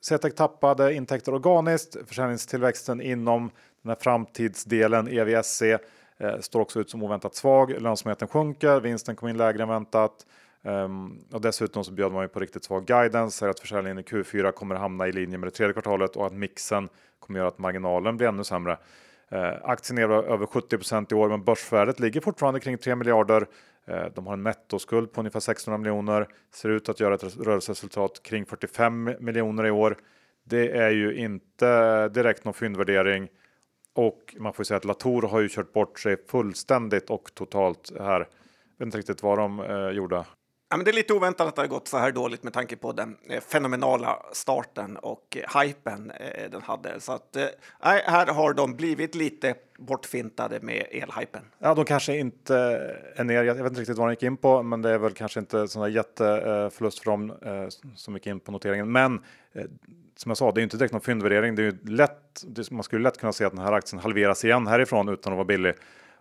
CTEC 0.08 0.34
tappade 0.34 0.94
intäkter 0.94 1.34
organiskt. 1.34 1.96
Försäljningstillväxten 2.06 3.00
inom 3.00 3.50
den 3.82 3.90
här 3.90 3.96
framtidsdelen 4.00 5.08
EVSC 5.08 5.62
eh, 5.62 5.78
Eh, 6.18 6.38
står 6.38 6.60
också 6.60 6.80
ut 6.80 6.90
som 6.90 7.02
oväntat 7.02 7.34
svag. 7.34 7.82
Lönsamheten 7.82 8.28
sjunker, 8.28 8.80
vinsten 8.80 9.16
kom 9.16 9.28
in 9.28 9.36
lägre 9.36 9.62
än 9.62 9.68
väntat. 9.68 10.26
Um, 10.62 11.18
och 11.32 11.40
dessutom 11.40 11.84
så 11.84 11.92
bjöd 11.92 12.12
man 12.12 12.22
ju 12.22 12.28
på 12.28 12.40
riktigt 12.40 12.64
svag 12.64 12.84
guidance, 12.84 13.38
säger 13.38 13.50
att 13.50 13.60
försäljningen 13.60 13.98
i 13.98 14.02
Q4 14.02 14.52
kommer 14.52 14.74
hamna 14.74 15.08
i 15.08 15.12
linje 15.12 15.38
med 15.38 15.46
det 15.46 15.50
tredje 15.50 15.72
kvartalet 15.72 16.16
och 16.16 16.26
att 16.26 16.32
mixen 16.32 16.88
kommer 17.20 17.38
göra 17.38 17.48
att 17.48 17.58
marginalen 17.58 18.16
blir 18.16 18.28
ännu 18.28 18.44
sämre. 18.44 18.78
Uh, 19.32 19.52
aktien 19.62 19.98
är 19.98 20.02
över 20.02 20.46
70% 20.46 21.12
i 21.12 21.14
år, 21.14 21.28
men 21.28 21.44
börsvärdet 21.44 22.00
ligger 22.00 22.20
fortfarande 22.20 22.60
kring 22.60 22.78
3 22.78 22.96
miljarder. 22.96 23.46
Uh, 23.88 24.04
de 24.14 24.26
har 24.26 24.32
en 24.32 24.42
nettoskuld 24.42 25.12
på 25.12 25.20
ungefär 25.20 25.40
600 25.40 25.78
miljoner, 25.78 26.26
ser 26.54 26.68
ut 26.68 26.88
att 26.88 27.00
göra 27.00 27.14
ett 27.14 27.36
rörelseresultat 27.36 28.22
kring 28.22 28.46
45 28.46 29.14
miljoner 29.20 29.66
i 29.66 29.70
år. 29.70 29.96
Det 30.44 30.70
är 30.70 30.90
ju 30.90 31.14
inte 31.14 32.08
direkt 32.08 32.44
någon 32.44 32.54
fyndvärdering 32.54 33.28
och 33.98 34.34
man 34.38 34.52
får 34.52 34.60
ju 34.60 34.64
säga 34.64 34.76
att 34.76 34.84
Latour 34.84 35.22
har 35.22 35.40
ju 35.40 35.48
kört 35.48 35.72
bort 35.72 35.98
sig 35.98 36.16
fullständigt 36.26 37.10
och 37.10 37.34
totalt 37.34 37.92
här. 37.98 38.18
Jag 38.20 38.26
vet 38.78 38.86
inte 38.86 38.98
riktigt 38.98 39.22
vad 39.22 39.38
de 39.38 39.60
eh, 39.60 39.88
gjorde. 39.88 40.24
Ja, 40.70 40.76
men 40.76 40.84
det 40.84 40.90
är 40.90 40.92
lite 40.92 41.14
oväntat 41.14 41.48
att 41.48 41.56
det 41.56 41.62
har 41.62 41.66
gått 41.66 41.88
så 41.88 41.98
här 41.98 42.12
dåligt 42.12 42.42
med 42.42 42.52
tanke 42.52 42.76
på 42.76 42.92
den 42.92 43.16
eh, 43.30 43.40
fenomenala 43.40 44.22
starten 44.32 44.96
och 44.96 45.36
eh, 45.36 45.62
hypen 45.62 46.10
eh, 46.10 46.50
den 46.50 46.62
hade. 46.62 47.00
Så 47.00 47.12
att, 47.12 47.36
eh, 47.36 47.44
här 47.80 48.26
har 48.26 48.52
de 48.52 48.76
blivit 48.76 49.14
lite 49.14 49.54
bortfintade 49.78 50.60
med 50.60 50.86
elhypen. 50.90 51.42
Ja, 51.58 51.74
de 51.74 51.84
kanske 51.84 52.16
inte 52.16 52.56
är 53.16 53.24
ner. 53.24 53.44
Jag 53.44 53.54
vet 53.54 53.66
inte 53.66 53.80
riktigt 53.80 53.98
vad 53.98 54.08
de 54.08 54.12
gick 54.12 54.22
in 54.22 54.36
på, 54.36 54.62
men 54.62 54.82
det 54.82 54.90
är 54.90 54.98
väl 54.98 55.12
kanske 55.12 55.40
inte 55.40 55.68
sån 55.68 55.82
där 55.82 55.88
jätteförlust 55.88 56.98
eh, 56.98 57.02
för 57.02 57.10
dem 57.10 57.30
eh, 57.42 57.68
som 57.94 58.14
gick 58.14 58.26
in 58.26 58.40
på 58.40 58.52
noteringen. 58.52 58.92
Men 58.92 59.20
eh, 59.52 59.64
som 60.16 60.30
jag 60.30 60.36
sa, 60.36 60.52
det 60.52 60.60
är 60.60 60.62
inte 60.62 60.76
direkt 60.76 60.92
någon 60.92 61.00
fyndvärdering. 61.00 61.54
Det 61.54 61.62
är 61.62 61.64
ju 61.64 61.78
lätt. 61.84 62.44
Det, 62.46 62.70
man 62.70 62.82
skulle 62.82 63.02
lätt 63.02 63.18
kunna 63.18 63.32
se 63.32 63.44
att 63.44 63.52
den 63.52 63.64
här 63.64 63.72
aktien 63.72 64.02
halveras 64.02 64.44
igen 64.44 64.66
härifrån 64.66 65.08
utan 65.08 65.32
att 65.32 65.36
vara 65.36 65.46
billig. 65.46 65.74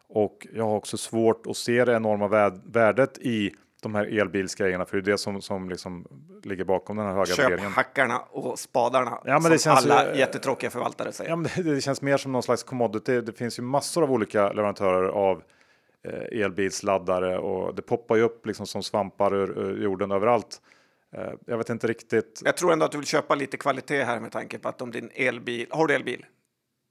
Och 0.09 0.47
jag 0.53 0.63
har 0.63 0.75
också 0.75 0.97
svårt 0.97 1.47
att 1.47 1.57
se 1.57 1.85
det 1.85 1.93
enorma 1.93 2.51
värdet 2.63 3.17
i 3.17 3.53
de 3.81 3.95
här 3.95 4.19
elbilsgrejerna, 4.19 4.85
för 4.85 4.97
det 4.97 5.09
är 5.09 5.11
det 5.11 5.17
som, 5.17 5.41
som 5.41 5.69
liksom 5.69 6.07
ligger 6.43 6.63
bakom 6.63 6.97
den 6.97 7.05
här 7.05 7.13
höga 7.13 7.35
värderingen. 7.35 7.69
Köphackarna 7.69 8.19
och 8.19 8.59
spadarna 8.59 9.21
Ja, 9.25 9.39
men 9.39 9.51
det 9.51 9.59
känns 9.59 9.85
alla 9.85 10.13
ju- 10.13 10.19
jättetråkiga 10.19 10.69
förvaltare 10.69 11.11
säger. 11.11 11.29
Ja, 11.29 11.35
men 11.35 11.49
det, 11.55 11.63
det 11.75 11.81
känns 11.81 12.01
mer 12.01 12.17
som 12.17 12.31
någon 12.31 12.43
slags 12.43 12.63
commodity. 12.63 13.21
Det 13.21 13.33
finns 13.33 13.59
ju 13.59 13.63
massor 13.63 14.03
av 14.03 14.11
olika 14.11 14.51
leverantörer 14.51 15.07
av 15.07 15.43
eh, 16.07 16.41
elbilsladdare 16.43 17.37
och 17.37 17.75
det 17.75 17.81
poppar 17.81 18.15
ju 18.15 18.21
upp 18.21 18.45
liksom 18.45 18.67
som 18.67 18.83
svampar 18.83 19.35
ur, 19.35 19.59
ur 19.59 19.83
jorden 19.83 20.11
överallt. 20.11 20.61
Eh, 21.15 21.31
jag 21.45 21.57
vet 21.57 21.69
inte 21.69 21.87
riktigt. 21.87 22.41
Jag 22.45 22.57
tror 22.57 22.73
ändå 22.73 22.85
att 22.85 22.91
du 22.91 22.97
vill 22.97 23.07
köpa 23.07 23.35
lite 23.35 23.57
kvalitet 23.57 24.03
här 24.03 24.19
med 24.19 24.31
tanke 24.31 24.59
på 24.59 24.69
att 24.69 24.81
om 24.81 24.91
din 24.91 25.09
elbil... 25.15 25.67
Har 25.69 25.87
du 25.87 25.93
elbil? 25.95 26.25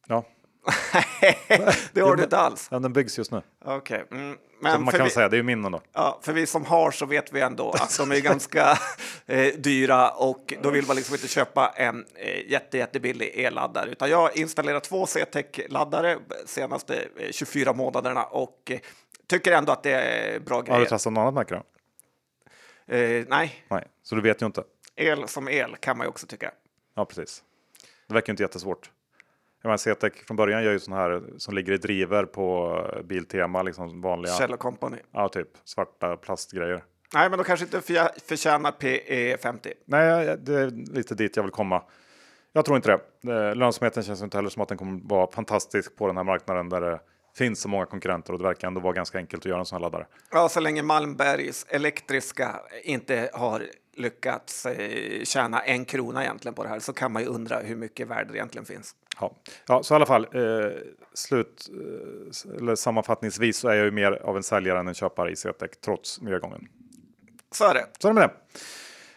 Ja, 0.08 0.24
det 1.92 2.00
har 2.00 2.16
du 2.16 2.22
inte 2.22 2.38
alls. 2.38 2.68
ja 2.70 2.78
den 2.78 2.92
byggs 2.92 3.18
just 3.18 3.30
nu. 3.30 3.42
Okej. 3.64 4.04
Mm. 4.10 4.34
Så 4.34 4.62
Men 4.62 4.82
man 4.84 4.94
kan 4.94 5.04
vi, 5.04 5.10
säga, 5.10 5.28
det 5.28 5.34
är 5.36 5.38
ju 5.38 5.42
min 5.42 5.64
ändå. 5.64 5.80
ja, 5.92 6.18
för 6.22 6.32
vi 6.32 6.46
som 6.46 6.64
har 6.64 6.90
så 6.90 7.06
vet 7.06 7.32
vi 7.32 7.40
ändå 7.40 7.70
att 7.70 7.96
de 7.98 8.12
är 8.12 8.20
ganska 8.20 8.78
eh, 9.26 9.54
dyra 9.58 10.10
och 10.10 10.54
då 10.62 10.70
vill 10.70 10.86
man 10.86 10.96
liksom 10.96 11.14
inte 11.14 11.28
köpa 11.28 11.68
en 11.76 12.04
eh, 12.14 12.50
jätte, 12.50 12.78
jättebillig 12.78 13.28
elladdare. 13.34 13.90
Utan 13.90 14.10
jag 14.10 14.16
har 14.16 14.38
installerat 14.38 14.84
två 14.84 15.06
C-Tech-laddare 15.06 16.18
senaste 16.46 17.08
eh, 17.16 17.30
24 17.32 17.72
månaderna 17.72 18.24
och 18.24 18.70
eh, 18.70 18.78
tycker 19.28 19.52
ändå 19.52 19.72
att 19.72 19.82
det 19.82 19.92
är 19.92 20.40
bra 20.40 20.56
Har 20.56 20.62
du 20.62 20.72
grejer. 20.72 20.84
testat 20.86 21.12
något 21.12 21.20
annat 21.20 21.34
märke 21.34 21.54
då? 21.54 21.62
Eh, 22.94 23.24
nej, 23.28 23.64
Nej, 23.68 23.84
så 24.02 24.14
du 24.14 24.20
vet 24.20 24.42
ju 24.42 24.46
inte. 24.46 24.64
el 24.96 25.28
som 25.28 25.48
el 25.48 25.76
kan 25.80 25.98
man 25.98 26.04
ju 26.04 26.08
också 26.08 26.26
tycka. 26.26 26.50
Ja, 26.96 27.04
precis. 27.04 27.42
Det 28.08 28.14
verkar 28.14 28.32
inte 28.32 28.42
jättesvårt. 28.42 28.90
Menar, 29.66 29.94
CTEC 29.94 30.12
från 30.26 30.36
början 30.36 30.64
gör 30.64 30.72
ju 30.72 30.78
sån 30.80 30.94
här 30.94 31.22
som 31.36 31.54
ligger 31.54 31.72
i 31.72 31.76
driver 31.78 32.24
på 32.24 32.76
eh, 32.96 33.02
Biltema, 33.02 33.62
liksom 33.62 34.00
vanliga, 34.00 34.32
Kjell 34.32 34.56
Company. 34.56 34.96
ja, 35.12 35.28
typ 35.28 35.48
svarta 35.64 36.16
plastgrejer. 36.16 36.84
Nej, 37.14 37.30
men 37.30 37.38
de 37.38 37.44
kanske 37.44 37.64
inte 37.64 37.80
förtjä- 37.80 38.20
förtjänar 38.28 38.72
PE 38.72 39.36
50. 39.42 39.72
Nej, 39.84 40.36
det 40.38 40.54
är 40.60 40.70
lite 40.94 41.14
dit 41.14 41.36
jag 41.36 41.42
vill 41.42 41.52
komma. 41.52 41.82
Jag 42.52 42.64
tror 42.64 42.76
inte 42.76 42.98
det. 43.22 43.32
Eh, 43.32 43.54
Lönsamheten 43.54 44.02
känns 44.02 44.22
inte 44.22 44.38
heller 44.38 44.50
som 44.50 44.62
att 44.62 44.68
den 44.68 44.78
kommer 44.78 45.00
vara 45.04 45.30
fantastisk 45.30 45.96
på 45.96 46.06
den 46.06 46.16
här 46.16 46.24
marknaden 46.24 46.68
där 46.68 46.80
det 46.80 47.00
finns 47.38 47.60
så 47.60 47.68
många 47.68 47.86
konkurrenter 47.86 48.32
och 48.32 48.38
det 48.38 48.44
verkar 48.44 48.68
ändå 48.68 48.80
vara 48.80 48.92
ganska 48.92 49.18
enkelt 49.18 49.42
att 49.42 49.50
göra 49.50 49.58
en 49.60 49.66
sån 49.66 49.76
här 49.76 49.80
laddare. 49.80 50.06
Ja, 50.32 50.48
så 50.48 50.60
länge 50.60 50.82
Malmbergs 50.82 51.66
elektriska 51.68 52.60
inte 52.84 53.30
har 53.32 53.62
lyckats 53.96 54.66
eh, 54.66 55.22
tjäna 55.24 55.60
en 55.60 55.84
krona 55.84 56.24
egentligen 56.24 56.54
på 56.54 56.62
det 56.62 56.68
här 56.68 56.78
så 56.78 56.92
kan 56.92 57.12
man 57.12 57.22
ju 57.22 57.28
undra 57.28 57.58
hur 57.58 57.76
mycket 57.76 58.08
värde 58.08 58.32
det 58.32 58.36
egentligen 58.38 58.64
finns. 58.66 58.94
Ja, 59.20 59.34
ja 59.68 59.82
så 59.82 59.94
i 59.94 59.96
alla 59.96 60.06
fall 60.06 60.26
eh, 60.32 60.72
slut 61.14 61.70
eh, 62.60 62.74
sammanfattningsvis 62.74 63.58
så 63.58 63.68
är 63.68 63.74
jag 63.74 63.84
ju 63.84 63.90
mer 63.90 64.12
av 64.12 64.36
en 64.36 64.42
säljare 64.42 64.78
än 64.78 64.88
en 64.88 64.94
köpare 64.94 65.30
i 65.30 65.36
CTEC 65.36 65.70
trots 65.84 66.20
nedgången. 66.20 66.68
Så 67.52 67.64
är 67.64 67.74
det. 67.74 67.86
Så 67.98 68.08
är 68.08 68.12
det 68.12 68.20
med 68.20 68.30
det. 68.30 68.34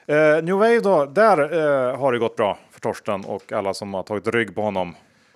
Eh, 0.10 0.44
New 0.44 0.56
Wave 0.56 0.80
då, 0.80 1.06
där 1.06 1.38
eh, 1.40 2.00
har 2.00 2.12
det 2.12 2.20
gått 2.20 2.36
bra 2.36 2.58
för 2.72 2.80
Torsten 2.80 3.26
och 3.26 3.52
alla 3.52 3.74
som 3.74 3.94
har 3.94 4.04
tagit 4.04 4.28
rygg 4.28 4.56
på 4.56 4.62
honom. 4.62 4.96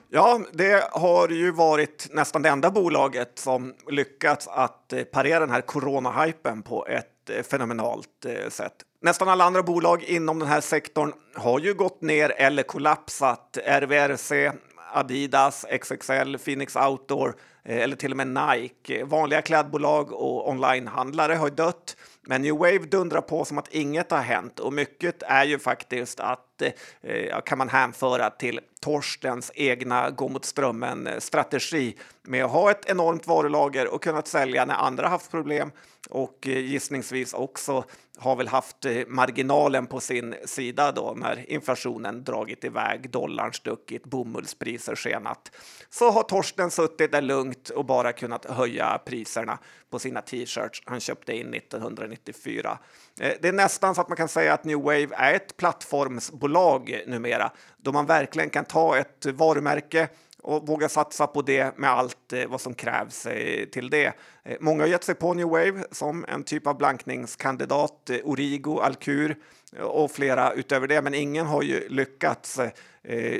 Ja, 0.09 0.41
det 0.51 0.83
har 0.91 1.29
ju 1.29 1.51
varit 1.51 2.07
nästan 2.11 2.41
det 2.41 2.49
enda 2.49 2.71
bolaget 2.71 3.39
som 3.39 3.73
lyckats 3.91 4.47
att 4.47 4.93
eh, 4.93 5.03
parera 5.03 5.39
den 5.39 5.49
här 5.49 5.61
corona-hypen 5.61 6.61
på 6.63 6.87
ett 6.87 7.29
eh, 7.29 7.43
fenomenalt 7.43 8.25
sätt. 8.49 8.73
Nästan 9.03 9.29
alla 9.29 9.43
andra 9.43 9.63
bolag 9.63 10.03
inom 10.03 10.39
den 10.39 10.47
här 10.47 10.61
sektorn 10.61 11.13
har 11.35 11.59
ju 11.59 11.73
gått 11.73 12.01
ner 12.01 12.33
eller 12.37 12.63
kollapsat. 12.63 13.57
RVRC, 13.65 14.51
Adidas, 14.93 15.65
XXL, 15.81 16.37
Phoenix 16.37 16.75
Outdoor 16.75 17.35
eh, 17.65 17.77
eller 17.77 17.95
till 17.95 18.11
och 18.11 18.17
med 18.17 18.27
Nike. 18.27 19.03
Vanliga 19.05 19.41
klädbolag 19.41 20.11
och 20.11 20.49
onlinehandlare 20.49 21.33
har 21.33 21.49
dött. 21.49 21.97
Men 22.21 22.41
New 22.41 22.57
Wave 22.57 22.77
dundrar 22.77 23.21
på 23.21 23.45
som 23.45 23.57
att 23.57 23.67
inget 23.67 24.11
har 24.11 24.21
hänt 24.21 24.59
och 24.59 24.73
mycket 24.73 25.23
är 25.23 25.43
ju 25.45 25.59
faktiskt 25.59 26.19
att 26.19 26.61
eh, 27.01 27.41
kan 27.45 27.57
man 27.57 27.69
hänföra 27.69 28.29
till 28.29 28.59
Torstens 28.81 29.51
egna 29.55 30.09
gå 30.09 30.29
mot 30.29 30.45
strömmen-strategi 30.45 31.97
med 32.21 32.45
att 32.45 32.51
ha 32.51 32.71
ett 32.71 32.85
enormt 32.85 33.27
varulager 33.27 33.93
och 33.93 34.03
kunnat 34.03 34.27
sälja 34.27 34.65
när 34.65 34.75
andra 34.75 35.07
haft 35.07 35.31
problem 35.31 35.71
och 36.13 36.47
eh, 36.47 36.59
gissningsvis 36.59 37.33
också 37.33 37.83
har 38.17 38.35
väl 38.35 38.47
haft 38.47 38.85
eh, 38.85 39.07
marginalen 39.07 39.87
på 39.87 39.99
sin 39.99 40.35
sida 40.45 40.91
då 40.91 41.13
när 41.17 41.51
inflationen 41.51 42.23
dragit 42.23 42.63
iväg, 42.63 43.09
dollarn 43.09 43.53
stuckit, 43.53 44.03
bomullspriser 44.03 44.95
skenat. 44.95 45.51
Så 45.89 46.11
har 46.11 46.23
Torsten 46.23 46.71
suttit 46.71 47.11
där 47.11 47.21
lugnt 47.21 47.69
och 47.69 47.85
bara 47.85 48.13
kunnat 48.13 48.45
höja 48.45 49.01
priserna 49.05 49.59
på 49.89 49.99
sina 49.99 50.21
t-shirts 50.21 50.83
han 50.85 50.99
köpte 50.99 51.33
in 51.33 51.53
1994. 51.53 52.77
Eh, 53.19 53.31
det 53.41 53.47
är 53.47 53.53
nästan 53.53 53.95
så 53.95 54.01
att 54.01 54.09
man 54.09 54.17
kan 54.17 54.27
säga 54.27 54.53
att 54.53 54.63
New 54.63 54.81
Wave 54.81 55.09
är 55.11 55.33
ett 55.33 55.57
plattformsbolag 55.57 57.03
numera 57.07 57.51
då 57.77 57.91
man 57.91 58.05
verkligen 58.05 58.49
kan 58.49 58.65
ta 58.65 58.97
ett 58.97 59.25
varumärke 59.25 60.09
och 60.43 60.67
våga 60.67 60.89
satsa 60.89 61.27
på 61.27 61.41
det 61.41 61.77
med 61.77 61.89
allt 61.89 62.33
eh, 62.33 62.47
vad 62.47 62.61
som 62.61 62.73
krävs 62.73 63.25
eh, 63.25 63.65
till 63.65 63.89
det. 63.89 64.13
Eh, 64.43 64.57
många 64.59 64.83
har 64.83 64.87
gett 64.87 65.03
sig 65.03 65.15
på 65.15 65.33
New 65.33 65.47
Wave 65.47 65.83
som 65.91 66.25
en 66.27 66.43
typ 66.43 66.67
av 66.67 66.77
blankningskandidat, 66.77 68.09
eh, 68.09 68.17
Origo, 68.23 68.79
Alkur 68.79 69.35
eh, 69.75 69.83
och 69.83 70.11
flera 70.11 70.53
utöver 70.53 70.87
det, 70.87 71.01
men 71.01 71.13
ingen 71.13 71.45
har 71.45 71.61
ju 71.61 71.89
lyckats. 71.89 72.59
Eh, 72.59 72.71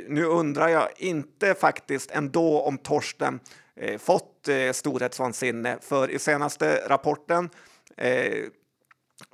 nu 0.08 0.24
undrar 0.24 0.68
jag 0.68 0.88
inte 0.96 1.54
faktiskt 1.54 2.10
ändå 2.10 2.60
om 2.60 2.78
Torsten 2.78 3.40
fått 3.98 4.48
storhetsvansinne, 4.72 5.78
för 5.80 6.10
i 6.10 6.18
senaste 6.18 6.88
rapporten 6.88 7.50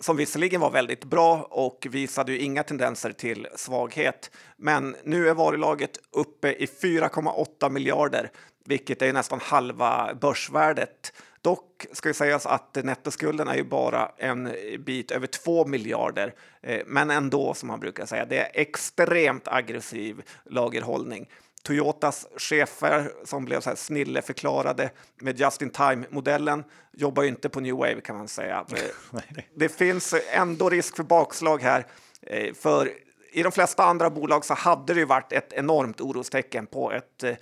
som 0.01 0.17
visserligen 0.17 0.61
var 0.61 0.71
väldigt 0.71 1.05
bra 1.05 1.43
och 1.43 1.87
visade 1.91 2.33
ju 2.33 2.39
inga 2.39 2.63
tendenser 2.63 3.13
till 3.13 3.47
svaghet. 3.57 4.31
Men 4.57 4.97
nu 5.05 5.29
är 5.29 5.35
varulaget 5.35 5.99
uppe 6.11 6.53
i 6.53 6.67
4,8 6.67 7.71
miljarder, 7.71 8.31
vilket 8.65 9.03
är 9.03 9.13
nästan 9.13 9.41
halva 9.43 10.15
börsvärdet. 10.21 11.13
Dock 11.43 11.87
ska 11.93 12.09
ju 12.09 12.15
sägas 12.15 12.47
att 12.47 12.79
nettoskulden 12.85 13.49
är 13.49 13.57
ju 13.57 13.65
bara 13.65 14.13
en 14.17 14.53
bit 14.79 15.11
över 15.11 15.27
2 15.27 15.67
miljarder, 15.67 16.35
eh, 16.63 16.81
men 16.87 17.11
ändå 17.11 17.55
som 17.55 17.67
man 17.67 17.81
brukar 17.81 18.07
säga, 18.07 18.25
det 18.25 18.39
är 18.39 18.51
extremt 18.55 19.49
aggressiv 19.49 20.23
lagerhållning. 20.45 21.29
Toyotas 21.63 22.27
chefer 22.37 23.13
som 23.25 23.45
blev 23.45 23.61
så 23.61 23.71
här 23.71 23.77
snilleförklarade 23.77 24.91
med 25.21 25.41
just 25.41 25.63
in 25.63 25.71
time-modellen 25.71 26.65
jobbar 26.93 27.23
ju 27.23 27.29
inte 27.29 27.49
på 27.49 27.61
New 27.61 27.75
Wave 27.75 28.01
kan 28.01 28.17
man 28.17 28.29
säga. 28.29 28.65
det 29.55 29.69
finns 29.69 30.15
ändå 30.33 30.71
risk 30.71 30.97
för 30.97 31.03
bakslag 31.03 31.63
här, 31.63 31.87
eh, 32.23 32.55
för 32.55 32.91
i 33.33 33.43
de 33.43 33.53
flesta 33.53 33.85
andra 33.85 34.11
bolag 34.11 34.45
så 34.45 34.55
hade 34.55 34.95
det 34.95 35.01
ju 35.01 35.07
varit 35.07 35.33
ett 35.33 35.53
enormt 35.53 36.01
orostecken 36.01 36.67
på, 36.67 36.93
ett, 36.93 37.23
eh, 37.23 37.35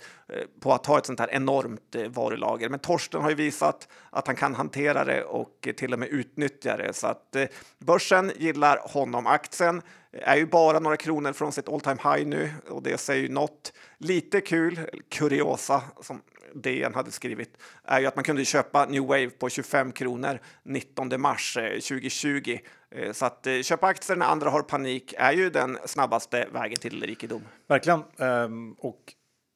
på 0.59 0.73
att 0.73 0.85
ha 0.85 0.97
ett 0.97 1.05
sånt 1.05 1.19
här 1.19 1.29
enormt 1.31 1.95
eh, 1.95 2.07
varulager. 2.07 2.69
Men 2.69 2.79
Torsten 2.79 3.21
har 3.21 3.29
ju 3.29 3.35
visat 3.35 3.87
att 4.09 4.27
han 4.27 4.35
kan 4.35 4.55
hantera 4.55 5.05
det 5.05 5.23
och 5.23 5.67
till 5.77 5.93
och 5.93 5.99
med 5.99 6.09
utnyttja 6.09 6.77
det. 6.77 6.93
Så 6.93 7.07
att 7.07 7.35
börsen 7.79 8.31
gillar 8.35 8.77
honom. 8.77 9.27
Aktien 9.27 9.81
är 10.11 10.35
ju 10.35 10.45
bara 10.45 10.79
några 10.79 10.97
kronor 10.97 11.33
från 11.33 11.51
sitt 11.51 11.69
all 11.69 11.81
time 11.81 11.97
high 12.03 12.27
nu 12.27 12.51
och 12.69 12.83
det 12.83 12.97
säger 12.97 13.21
ju 13.21 13.29
något. 13.29 13.73
Lite 13.97 14.41
kul, 14.41 14.79
kuriosa, 15.09 15.81
som 16.01 16.21
DN 16.53 16.93
hade 16.93 17.11
skrivit, 17.11 17.57
är 17.83 17.99
ju 17.99 18.05
att 18.05 18.15
man 18.15 18.23
kunde 18.23 18.45
köpa 18.45 18.85
New 18.85 19.03
Wave 19.03 19.29
på 19.29 19.49
25 19.49 19.91
kronor 19.91 20.39
19 20.63 21.21
mars 21.21 21.57
eh, 21.57 21.71
2020. 21.71 22.57
Eh, 22.91 23.11
så 23.11 23.25
att 23.25 23.47
eh, 23.47 23.61
köpa 23.61 23.87
aktier 23.87 24.17
när 24.17 24.25
andra 24.25 24.49
har 24.49 24.61
panik 24.61 25.13
är 25.17 25.31
ju 25.31 25.49
den 25.49 25.77
snabbaste 25.85 26.47
vägen 26.53 26.77
till 26.77 27.03
rikedom. 27.03 27.41
Verkligen. 27.67 28.03
Ehm, 28.17 28.73
och 28.73 29.13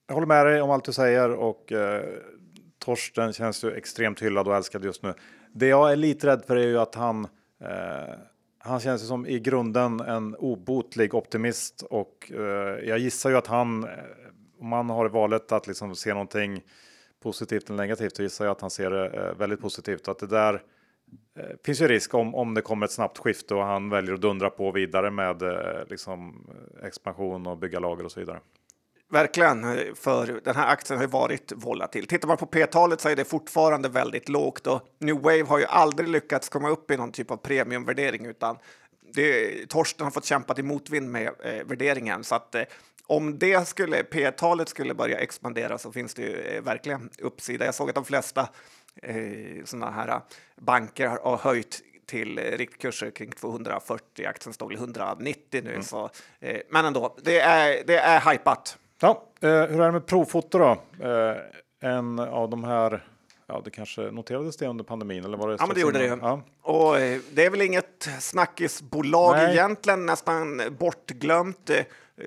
jag 0.07 0.13
håller 0.13 0.27
med 0.27 0.45
dig 0.45 0.61
om 0.61 0.71
allt 0.71 0.85
du 0.85 0.93
säger 0.93 1.29
och 1.31 1.73
Torsten 2.79 3.33
känns 3.33 3.63
ju 3.63 3.71
extremt 3.71 4.21
hyllad 4.21 4.47
och 4.47 4.55
älskad 4.55 4.85
just 4.85 5.03
nu. 5.03 5.13
Det 5.53 5.67
jag 5.67 5.91
är 5.91 5.95
lite 5.95 6.27
rädd 6.27 6.43
för 6.47 6.55
är 6.55 6.67
ju 6.67 6.79
att 6.79 6.95
han 6.95 7.27
han 8.65 8.79
känns 8.79 9.03
ju 9.03 9.07
som 9.07 9.25
i 9.25 9.39
grunden 9.39 9.99
en 9.99 10.35
obotlig 10.35 11.15
optimist 11.15 11.81
och 11.81 12.31
eh, 12.31 12.87
jag 12.89 12.99
gissar 12.99 13.29
ju 13.29 13.37
att 13.37 13.47
han, 13.47 13.83
eh, 13.83 13.89
om 14.59 14.67
man 14.67 14.89
har 14.89 15.09
valet 15.09 15.51
att 15.51 15.67
liksom 15.67 15.95
se 15.95 16.13
någonting 16.13 16.63
positivt 17.23 17.69
eller 17.69 17.77
negativt, 17.77 18.15
så 18.15 18.23
gissar 18.23 18.45
jag 18.45 18.51
att 18.51 18.61
han 18.61 18.69
ser 18.69 18.89
det 18.89 19.07
eh, 19.07 19.35
väldigt 19.37 19.61
positivt 19.61 20.07
att 20.07 20.19
det 20.19 20.27
där 20.27 20.53
eh, 21.39 21.45
finns 21.65 21.81
ju 21.81 21.87
risk 21.87 22.13
om, 22.13 22.35
om 22.35 22.53
det 22.53 22.61
kommer 22.61 22.85
ett 22.85 22.91
snabbt 22.91 23.17
skifte 23.17 23.55
och 23.55 23.63
han 23.63 23.89
väljer 23.89 24.13
att 24.13 24.21
dundra 24.21 24.49
på 24.49 24.71
vidare 24.71 25.11
med 25.11 25.41
eh, 25.41 25.87
liksom 25.89 26.47
eh, 26.49 26.87
expansion 26.87 27.47
och 27.47 27.57
bygga 27.57 27.79
lager 27.79 28.05
och 28.05 28.11
så 28.11 28.19
vidare. 28.19 28.39
Verkligen, 29.13 29.63
för 29.95 30.41
den 30.43 30.55
här 30.55 30.67
aktien 30.67 30.97
har 30.97 31.03
ju 31.03 31.09
varit 31.09 31.51
volatil. 31.55 32.07
Tittar 32.07 32.27
man 32.27 32.37
på 32.37 32.45
P-talet 32.45 33.01
så 33.01 33.09
är 33.09 33.15
det 33.15 33.25
fortfarande 33.25 33.89
väldigt 33.89 34.29
lågt 34.29 34.67
och 34.67 34.81
New 34.99 35.15
Wave 35.15 35.43
har 35.43 35.59
ju 35.59 35.65
aldrig 35.65 36.09
lyckats 36.09 36.49
komma 36.49 36.69
upp 36.69 36.91
i 36.91 36.97
någon 36.97 37.11
typ 37.11 37.31
av 37.31 37.37
premiumvärdering 37.37 38.25
utan 38.25 38.57
det, 39.13 39.69
Torsten 39.69 40.03
har 40.03 40.11
fått 40.11 40.25
kämpa 40.25 40.53
till 40.53 40.63
motvind 40.63 41.09
med 41.09 41.27
eh, 41.43 41.65
värderingen 41.65 42.23
så 42.23 42.35
att 42.35 42.55
eh, 42.55 42.63
om 43.07 43.39
det 43.39 43.67
skulle 43.67 44.03
P-talet 44.03 44.69
skulle 44.69 44.93
börja 44.93 45.17
expandera 45.17 45.77
så 45.77 45.91
finns 45.91 46.13
det 46.13 46.21
ju 46.21 46.35
eh, 46.35 46.61
verkligen 46.61 47.09
uppsida. 47.19 47.65
Jag 47.65 47.75
såg 47.75 47.89
att 47.89 47.95
de 47.95 48.05
flesta 48.05 48.49
eh, 49.01 49.15
sådana 49.65 49.91
här 49.91 50.21
banker 50.61 51.07
har, 51.07 51.17
har 51.17 51.37
höjt 51.37 51.81
till 52.05 52.37
eh, 52.37 52.43
riktkurser 52.43 53.11
kring 53.11 53.31
240. 53.31 54.25
Aktien 54.25 54.53
stod 54.53 54.73
190 54.73 55.61
nu, 55.63 55.69
mm. 55.69 55.83
så, 55.83 56.09
eh, 56.39 56.61
men 56.69 56.85
ändå, 56.85 57.17
det 57.23 57.39
är, 57.39 57.83
det 57.87 57.97
är 57.97 58.31
hypat. 58.31 58.77
Ja, 59.03 59.23
eh, 59.41 59.49
hur 59.49 59.81
är 59.81 59.85
det 59.85 59.91
med 59.91 60.05
provfoto 60.05 60.57
då? 60.57 60.71
Eh, 61.07 61.37
en 61.81 62.19
av 62.19 62.49
de 62.49 62.63
här 62.63 63.03
Ja, 63.47 63.61
det 63.65 63.71
kanske 63.71 64.01
noterades 64.01 64.57
det 64.57 64.67
under 64.67 64.83
pandemin 64.83 65.25
eller 65.25 65.37
var 65.37 65.49
det? 65.49 65.55
Ja, 65.59 65.65
men 65.65 65.75
det 65.75 65.81
gjorde 65.81 65.99
det 65.99 66.05
ju. 66.05 66.17
Ja. 66.21 66.41
Och 66.61 66.99
eh, 66.99 67.19
det 67.31 67.45
är 67.45 67.49
väl 67.49 67.61
inget 67.61 68.09
snackisbolag 68.19 69.35
Nej. 69.35 69.51
egentligen, 69.53 70.05
nästan 70.05 70.61
bortglömt. 70.79 71.71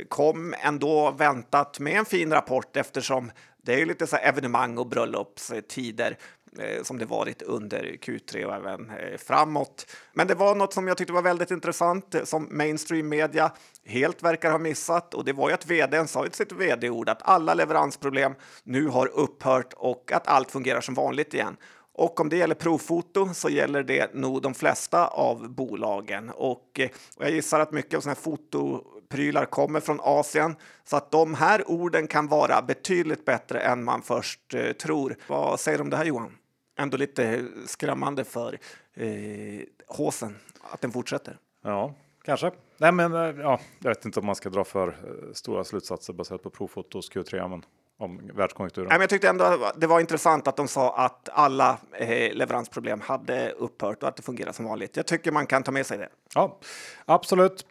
Kom 0.09 0.55
ändå 0.61 1.11
väntat 1.11 1.81
med 1.81 1.99
en 1.99 2.05
fin 2.05 2.33
rapport 2.33 2.77
eftersom 2.77 3.31
det 3.62 3.74
är 3.74 3.79
ju 3.79 3.85
lite 3.85 4.07
så 4.07 4.16
evenemang 4.16 4.79
och 4.79 4.87
bröllopstider. 4.87 6.18
Eh, 6.59 6.82
som 6.82 6.98
det 6.98 7.04
varit 7.04 7.42
under 7.42 7.82
Q3 7.82 8.44
och 8.44 8.54
även 8.54 8.90
eh, 8.90 9.18
framåt. 9.18 9.86
Men 10.12 10.26
det 10.26 10.34
var 10.34 10.54
något 10.54 10.72
som 10.72 10.88
jag 10.88 10.96
tyckte 10.96 11.12
var 11.12 11.22
väldigt 11.22 11.50
intressant 11.50 12.14
eh, 12.14 12.24
som 12.24 12.48
mainstream 12.50 13.09
media 13.09 13.52
helt 13.84 14.22
verkar 14.22 14.50
ha 14.50 14.59
missat 14.59 15.14
och 15.14 15.24
det 15.24 15.32
var 15.32 15.48
ju 15.48 15.54
att 15.54 15.66
vdn 15.66 16.09
sa 16.09 16.26
i 16.26 16.30
sitt 16.30 16.52
vd-ord 16.52 17.09
att 17.09 17.22
alla 17.22 17.54
leveransproblem 17.54 18.34
nu 18.64 18.88
har 18.88 19.07
upphört 19.07 19.72
och 19.76 20.12
att 20.12 20.26
allt 20.26 20.50
fungerar 20.50 20.80
som 20.80 20.94
vanligt 20.94 21.34
igen. 21.34 21.57
Och 21.92 22.20
om 22.20 22.28
det 22.28 22.36
gäller 22.36 22.54
provfoto 22.54 23.34
så 23.34 23.48
gäller 23.48 23.82
det 23.82 24.14
nog 24.14 24.42
de 24.42 24.54
flesta 24.54 25.07
av 25.07 25.48
bolagen. 25.48 26.30
Och, 26.30 26.80
och 27.16 27.24
jag 27.24 27.30
gissar 27.30 27.61
att 27.61 27.72
mycket 27.72 27.94
av 27.94 28.00
sådana 28.00 28.14
här 28.14 28.22
fotoprylar 28.22 29.44
kommer 29.44 29.80
från 29.80 30.00
Asien 30.02 30.57
så 30.84 30.96
att 30.96 31.11
de 31.11 31.34
här 31.34 31.70
orden 31.70 32.07
kan 32.07 32.28
vara 32.28 32.62
betydligt 32.62 33.24
bättre 33.24 33.61
än 33.61 33.84
man 33.84 34.02
först 34.02 34.54
eh, 34.54 34.72
tror. 34.72 35.16
Vad 35.26 35.61
säger 35.61 35.78
du 35.78 35.84
om 35.84 35.90
det 35.90 35.96
här 35.96 36.04
Johan? 36.04 36.32
Ändå 36.77 36.97
lite 36.97 37.45
skrämmande 37.66 38.24
för 38.24 38.59
eh, 38.95 39.61
håsen 39.87 40.37
att 40.61 40.81
den 40.81 40.93
fortsätter. 40.93 41.39
Ja, 41.62 41.95
kanske. 42.24 42.51
Nej, 42.79 42.93
men 42.93 43.14
eh, 43.14 43.20
ja, 43.20 43.61
jag 43.79 43.89
vet 43.89 44.05
inte 44.05 44.20
om 44.20 44.27
man 44.27 44.35
ska 44.35 44.51
dra 44.51 44.64
för 44.64 44.89
eh, 44.89 45.33
stora 45.33 45.64
slutsatser 45.64 46.12
baserat 46.12 46.43
på 46.43 46.51
provfotos 46.51 47.11
Q3. 47.11 47.49
Men 47.49 47.62
om 47.99 48.31
världskonjunkturen. 48.35 48.89
Nej, 48.89 48.99
men 48.99 49.01
jag 49.01 49.11
tyckte 49.11 49.29
ändå 49.29 49.72
det 49.77 49.87
var 49.87 50.01
intressant 50.01 50.49
att 50.49 50.57
de 50.57 50.68
sa 50.68 50.97
att 50.97 51.29
alla 51.33 51.79
eh, 51.93 52.35
leveransproblem 52.35 53.01
hade 53.01 53.51
upphört 53.51 54.03
och 54.03 54.09
att 54.09 54.16
det 54.16 54.22
fungerar 54.22 54.53
som 54.53 54.64
vanligt. 54.64 54.97
Jag 54.97 55.07
tycker 55.07 55.33
man 55.33 55.47
kan 55.47 55.62
ta 55.62 55.72
med 55.72 55.87
sig 55.87 55.99
det. 55.99 56.09
Ja, 56.35 56.59
absolut. 57.05 57.66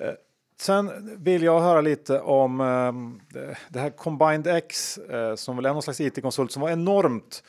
Eh, 0.00 0.12
sen 0.60 1.10
vill 1.24 1.42
jag 1.42 1.60
höra 1.60 1.80
lite 1.80 2.20
om 2.20 2.60
eh, 2.60 3.40
det 3.68 3.80
här 3.80 3.90
Combined 3.90 4.46
X 4.46 4.98
eh, 4.98 5.34
som 5.34 5.56
väl 5.56 5.66
är 5.66 5.72
någon 5.72 5.82
slags 5.82 6.00
it-konsult 6.00 6.52
som 6.52 6.62
var 6.62 6.70
enormt 6.70 7.42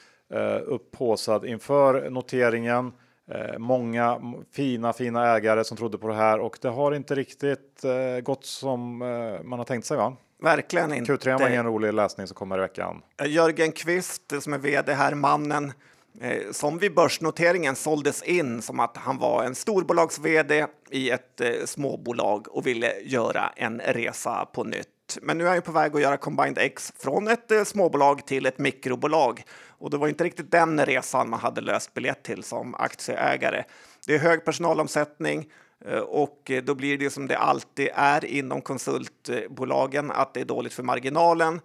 upphåsad 0.65 1.45
inför 1.45 2.09
noteringen. 2.09 2.91
Eh, 3.31 3.57
många 3.57 4.21
fina, 4.51 4.93
fina 4.93 5.35
ägare 5.35 5.63
som 5.63 5.77
trodde 5.77 5.97
på 5.97 6.07
det 6.07 6.13
här 6.13 6.39
och 6.39 6.57
det 6.61 6.69
har 6.69 6.91
inte 6.91 7.15
riktigt 7.15 7.83
eh, 7.83 8.21
gått 8.23 8.45
som 8.45 9.01
eh, 9.01 9.43
man 9.43 9.59
har 9.59 9.65
tänkt 9.65 9.85
sig. 9.85 9.97
Va? 9.97 10.17
Verkligen 10.41 10.93
inte. 10.93 11.13
Q3 11.13 11.39
var 11.39 11.49
ingen 11.49 11.65
rolig 11.65 11.93
läsning 11.93 12.27
som 12.27 12.35
kommer 12.35 12.57
i 12.57 12.61
veckan. 12.61 13.01
Jörgen 13.25 13.71
Kvist 13.71 14.33
som 14.39 14.53
är 14.53 14.57
vd 14.57 14.93
här, 14.93 15.15
mannen 15.15 15.73
eh, 16.21 16.51
som 16.51 16.77
vid 16.77 16.95
börsnoteringen 16.95 17.75
såldes 17.75 18.23
in 18.23 18.61
som 18.61 18.79
att 18.79 18.97
han 18.97 19.17
var 19.17 19.43
en 19.43 19.55
storbolags-vd 19.55 20.65
i 20.89 21.09
ett 21.09 21.41
eh, 21.41 21.51
småbolag 21.65 22.47
och 22.55 22.67
ville 22.67 22.99
göra 22.99 23.53
en 23.55 23.79
resa 23.79 24.45
på 24.53 24.63
nytt. 24.63 24.87
Men 25.21 25.37
nu 25.37 25.47
är 25.47 25.53
han 25.53 25.61
på 25.61 25.71
väg 25.71 25.95
att 25.95 26.01
göra 26.01 26.17
Combined 26.17 26.57
X 26.57 26.93
från 26.99 27.27
ett 27.27 27.51
eh, 27.51 27.63
småbolag 27.63 28.25
till 28.25 28.45
ett 28.45 28.59
mikrobolag. 28.59 29.43
Och 29.67 29.89
det 29.89 29.97
var 29.97 30.07
inte 30.07 30.23
riktigt 30.23 30.51
den 30.51 30.85
resan 30.85 31.29
man 31.29 31.39
hade 31.39 31.61
löst 31.61 31.93
biljett 31.93 32.23
till 32.23 32.43
som 32.43 32.75
aktieägare. 32.75 33.63
Det 34.07 34.15
är 34.15 34.19
hög 34.19 34.45
personalomsättning 34.45 35.49
eh, 35.85 35.99
och 35.99 36.51
eh, 36.51 36.63
då 36.63 36.75
blir 36.75 36.97
det 36.97 37.09
som 37.09 37.27
det 37.27 37.37
alltid 37.37 37.89
är 37.93 38.25
inom 38.25 38.61
konsultbolagen, 38.61 40.11
att 40.11 40.33
det 40.33 40.41
är 40.41 40.45
dåligt 40.45 40.73
för 40.73 40.83
marginalen. 40.83 41.61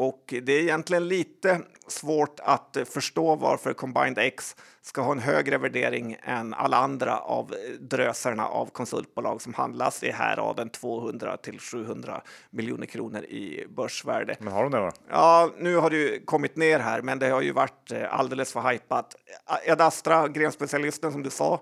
Och 0.00 0.34
det 0.42 0.52
är 0.52 0.62
egentligen 0.62 1.08
lite 1.08 1.60
svårt 1.88 2.40
att 2.42 2.76
förstå 2.86 3.36
varför 3.36 3.72
Combined 3.72 4.18
X 4.18 4.56
ska 4.82 5.02
ha 5.02 5.12
en 5.12 5.18
högre 5.18 5.58
värdering 5.58 6.16
än 6.22 6.54
alla 6.54 6.76
andra 6.76 7.18
av 7.18 7.54
dröserna 7.80 8.48
av 8.48 8.66
konsultbolag 8.66 9.42
som 9.42 9.54
handlas 9.54 10.02
i 10.02 10.10
häraden 10.10 10.70
200 10.70 11.36
till 11.36 11.58
700 11.58 12.22
miljoner 12.50 12.86
kronor 12.86 13.24
i 13.24 13.66
börsvärde. 13.68 14.36
Men 14.38 14.52
har 14.52 14.62
de 14.62 14.72
det 14.72 14.78
då? 14.78 14.90
Ja, 15.08 15.50
nu 15.58 15.76
har 15.76 15.90
det 15.90 15.96
ju 15.96 16.24
kommit 16.24 16.56
ner 16.56 16.78
här, 16.78 17.02
men 17.02 17.18
det 17.18 17.28
har 17.28 17.42
ju 17.42 17.52
varit 17.52 17.92
eh, 17.92 18.14
alldeles 18.18 18.52
för 18.52 18.72
hypat. 18.72 19.16
Ed 19.64 19.80
Astra, 19.80 20.28
grenspecialisten 20.28 21.12
som 21.12 21.22
du 21.22 21.30
sa, 21.30 21.60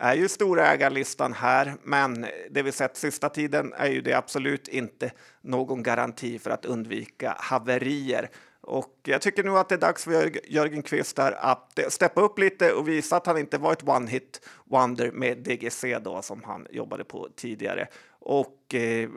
är 0.00 0.14
ju 0.14 0.28
storägarlistan 0.28 1.32
här, 1.32 1.74
men 1.82 2.26
det 2.50 2.62
vi 2.62 2.72
sett 2.72 2.96
sista 2.96 3.28
tiden 3.28 3.72
är 3.76 3.88
ju 3.88 4.00
det 4.00 4.14
absolut 4.14 4.68
inte 4.68 5.12
någon 5.40 5.82
garanti 5.82 6.38
för 6.38 6.50
att 6.50 6.64
undvika 6.64 7.36
haverier. 7.38 8.30
Och 8.60 8.94
jag 9.02 9.22
tycker 9.22 9.44
nog 9.44 9.56
att 9.56 9.68
det 9.68 9.74
är 9.74 9.78
dags 9.78 10.04
för 10.04 10.30
Jörgen 10.52 10.82
Kvist 10.82 11.16
där 11.16 11.32
att 11.32 11.78
eh, 11.78 11.88
steppa 11.88 12.20
upp 12.20 12.38
lite 12.38 12.72
och 12.72 12.88
visa 12.88 13.16
att 13.16 13.26
han 13.26 13.38
inte 13.38 13.58
var 13.58 13.72
ett 13.72 13.88
one 13.88 14.10
hit 14.10 14.48
wonder 14.64 15.10
med 15.10 15.38
DGC 15.38 15.84
då 16.00 16.22
som 16.22 16.42
han 16.44 16.66
jobbade 16.70 17.04
på 17.04 17.28
tidigare 17.36 17.88
och 18.20 18.74
eh, 18.74 19.08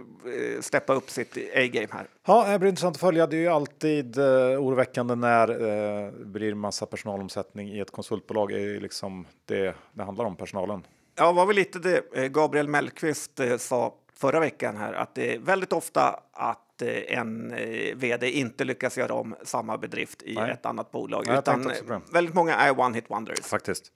steppa 0.61 0.93
upp 0.93 1.09
sitt 1.09 1.37
A-game 1.37 1.87
här. 1.91 2.07
Ja, 2.25 2.51
det 2.51 2.59
blir 2.59 2.69
intressant 2.69 2.95
att 2.95 2.99
följa. 2.99 3.27
Det 3.27 3.35
är 3.35 3.41
ju 3.41 3.47
alltid 3.47 4.17
eh, 4.17 4.25
oroväckande 4.25 5.15
när 5.15 5.49
eh, 5.49 6.11
det 6.11 6.25
blir 6.25 6.53
massa 6.53 6.85
personalomsättning 6.85 7.69
i 7.69 7.79
ett 7.79 7.91
konsultbolag. 7.91 8.49
Det 8.49 8.55
är 8.55 8.59
ju 8.59 8.79
liksom 8.79 9.27
det 9.45 9.75
det 9.93 10.03
handlar 10.03 10.25
om, 10.25 10.35
personalen. 10.35 10.85
Ja, 11.15 11.31
var 11.31 11.45
väl 11.45 11.55
lite 11.55 11.79
det 11.79 12.03
eh, 12.13 12.27
Gabriel 12.27 12.67
Mellqvist 12.67 13.39
eh, 13.39 13.57
sa 13.57 13.93
förra 14.15 14.39
veckan 14.39 14.77
här, 14.77 14.93
att 14.93 15.15
det 15.15 15.35
är 15.35 15.39
väldigt 15.39 15.73
ofta 15.73 16.19
att 16.33 16.81
eh, 16.81 17.17
en 17.17 17.51
eh, 17.51 17.95
vd 17.95 18.31
inte 18.31 18.63
lyckas 18.63 18.97
göra 18.97 19.13
om 19.13 19.35
samma 19.43 19.77
bedrift 19.77 20.23
i 20.23 20.35
Nej. 20.35 20.51
ett 20.51 20.65
annat 20.65 20.91
bolag, 20.91 21.23
Nej, 21.27 21.39
utan 21.39 21.71
väldigt 22.11 22.35
många 22.35 22.55
är 22.55 22.79
one 22.79 22.95
hit 22.95 23.05
wonders. 23.09 23.39
Faktiskt. 23.39 23.91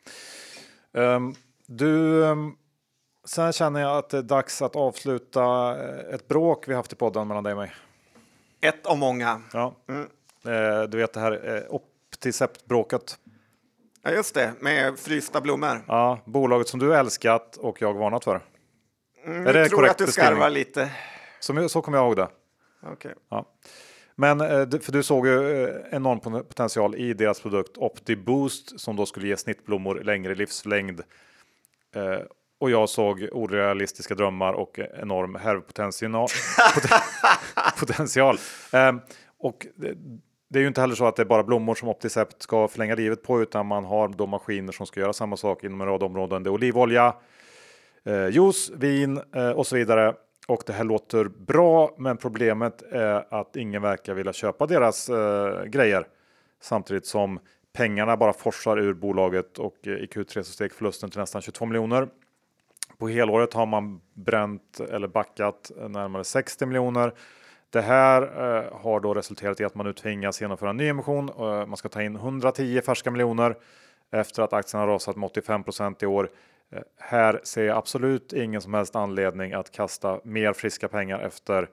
Ehm, 0.93 1.35
du, 1.65 2.21
um, 2.23 2.55
sen 3.27 3.53
känner 3.53 3.79
jag 3.81 3.97
att 3.97 4.09
det 4.09 4.17
är 4.17 4.21
dags 4.21 4.61
att 4.61 4.75
avsluta 4.75 5.75
eh, 5.83 6.15
ett 6.15 6.27
bråk 6.27 6.67
vi 6.67 6.73
haft 6.73 6.93
i 6.93 6.95
podden 6.95 7.27
mellan 7.27 7.43
dig 7.43 7.53
och 7.53 7.59
mig. 7.59 7.71
Ett 8.61 8.85
av 8.85 8.97
många. 8.97 9.41
Ja. 9.53 9.75
Eh, 10.45 10.83
du 10.89 10.97
vet 10.97 11.13
det 11.13 11.19
här 11.19 11.55
eh, 11.55 11.61
Opticept-bråket. 11.69 13.17
Ja, 14.03 14.11
just 14.11 14.35
det, 14.35 14.53
med 14.59 14.99
frysta 14.99 15.41
blommor. 15.41 15.81
Ja, 15.87 16.19
bolaget 16.25 16.67
som 16.67 16.79
du 16.79 16.95
älskat 16.95 17.57
och 17.57 17.81
jag 17.81 17.93
varnat 17.93 18.23
för. 18.23 18.41
Mm, 19.25 19.47
Är 19.47 19.53
det 19.53 19.59
jag 19.59 19.69
tror 19.69 19.87
att 19.87 19.97
du 19.97 20.07
skarvar 20.07 20.49
lite. 20.49 20.91
Så, 21.39 21.69
så 21.69 21.81
kommer 21.81 21.97
jag 21.97 22.07
ihåg 22.07 22.15
det. 22.15 22.27
Okej. 22.83 23.13
Ja. 23.29 23.45
Men 24.15 24.39
för 24.81 24.91
du 24.91 25.03
såg 25.03 25.27
ju 25.27 25.69
enorm 25.91 26.19
pot- 26.19 26.43
potential 26.49 26.95
i 26.95 27.13
deras 27.13 27.41
produkt 27.41 27.77
OptiBoost 27.77 28.79
som 28.79 28.95
då 28.95 29.05
skulle 29.05 29.27
ge 29.27 29.37
snittblommor 29.37 29.95
längre 30.03 30.35
livslängd. 30.35 31.01
Och 32.59 32.71
jag 32.71 32.89
såg 32.89 33.27
orealistiska 33.31 34.15
drömmar 34.15 34.53
och 34.53 34.79
enorm 35.01 35.35
härvpotential. 35.35 36.27
pot- 36.75 37.79
potential. 37.79 38.37
Eh, 38.73 38.95
och 39.39 39.67
det, 39.75 39.93
det 40.49 40.59
är 40.59 40.61
ju 40.61 40.67
inte 40.67 40.81
heller 40.81 40.95
så 40.95 41.05
att 41.05 41.15
det 41.15 41.23
är 41.23 41.25
bara 41.25 41.43
blommor 41.43 41.75
som 41.75 41.89
Opticept 41.89 42.41
ska 42.41 42.67
förlänga 42.67 42.95
livet 42.95 43.23
på 43.23 43.41
utan 43.41 43.65
man 43.65 43.85
har 43.85 44.07
då 44.07 44.25
maskiner 44.27 44.71
som 44.71 44.85
ska 44.85 44.99
göra 44.99 45.13
samma 45.13 45.37
sak 45.37 45.63
inom 45.63 45.81
en 45.81 45.87
rad 45.87 46.03
områden. 46.03 46.43
Det 46.43 46.47
är 46.49 46.51
olivolja, 46.51 47.15
eh, 48.05 48.27
juice, 48.27 48.71
vin 48.75 49.21
eh, 49.35 49.49
och 49.49 49.67
så 49.67 49.75
vidare. 49.75 50.13
Och 50.47 50.63
det 50.65 50.73
här 50.73 50.83
låter 50.83 51.23
bra, 51.25 51.95
men 51.97 52.17
problemet 52.17 52.81
är 52.91 53.33
att 53.39 53.55
ingen 53.55 53.81
verkar 53.81 54.13
vilja 54.13 54.33
köpa 54.33 54.65
deras 54.65 55.09
eh, 55.09 55.63
grejer. 55.63 56.07
Samtidigt 56.61 57.05
som 57.05 57.39
pengarna 57.73 58.17
bara 58.17 58.33
forsar 58.33 58.77
ur 58.79 58.93
bolaget 58.93 59.57
och 59.57 59.75
eh, 59.87 59.93
i 59.93 60.05
Q3 60.05 60.33
så 60.33 60.43
steg 60.43 60.73
förlusten 60.73 61.09
till 61.09 61.19
nästan 61.19 61.41
22 61.41 61.65
miljoner. 61.65 62.07
På 62.99 63.07
helåret 63.07 63.53
har 63.53 63.65
man 63.65 64.01
bränt 64.13 64.79
eller 64.79 65.07
backat 65.07 65.71
närmare 65.89 66.23
60 66.23 66.65
miljoner. 66.65 67.13
Det 67.69 67.81
här 67.81 68.21
eh, 68.21 68.79
har 68.81 68.99
då 68.99 69.13
resulterat 69.13 69.59
i 69.59 69.63
att 69.63 69.75
man 69.75 69.85
nu 69.85 69.93
tvingas 69.93 70.41
genomföra 70.41 70.69
en 70.69 70.77
ny 70.77 70.87
emission. 70.87 71.29
Eh, 71.29 71.65
man 71.65 71.77
ska 71.77 71.89
ta 71.89 72.01
in 72.01 72.15
110 72.15 72.81
färska 72.81 73.11
miljoner 73.11 73.55
efter 74.11 74.43
att 74.43 74.53
aktien 74.53 74.81
har 74.81 74.87
rasat 74.87 75.15
med 75.15 75.27
85 75.27 75.63
i 76.01 76.05
år. 76.05 76.29
Eh, 76.71 76.81
här 76.97 77.41
ser 77.43 77.63
jag 77.63 77.77
absolut 77.77 78.33
ingen 78.33 78.61
som 78.61 78.73
helst 78.73 78.95
anledning 78.95 79.53
att 79.53 79.71
kasta 79.71 80.19
mer 80.23 80.53
friska 80.53 80.87
pengar 80.87 81.19
efter 81.19 81.69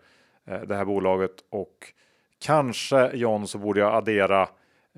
eh, 0.46 0.60
det 0.60 0.76
här 0.76 0.84
bolaget 0.84 1.32
och 1.50 1.92
kanske 2.40 3.10
John 3.14 3.48
så 3.48 3.58
borde 3.58 3.80
jag 3.80 3.94
addera 3.94 4.48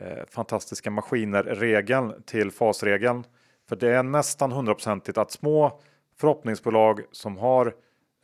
eh, 0.01 0.25
fantastiska 0.31 0.91
maskiner-regeln 0.91 2.23
till 2.23 2.51
fasregeln. 2.51 3.25
För 3.69 3.77
det 3.77 3.89
är 3.89 4.03
nästan 4.03 4.53
hundraprocentigt 4.53 5.19
att 5.19 5.31
små 5.31 5.81
förhoppningsbolag 6.21 7.01
som 7.13 7.39
har 7.39 7.75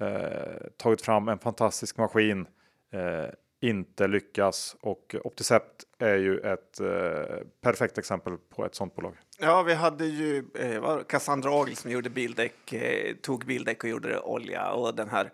eh, 0.01 0.67
tagit 0.77 1.03
fram 1.03 1.29
en 1.29 1.39
fantastisk 1.39 1.97
maskin 1.97 2.47
eh, 2.93 3.31
inte 3.61 4.09
lyckas 4.09 4.77
och 4.81 5.17
Opticept 5.25 5.85
är 5.99 6.17
ju 6.17 6.39
ett 6.39 6.81
eh, 6.81 7.37
perfekt 7.61 7.99
exempel 7.99 8.37
på 8.37 8.65
ett 8.65 8.75
sådant 8.75 8.95
bolag. 8.95 9.17
Ja, 9.39 9.63
vi 9.63 9.75
hade 9.75 10.07
ju 10.07 10.45
eh, 10.55 10.83
det 10.83 11.05
Cassandra 11.09 11.51
Agel 11.51 11.77
som 11.77 11.91
gjorde 11.91 12.11
bildäck, 12.11 12.73
eh, 12.73 13.15
tog 13.17 13.47
bildäck 13.47 13.85
och 13.85 13.91
gjorde 13.91 14.09
det 14.09 14.21
olja 14.21 14.73
och 14.73 14.95
den 14.95 15.09
här. 15.09 15.33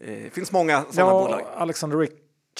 Eh, 0.00 0.30
finns 0.30 0.52
många 0.52 0.84
sådana 0.90 1.12
bolag. 1.12 1.42
Alexander 1.54 1.98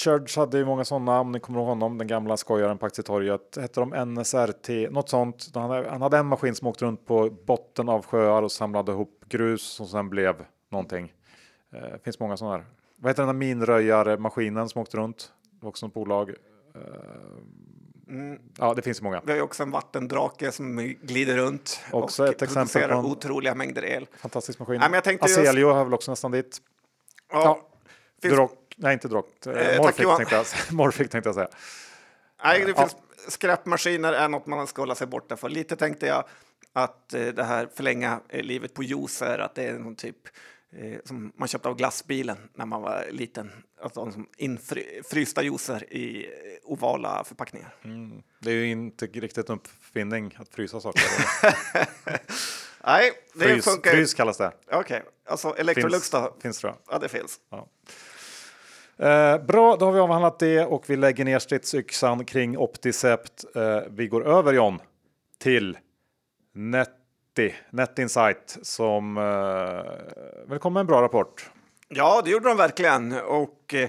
Richards 0.01 0.36
hade 0.36 0.59
ju 0.59 0.64
många 0.64 0.84
sådana, 0.84 1.20
om 1.20 1.32
ni 1.32 1.40
kommer 1.40 1.59
ihåg 1.59 1.68
honom, 1.68 1.99
den 1.99 2.07
gamla 2.07 2.36
skojaren 2.36 2.78
på 2.78 2.86
Aktietorget. 2.86 3.57
Hette 3.61 3.80
de 3.80 4.05
NSRT, 4.14 4.68
något 4.90 5.09
sånt. 5.09 5.51
Han 5.55 5.70
hade, 5.70 5.88
han 5.90 6.03
hade 6.03 6.18
en 6.18 6.26
maskin 6.26 6.55
som 6.55 6.66
åkte 6.68 6.84
runt 6.84 7.07
på 7.07 7.30
botten 7.30 7.88
av 7.88 8.07
sjöar 8.07 8.42
och 8.42 8.53
samlade 8.53 8.92
ihop 8.92 9.24
grus 9.28 9.62
som 9.62 9.86
sen 9.86 10.09
blev 10.09 10.44
någonting. 10.70 11.12
Eh, 11.72 11.99
finns 12.05 12.20
många 12.20 12.36
sådana 12.36 12.57
här. 12.57 12.64
Vad 12.97 13.11
heter 13.11 13.22
den 13.22 13.26
där 13.28 13.38
minröjarmaskinen 13.38 14.68
som 14.68 14.82
åkte 14.82 14.97
runt? 14.97 15.32
Det 15.51 15.64
var 15.64 15.68
också 15.68 15.86
ett 15.86 15.94
bolag. 15.94 16.30
Eh, 16.74 16.80
Mm. 18.09 18.38
Ja, 18.59 18.74
det 18.74 18.82
finns 18.82 19.03
många. 19.03 19.20
Vi 19.24 19.30
har 19.32 19.36
ju 19.36 19.42
också 19.42 19.62
en 19.62 19.70
vattendrake 19.70 20.53
som 20.53 20.76
glider 21.03 21.36
runt 21.36 21.80
Också 21.92 22.22
och 22.22 22.28
ett 22.28 22.38
producerar 22.38 22.88
på 22.92 22.99
en- 22.99 23.05
otroliga 23.05 23.55
mängder 23.55 23.84
el. 23.84 24.07
Fantastisk 24.16 24.59
maskin. 24.59 24.80
Nej, 24.80 24.88
men 24.88 24.94
jag 24.94 25.05
tänkte 25.05 25.28
just- 25.28 25.64
har 25.64 25.84
väl 25.84 25.94
också 25.94 26.12
nästan 26.12 26.30
dit. 26.30 26.59
Ja, 27.32 27.42
Ja, 27.42 27.61
finns, 28.22 28.34
nej 28.76 28.92
inte 28.92 29.08
Drock. 29.08 29.46
Eh, 29.46 29.52
Eh, 29.52 29.78
Morphic, 29.82 30.00
Johan. 30.02 30.16
tänkte 30.16 30.34
jag. 30.36 30.46
Morphic 30.72 31.10
tänkte 31.10 31.28
jag 31.28 31.34
säga. 31.34 31.48
nej, 32.44 32.64
det 32.64 32.70
Ja. 32.76 32.88
finns 32.88 32.96
skräpmaskiner 33.28 34.12
är 34.12 34.28
något 34.28 34.46
man 34.46 34.66
ska 34.66 34.82
hålla 34.82 34.94
sig 34.94 35.06
borta 35.06 35.36
för. 35.36 35.48
Lite 35.48 35.76
tänkte 35.76 36.06
jag 36.06 36.24
att 36.72 37.14
eh, 37.14 37.26
det 37.26 37.44
här 37.44 37.68
förlänga 37.74 38.20
eh, 38.28 38.42
livet 38.42 38.74
på 38.74 38.82
juicer, 38.82 39.38
att 39.38 39.54
det 39.54 39.62
är 39.64 39.78
någon 39.78 39.96
typ 39.96 40.16
eh, 40.72 40.98
som 41.04 41.32
man 41.36 41.48
köpte 41.48 41.68
av 41.68 41.76
glassbilen 41.76 42.48
när 42.54 42.66
man 42.66 42.82
var 42.82 43.06
liten. 43.10 43.52
Alltså 43.82 44.00
de 44.04 44.12
som 44.12 44.28
infrysta 44.36 45.42
juicer 45.42 45.92
i 45.92 46.24
eh, 46.26 46.30
ovala 46.62 47.24
förpackningar. 47.24 47.74
Det 48.38 48.50
är 48.50 48.54
ju 48.54 48.66
inte 48.70 49.06
riktigt 49.06 49.48
en 49.48 49.56
uppfinning 49.56 50.36
att 50.40 50.48
frysa 50.48 50.80
saker. 50.80 51.02
Nej, 52.86 53.12
det 53.34 53.44
frys, 53.44 53.64
funkar. 53.64 53.90
frys 53.90 54.14
kallas 54.14 54.36
det. 54.38 54.52
Okej, 54.72 55.02
alltså 55.28 55.56
Electrolux 55.56 55.92
Finns, 55.92 56.10
då? 56.10 56.36
finns 56.42 56.58
tror 56.58 56.72
jag. 56.72 56.94
Ja, 56.94 56.98
det 56.98 57.08
finns. 57.08 57.38
Eh, 58.99 59.38
bra, 59.38 59.76
då 59.76 59.84
har 59.84 59.92
vi 59.92 60.01
avhandlat 60.01 60.38
det 60.38 60.64
och 60.64 60.90
vi 60.90 60.97
lägger 60.97 61.24
ner 61.24 61.38
stridsyxan 61.38 62.24
kring 62.24 62.59
Opticept. 62.59 63.44
Eh, 63.57 63.80
vi 63.90 64.07
går 64.07 64.26
över 64.26 64.53
John 64.53 64.78
till 65.38 65.78
Netti, 66.55 67.55
Netinsight 67.70 68.59
som 68.62 69.16
eh, 69.16 69.22
väl 70.49 70.59
kom 70.59 70.72
med 70.72 70.80
en 70.80 70.86
bra 70.86 71.03
rapport. 71.03 71.51
Ja, 71.88 72.22
det 72.24 72.30
gjorde 72.30 72.49
de 72.49 72.57
verkligen. 72.57 73.12
Och 73.12 73.74
eh, 73.74 73.88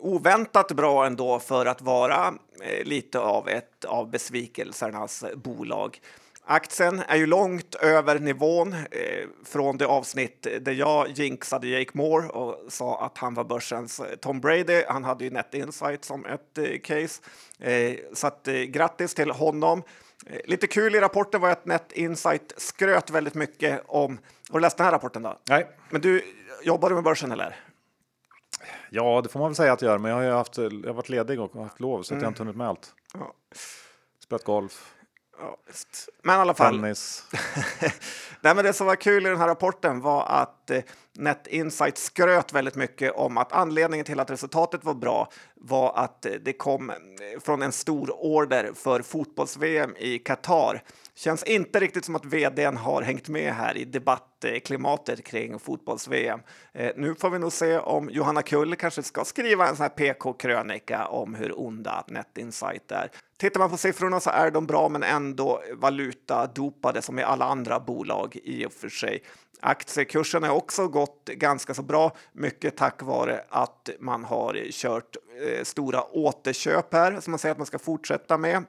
oväntat 0.00 0.72
bra 0.72 1.06
ändå 1.06 1.38
för 1.38 1.66
att 1.66 1.82
vara 1.82 2.34
eh, 2.62 2.84
lite 2.84 3.18
av 3.18 3.48
ett 3.48 3.84
av 3.84 4.10
besvikelsernas 4.10 5.24
bolag. 5.34 6.00
Aktien 6.48 7.02
är 7.08 7.16
ju 7.16 7.26
långt 7.26 7.74
över 7.74 8.18
nivån 8.18 8.72
eh, 8.72 9.28
från 9.44 9.78
det 9.78 9.86
avsnitt 9.86 10.46
där 10.60 10.72
jag 10.72 11.08
jinxade 11.08 11.68
Jake 11.68 11.90
Moore 11.94 12.28
och 12.28 12.72
sa 12.72 13.04
att 13.06 13.18
han 13.18 13.34
var 13.34 13.44
börsens 13.44 14.00
eh, 14.00 14.16
Tom 14.16 14.40
Brady. 14.40 14.82
Han 14.88 15.04
hade 15.04 15.24
ju 15.24 15.30
Net 15.30 15.54
Insight 15.54 16.04
som 16.04 16.26
ett 16.26 16.58
eh, 16.58 16.78
case. 16.82 17.22
Eh, 17.58 17.96
så 18.12 18.26
att, 18.26 18.48
eh, 18.48 18.54
grattis 18.54 19.14
till 19.14 19.30
honom. 19.30 19.82
Eh, 20.26 20.40
lite 20.44 20.66
kul 20.66 20.94
i 20.94 21.00
rapporten 21.00 21.40
var 21.40 21.50
att 21.50 21.66
Net 21.66 21.92
Insight 21.92 22.52
skröt 22.56 23.10
väldigt 23.10 23.34
mycket 23.34 23.82
om... 23.86 24.18
Har 24.50 24.58
du 24.58 24.62
läst 24.62 24.76
den 24.76 24.84
här 24.84 24.92
rapporten 24.92 25.22
då? 25.22 25.38
Nej. 25.48 25.66
Men 25.90 26.00
du, 26.00 26.22
jobbar 26.62 26.88
du 26.88 26.94
med 26.94 27.04
börsen 27.04 27.32
eller? 27.32 27.56
Ja, 28.90 29.20
det 29.22 29.28
får 29.28 29.40
man 29.40 29.48
väl 29.48 29.56
säga 29.56 29.72
att 29.72 29.82
jag 29.82 29.90
gör, 29.90 29.98
men 29.98 30.10
jag 30.10 30.18
har 30.18 30.24
ju 30.24 30.30
haft, 30.30 30.58
jag 30.58 30.70
har 30.70 30.92
varit 30.92 31.08
ledig 31.08 31.40
och 31.40 31.62
haft 31.62 31.80
lov 31.80 32.02
så 32.02 32.14
att 32.14 32.20
jag 32.20 32.26
har 32.26 32.30
inte 32.30 32.42
hunnit 32.42 32.56
med 32.56 32.68
allt. 32.68 32.94
Ja. 33.14 33.34
Spelat 34.22 34.44
golf, 34.44 34.94
Ja. 35.38 35.58
Men 36.22 36.38
i 36.38 36.40
alla 36.40 36.54
fall. 36.54 36.80
Nej, 38.40 38.54
men 38.54 38.64
det 38.64 38.72
som 38.72 38.86
var 38.86 38.96
kul 38.96 39.26
i 39.26 39.28
den 39.28 39.38
här 39.38 39.48
rapporten 39.48 40.00
var 40.00 40.26
att 40.26 40.70
eh, 40.70 40.82
Net 41.18 41.46
Insight 41.46 41.98
skröt 41.98 42.52
väldigt 42.52 42.74
mycket 42.74 43.12
om 43.12 43.38
att 43.38 43.52
anledningen 43.52 44.06
till 44.06 44.20
att 44.20 44.30
resultatet 44.30 44.84
var 44.84 44.94
bra 44.94 45.28
var 45.54 45.92
att 45.96 46.26
eh, 46.26 46.32
det 46.32 46.52
kom 46.52 46.90
eh, 46.90 46.96
från 47.44 47.62
en 47.62 47.72
stor 47.72 48.24
order 48.24 48.72
för 48.74 49.02
fotbolls-VM 49.02 49.96
i 49.98 50.18
Qatar. 50.18 50.82
Känns 51.18 51.42
inte 51.42 51.80
riktigt 51.80 52.04
som 52.04 52.16
att 52.16 52.24
vdn 52.24 52.76
har 52.76 53.02
hängt 53.02 53.28
med 53.28 53.52
här 53.52 53.76
i 53.76 53.84
debattklimatet 53.84 55.24
kring 55.24 55.58
fotbolls-VM. 55.58 56.40
Eh, 56.72 56.92
nu 56.96 57.14
får 57.14 57.30
vi 57.30 57.38
nog 57.38 57.52
se 57.52 57.78
om 57.78 58.10
Johanna 58.10 58.42
Kull 58.42 58.76
kanske 58.76 59.02
ska 59.02 59.24
skriva 59.24 59.68
en 59.68 59.76
sån 59.76 59.82
här 59.82 59.88
PK-krönika 59.88 61.06
om 61.06 61.34
hur 61.34 61.60
onda 61.60 62.04
Net 62.08 62.38
Insight 62.38 62.92
är. 62.92 63.10
Tittar 63.38 63.60
man 63.60 63.70
på 63.70 63.76
siffrorna 63.76 64.20
så 64.20 64.30
är 64.30 64.50
de 64.50 64.66
bra, 64.66 64.88
men 64.88 65.02
ändå 65.02 65.62
valutadopade 65.74 67.02
som 67.02 67.18
i 67.18 67.22
alla 67.22 67.44
andra 67.44 67.80
bolag 67.80 68.36
i 68.44 68.66
och 68.66 68.72
för 68.72 68.88
sig. 68.88 69.22
Aktiekursen 69.60 70.42
har 70.42 70.50
också 70.50 70.88
gått 70.88 71.24
ganska 71.24 71.74
så 71.74 71.82
bra, 71.82 72.16
mycket 72.32 72.76
tack 72.76 73.02
vare 73.02 73.44
att 73.48 73.90
man 74.00 74.24
har 74.24 74.70
kört 74.70 75.16
eh, 75.46 75.64
stora 75.64 76.02
återköp 76.02 76.92
här 76.92 77.20
som 77.20 77.30
man 77.30 77.38
säger 77.38 77.52
att 77.52 77.58
man 77.58 77.66
ska 77.66 77.78
fortsätta 77.78 78.38
med. 78.38 78.64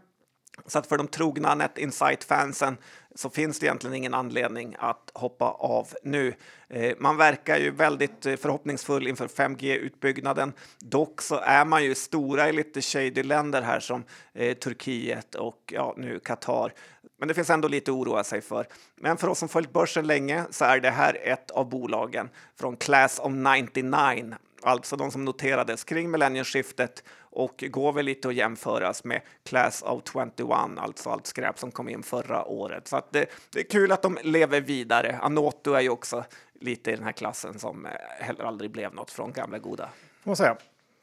Så 0.66 0.80
att 0.80 0.88
för 0.88 0.98
de 0.98 1.08
trogna 1.08 1.56
Net 1.56 1.78
Insight-fansen 1.78 2.78
så 3.16 3.30
finns 3.30 3.60
det 3.60 3.66
egentligen 3.66 3.96
ingen 3.96 4.14
anledning 4.14 4.76
att 4.80 5.12
hoppa 5.14 5.46
av 5.46 5.88
nu. 6.04 6.34
Eh, 6.70 6.96
man 7.00 7.18
verkar 7.18 7.58
ju 7.58 7.72
väldigt 7.72 8.26
eh, 8.26 8.36
förhoppningsfull 8.36 9.08
inför 9.08 9.28
5G-utbyggnaden. 9.28 10.54
Dock 10.80 11.22
så 11.22 11.36
är 11.36 11.66
man 11.66 11.84
ju 11.84 11.96
stora 11.96 12.50
i 12.50 12.54
lite 12.54 12.82
shady 12.82 13.24
länder 13.24 13.62
här 13.62 13.80
som 13.80 14.04
eh, 14.34 14.58
Turkiet 14.58 15.36
och 15.36 15.74
ja, 15.76 15.94
nu 15.98 16.20
Qatar. 16.20 16.74
Men 17.20 17.28
det 17.28 17.34
finns 17.34 17.50
ändå 17.50 17.68
lite 17.68 17.92
att 17.92 17.98
oroa 17.98 18.24
sig 18.24 18.42
för. 18.42 18.68
Men 18.96 19.18
för 19.18 19.28
oss 19.28 19.40
som 19.40 19.50
följt 19.50 19.74
börsen 19.74 20.08
länge 20.08 20.44
så 20.50 20.66
är 20.66 20.80
det 20.80 20.90
här 20.90 21.18
ett 21.24 21.52
av 21.52 21.70
bolagen 21.70 22.30
från 22.60 22.78
Class 22.78 23.20
of 23.20 23.32
99, 23.34 24.36
alltså 24.62 24.96
de 24.96 25.12
som 25.12 25.26
noterades 25.26 25.84
kring 25.84 26.12
millennieskiftet 26.12 27.04
och 27.20 27.64
går 27.70 27.94
väl 27.94 28.06
lite 28.06 28.28
att 28.28 28.36
jämföras 28.36 29.04
med 29.04 29.22
Class 29.44 29.82
of 29.82 30.02
21, 30.14 30.50
alltså 30.78 31.10
allt 31.10 31.28
skräp 31.28 31.60
som 31.60 31.72
kom 31.72 31.90
in 31.90 32.04
förra 32.04 32.46
året. 32.46 32.88
Så 32.88 32.98
att 32.98 33.12
det, 33.12 33.26
det 33.54 33.60
är 33.60 33.64
kul 33.64 33.92
att 33.92 34.02
de 34.02 34.18
lever 34.24 34.62
vidare. 34.62 35.20
Anoto 35.22 35.74
är 35.74 35.82
ju 35.82 35.90
också 35.90 36.24
lite 36.54 36.92
i 36.92 36.96
den 36.96 37.04
här 37.04 37.12
klassen 37.12 37.60
som 37.60 37.86
eh, 37.86 37.92
heller 38.20 38.44
aldrig 38.44 38.72
blev 38.72 38.94
något 38.94 39.12
från 39.12 39.32
gamla 39.32 39.58
goda. 39.58 39.90
Får 40.24 40.30
man 40.30 40.36
säga. 40.36 40.58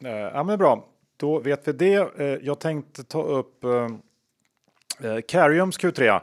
Eh, 0.04 0.10
ja, 0.10 0.42
men 0.42 0.58
bra, 0.58 0.84
då 1.16 1.38
vet 1.38 1.68
vi 1.68 1.72
det. 1.72 2.20
Eh, 2.20 2.26
jag 2.26 2.58
tänkte 2.58 3.04
ta 3.04 3.22
upp 3.22 3.64
Cariums 5.28 5.78
Q3. 5.78 6.20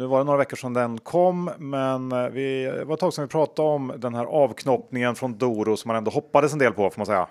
Nu 0.00 0.06
var 0.06 0.18
det 0.18 0.24
några 0.24 0.38
veckor 0.38 0.56
sedan 0.56 0.72
den 0.72 0.98
kom, 0.98 1.50
men 1.58 2.12
eh, 2.12 2.28
vi, 2.28 2.64
det 2.64 2.84
var 2.84 2.94
ett 2.94 3.00
tag 3.00 3.12
sedan 3.14 3.24
vi 3.24 3.28
pratade 3.28 3.68
om 3.68 3.92
den 3.96 4.14
här 4.14 4.24
avknoppningen 4.24 5.14
från 5.14 5.38
Doro 5.38 5.76
som 5.76 5.88
man 5.88 5.96
ändå 5.96 6.10
hoppades 6.10 6.52
en 6.52 6.58
del 6.58 6.72
på, 6.72 6.90
får 6.90 6.98
man 6.98 7.06
säga. 7.06 7.28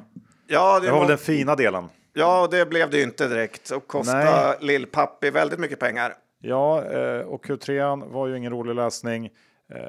Ja, 0.48 0.80
Det 0.80 0.92
var 0.92 1.00
väl 1.00 1.08
den 1.08 1.18
fina 1.18 1.56
delen. 1.56 1.90
ja, 2.14 2.48
det 2.52 2.66
blev 2.70 2.90
det 2.90 2.98
ju 2.98 3.04
inte 3.04 3.28
direkt 3.28 3.72
och 3.72 3.88
kostade 3.88 4.58
Lill-Pappi 4.60 5.32
väldigt 5.32 5.60
mycket 5.60 5.80
pengar. 5.80 6.14
Ja, 6.42 6.84
eh, 6.84 7.22
och 7.22 7.46
Q3 7.46 8.12
var 8.12 8.28
ju 8.28 8.38
ingen 8.38 8.52
rolig 8.52 8.76
läsning. 8.76 9.26
Eh, 9.74 9.82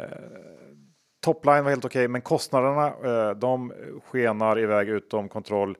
Topline 1.24 1.64
var 1.64 1.70
helt 1.70 1.84
okej, 1.84 2.08
men 2.08 2.20
kostnaderna 2.20 3.34
de 3.34 3.72
skenar 4.10 4.58
iväg 4.58 4.88
utom 4.88 5.28
kontroll. 5.28 5.76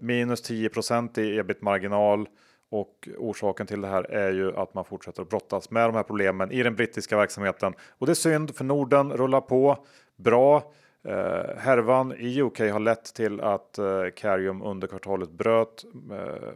Minus 0.00 0.42
10 0.42 0.70
i 1.16 1.38
ebit-marginal 1.38 2.28
och 2.70 3.08
orsaken 3.18 3.66
till 3.66 3.80
det 3.80 3.88
här 3.88 4.04
är 4.04 4.32
ju 4.32 4.56
att 4.56 4.74
man 4.74 4.84
fortsätter 4.84 5.22
att 5.22 5.28
brottas 5.28 5.70
med 5.70 5.88
de 5.88 5.94
här 5.94 6.02
problemen 6.02 6.52
i 6.52 6.62
den 6.62 6.74
brittiska 6.74 7.16
verksamheten. 7.16 7.74
Och 7.98 8.06
det 8.06 8.12
är 8.12 8.14
synd 8.14 8.56
för 8.56 8.64
Norden 8.64 9.12
rullar 9.12 9.40
på 9.40 9.84
bra. 10.16 10.72
Eh, 11.04 11.56
härvan 11.58 12.12
i 12.18 12.42
UK 12.42 12.58
har 12.58 12.80
lett 12.80 13.14
till 13.14 13.40
att 13.40 13.78
eh, 13.78 14.04
Carium 14.16 14.62
under 14.62 14.88
kvartalet 14.88 15.30
bröt 15.30 15.84
eh, 16.12 16.52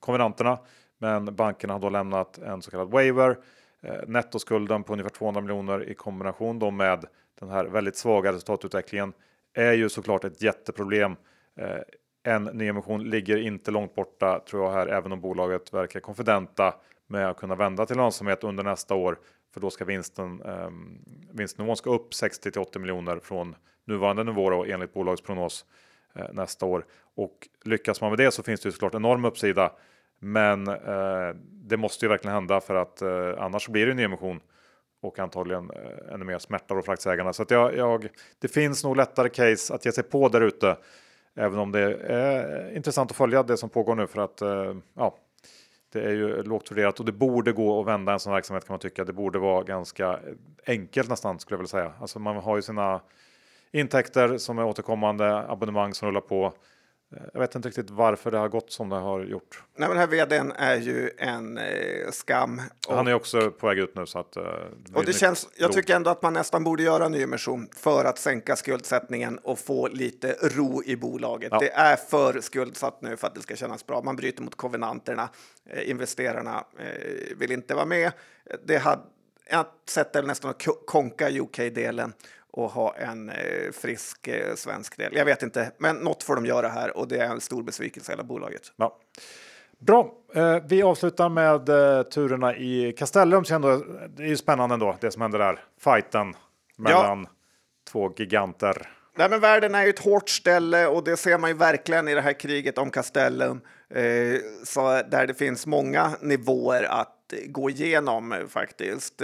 konvenanterna, 0.00 0.58
men 0.98 1.36
bankerna 1.36 1.72
har 1.72 1.80
då 1.80 1.88
lämnat 1.88 2.38
en 2.38 2.62
så 2.62 2.70
kallad 2.70 2.90
waiver. 2.90 3.38
Eh, 3.82 4.00
nettoskulden 4.06 4.82
på 4.82 4.92
ungefär 4.92 5.10
200 5.10 5.40
miljoner 5.40 5.88
i 5.90 5.94
kombination 5.94 6.58
då 6.58 6.70
med 6.70 7.04
den 7.40 7.48
här 7.48 7.64
väldigt 7.64 7.96
svaga 7.96 8.32
resultatutvecklingen 8.32 9.12
är 9.54 9.72
ju 9.72 9.88
såklart 9.88 10.24
ett 10.24 10.42
jätteproblem. 10.42 11.16
Eh, 11.56 11.78
en 12.26 12.44
nyemission 12.44 13.10
ligger 13.10 13.36
inte 13.36 13.70
långt 13.70 13.94
borta 13.94 14.40
tror 14.50 14.64
jag 14.64 14.72
här, 14.72 14.86
även 14.86 15.12
om 15.12 15.20
bolaget 15.20 15.74
verkar 15.74 16.00
konfidenta 16.00 16.74
med 17.06 17.30
att 17.30 17.36
kunna 17.36 17.54
vända 17.54 17.86
till 17.86 17.96
lönsamhet 17.96 18.44
under 18.44 18.64
nästa 18.64 18.94
år. 18.94 19.18
För 19.54 19.60
då 19.60 19.70
ska 19.70 19.84
vinsten, 19.84 20.42
eh, 20.42 20.70
vinstnivån 21.32 21.76
ska 21.76 21.90
upp 21.90 22.14
60 22.14 22.50
till 22.50 22.60
80 22.60 22.78
miljoner 22.78 23.20
från 23.22 23.56
nuvarande 23.86 24.24
nivå 24.24 24.50
då, 24.50 24.64
enligt 24.64 24.94
bolagets 24.94 25.22
prognos 25.22 25.64
eh, 26.14 26.26
nästa 26.32 26.66
år. 26.66 26.84
Och 27.16 27.48
lyckas 27.64 28.00
man 28.00 28.10
med 28.10 28.18
det 28.18 28.30
så 28.30 28.42
finns 28.42 28.60
det 28.60 28.66
ju 28.66 28.72
såklart 28.72 28.94
enorm 28.94 29.24
uppsida. 29.24 29.72
Men 30.18 30.68
eh, 30.68 31.34
det 31.50 31.76
måste 31.76 32.04
ju 32.04 32.08
verkligen 32.08 32.34
hända 32.34 32.60
för 32.60 32.74
att 32.74 33.02
eh, 33.02 33.32
annars 33.38 33.68
blir 33.68 33.86
det 33.86 33.92
en 33.92 33.96
nyemission 33.96 34.40
och 35.02 35.18
antagligen 35.18 35.70
eh, 35.70 36.14
ännu 36.14 36.24
mer 36.24 36.38
smärta 36.38 36.82
för 36.82 36.92
aktieägarna. 36.92 37.32
Så 37.32 37.42
att 37.42 37.50
jag, 37.50 37.76
jag, 37.76 38.08
det 38.38 38.48
finns 38.48 38.84
nog 38.84 38.96
lättare 38.96 39.28
case 39.28 39.74
att 39.74 39.86
ge 39.86 39.92
sig 39.92 40.04
på 40.04 40.28
där 40.28 40.40
ute. 40.40 40.76
Även 41.36 41.58
om 41.58 41.72
det 41.72 41.94
är 41.94 42.76
intressant 42.76 43.10
att 43.10 43.16
följa 43.16 43.42
det 43.42 43.56
som 43.56 43.68
pågår 43.68 43.94
nu 43.94 44.06
för 44.06 44.20
att 44.20 44.42
eh, 44.42 44.74
ja, 44.94 45.14
det 45.92 46.00
är 46.00 46.10
ju 46.10 46.42
lågt 46.42 46.70
värderat 46.70 47.00
och 47.00 47.06
det 47.06 47.12
borde 47.12 47.52
gå 47.52 47.80
att 47.80 47.86
vända 47.86 48.12
en 48.12 48.20
sån 48.20 48.32
verksamhet 48.32 48.66
kan 48.66 48.74
man 48.74 48.80
tycka. 48.80 49.04
Det 49.04 49.12
borde 49.12 49.38
vara 49.38 49.62
ganska 49.62 50.20
enkelt 50.66 51.08
nästan 51.08 51.38
skulle 51.38 51.54
jag 51.54 51.58
vilja 51.58 51.68
säga. 51.68 51.92
Alltså 52.00 52.18
man 52.18 52.36
har 52.36 52.56
ju 52.56 52.62
sina 52.62 53.00
intäkter 53.72 54.38
som 54.38 54.58
är 54.58 54.64
återkommande, 54.64 55.38
abonnemang 55.48 55.94
som 55.94 56.08
rullar 56.08 56.20
på. 56.20 56.52
Eh, 57.16 57.22
Jag 57.32 57.40
vet 57.40 57.54
inte 57.54 57.68
riktigt 57.68 57.90
varför 57.90 58.30
det 58.30 58.38
har 58.38 58.48
gått 58.48 58.72
som 58.72 58.88
det 58.88 58.96
har 58.96 59.20
gjort. 59.24 59.62
Nej, 59.76 59.88
men 59.88 59.96
den 59.96 59.98
här 59.98 60.06
vdn 60.06 60.52
är 60.52 60.76
ju 60.76 61.10
en 61.18 61.58
eh, 61.58 62.10
skam. 62.10 62.62
Och, 62.88 62.94
Han 62.96 63.06
är 63.06 63.14
också 63.14 63.50
på 63.50 63.66
väg 63.66 63.78
ut 63.78 63.94
nu 63.96 64.06
så 64.06 64.18
att. 64.18 64.36
eh, 64.36 64.42
och 64.94 65.04
det 65.04 65.12
känns, 65.12 65.48
jag 65.56 65.70
blod. 65.70 65.72
tycker 65.82 65.96
ändå 65.96 66.10
att 66.10 66.22
man 66.22 66.32
nästan 66.32 66.64
borde 66.64 66.82
göra 66.82 67.04
en 67.04 67.12
nyemission 67.12 67.68
för 67.76 68.04
att 68.04 68.18
sänka 68.18 68.56
skuldsättningen 68.56 69.38
och 69.38 69.58
få 69.58 69.88
lite 69.88 70.36
ro 70.42 70.82
i 70.86 70.96
bolaget. 70.96 71.48
Ja. 71.52 71.58
Det 71.58 71.70
är 71.72 71.96
för 71.96 72.40
skuldsatt 72.40 73.02
nu 73.02 73.16
för 73.16 73.26
att 73.26 73.34
det 73.34 73.40
ska 73.42 73.56
kännas 73.56 73.86
bra. 73.86 74.02
Man 74.02 74.16
bryter 74.16 74.42
mot 74.42 74.54
kovenanterna. 74.54 75.28
Eh, 75.70 75.90
investerarna 75.90 76.64
eh, 76.78 77.36
vill 77.36 77.52
inte 77.52 77.74
vara 77.74 77.86
med. 77.86 78.12
Det 78.64 78.76
hade, 78.76 79.02
ett 79.46 79.66
sätt 79.88 80.16
är 80.16 80.22
nästan 80.22 80.50
att 80.50 80.64
ko- 80.64 80.82
konka 80.86 81.30
UK-delen 81.30 82.12
och 82.56 82.70
ha 82.70 82.94
en 82.96 83.28
eh, 83.28 83.72
frisk 83.72 84.28
eh, 84.28 84.54
svensk 84.54 84.96
del. 84.96 85.16
Jag 85.16 85.24
vet 85.24 85.42
inte, 85.42 85.70
men 85.78 85.96
något 85.96 86.22
får 86.22 86.34
de 86.34 86.46
göra 86.46 86.68
här 86.68 86.96
och 86.96 87.08
det 87.08 87.18
är 87.18 87.30
en 87.30 87.40
stor 87.40 87.62
besvikelse 87.62 88.12
hela 88.12 88.22
bolaget. 88.22 88.62
Ja. 88.76 88.98
Bra, 89.78 90.14
eh, 90.34 90.58
vi 90.68 90.82
avslutar 90.82 91.28
med 91.28 91.66
turerna 92.10 92.56
i 92.56 92.92
Castellum. 92.98 93.42
Det 94.08 94.22
är 94.22 94.26
ju 94.28 94.36
spännande 94.36 94.74
ändå 94.74 94.96
det 95.00 95.10
som 95.10 95.22
händer 95.22 95.38
där. 95.38 95.64
Fighten 95.80 96.34
mellan 96.76 97.26
två 97.90 98.12
giganter. 98.16 98.90
Nej, 99.16 99.30
men 99.30 99.40
världen 99.40 99.74
är 99.74 99.82
ju 99.82 99.90
ett 99.90 100.04
hårt 100.04 100.28
ställe 100.28 100.86
och 100.86 101.04
det 101.04 101.16
ser 101.16 101.38
man 101.38 101.50
ju 101.50 101.56
verkligen 101.56 102.08
i 102.08 102.14
det 102.14 102.20
här 102.20 102.32
kriget 102.40 102.78
om 102.78 102.90
Castellum. 102.90 103.60
Eh, 103.90 104.40
så 104.64 105.02
där 105.10 105.26
det 105.26 105.34
finns 105.34 105.66
många 105.66 106.12
nivåer 106.20 106.82
att 106.82 107.34
gå 107.46 107.70
igenom 107.70 108.46
faktiskt. 108.48 109.22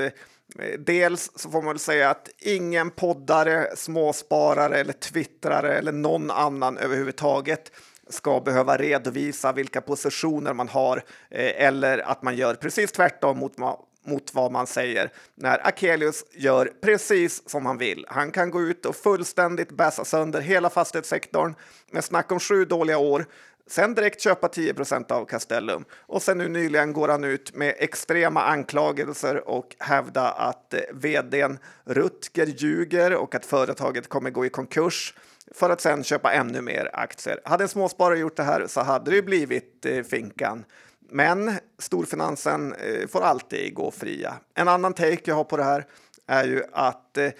Eh, 0.59 0.79
dels 0.79 1.31
så 1.35 1.51
får 1.51 1.63
man 1.63 1.69
väl 1.69 1.79
säga 1.79 2.11
att 2.11 2.29
ingen 2.39 2.91
poddare, 2.91 3.77
småsparare 3.77 4.79
eller 4.79 4.93
twittrare 4.93 5.79
eller 5.79 5.93
någon 5.93 6.31
annan 6.31 6.79
överhuvudtaget 6.79 7.73
ska 8.09 8.41
behöva 8.41 8.77
redovisa 8.77 9.53
vilka 9.53 9.81
positioner 9.81 10.55
man 10.55 10.69
har 10.69 10.97
eh, 11.31 11.67
eller 11.67 11.99
att 11.99 12.23
man 12.23 12.37
gör 12.37 12.55
precis 12.55 12.93
tvärtom 12.93 13.39
mot 13.39 13.59
mot 14.07 14.35
vad 14.35 14.53
man 14.53 14.67
säger 14.67 15.13
när 15.35 15.67
Akelius 15.67 16.25
gör 16.33 16.73
precis 16.83 17.51
som 17.51 17.67
han 17.67 17.79
vill. 17.79 18.07
Han 18.09 18.31
kan 18.31 18.51
gå 18.51 18.63
ut 18.63 18.87
och 18.87 18.97
fullständigt 18.97 19.71
bäsa 19.71 20.05
sönder 20.05 20.41
hela 20.41 20.71
fastighetssektorn 20.71 21.55
med 21.91 22.05
snack 22.05 22.33
om 22.33 22.41
sju 22.41 22.65
dåliga 22.65 22.99
år 22.99 23.27
sen 23.71 23.95
direkt 23.95 24.21
köpa 24.21 24.49
10% 24.49 25.13
av 25.13 25.25
Castellum. 25.25 25.85
Och 25.93 26.23
sen 26.23 26.39
nu 26.39 26.49
nyligen 26.49 26.93
går 26.93 27.09
han 27.09 27.25
ut 27.25 27.55
med 27.55 27.75
extrema 27.79 28.43
anklagelser 28.43 29.49
och 29.49 29.77
hävda 29.79 30.31
att 30.31 30.75
eh, 30.75 30.81
vdn 30.93 31.59
Rutger 31.85 32.47
ljuger 32.47 33.15
och 33.15 33.35
att 33.35 33.47
företaget 33.47 34.09
kommer 34.09 34.31
gå 34.31 34.47
i 34.47 34.49
konkurs 34.49 35.15
för 35.55 35.71
att 35.71 35.81
sen 35.81 36.05
köpa 36.05 36.33
ännu 36.33 36.61
mer 36.61 36.91
aktier. 36.93 37.41
Hade 37.45 37.65
en 37.65 37.69
småsparare 37.69 38.19
gjort 38.19 38.37
det 38.37 38.43
här 38.43 38.67
så 38.67 38.81
hade 38.81 39.11
det 39.11 39.23
blivit 39.23 39.87
eh, 39.87 40.03
finkan. 40.03 40.65
Men 41.11 41.53
storfinansen 41.79 42.75
eh, 42.75 43.09
får 43.09 43.21
alltid 43.21 43.75
gå 43.75 43.91
fria. 43.91 44.35
En 44.55 44.69
annan 44.69 44.95
take 44.95 45.23
jag 45.25 45.35
har 45.35 45.45
på 45.45 45.57
det 45.57 45.65
här 45.65 45.87
är 46.27 46.45
ju 46.45 46.63
att 46.73 47.17
eh, 47.17 47.31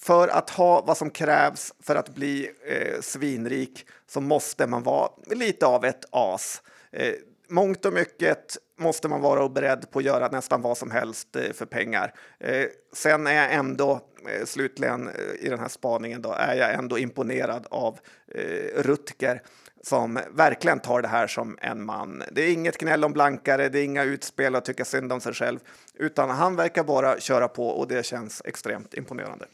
för 0.00 0.28
att 0.28 0.50
ha 0.50 0.82
vad 0.86 0.96
som 0.96 1.10
krävs 1.10 1.74
för 1.82 1.96
att 1.96 2.14
bli 2.14 2.50
eh, 2.66 3.00
svinrik 3.00 3.86
så 4.06 4.20
måste 4.20 4.66
man 4.66 4.82
vara 4.82 5.10
lite 5.26 5.66
av 5.66 5.84
ett 5.84 6.04
as. 6.10 6.62
Eh, 6.92 7.14
mångt 7.48 7.84
och 7.84 7.92
mycket 7.92 8.56
måste 8.78 9.08
man 9.08 9.20
vara 9.20 9.48
beredd 9.48 9.90
på 9.90 9.98
att 9.98 10.04
göra 10.04 10.28
nästan 10.28 10.62
vad 10.62 10.78
som 10.78 10.90
helst 10.90 11.36
eh, 11.36 11.52
för 11.52 11.66
pengar. 11.66 12.14
Eh, 12.38 12.66
sen 12.92 13.26
är 13.26 13.32
jag 13.32 13.52
ändå 13.52 14.00
eh, 14.28 14.44
slutligen 14.44 15.08
eh, 15.08 15.46
i 15.46 15.48
den 15.48 15.58
här 15.58 15.68
spaningen 15.68 16.22
då 16.22 16.32
är 16.32 16.54
jag 16.54 16.74
ändå 16.74 16.98
imponerad 16.98 17.66
av 17.70 17.98
eh, 18.34 18.82
Rutger 18.82 19.42
som 19.82 20.18
verkligen 20.30 20.80
tar 20.80 21.02
det 21.02 21.08
här 21.08 21.26
som 21.26 21.58
en 21.60 21.84
man. 21.84 22.22
Det 22.32 22.42
är 22.42 22.52
inget 22.52 22.78
gnäll 22.78 23.04
om 23.04 23.12
blankare, 23.12 23.68
det 23.68 23.80
är 23.80 23.84
inga 23.84 24.04
utspel 24.04 24.56
och 24.56 24.64
tycka 24.64 24.84
synd 24.84 25.12
om 25.12 25.20
sig 25.20 25.34
själv, 25.34 25.58
utan 25.94 26.30
han 26.30 26.56
verkar 26.56 26.84
bara 26.84 27.20
köra 27.20 27.48
på 27.48 27.68
och 27.68 27.88
det 27.88 28.06
känns 28.06 28.42
extremt 28.44 28.94
imponerande. 28.94 29.46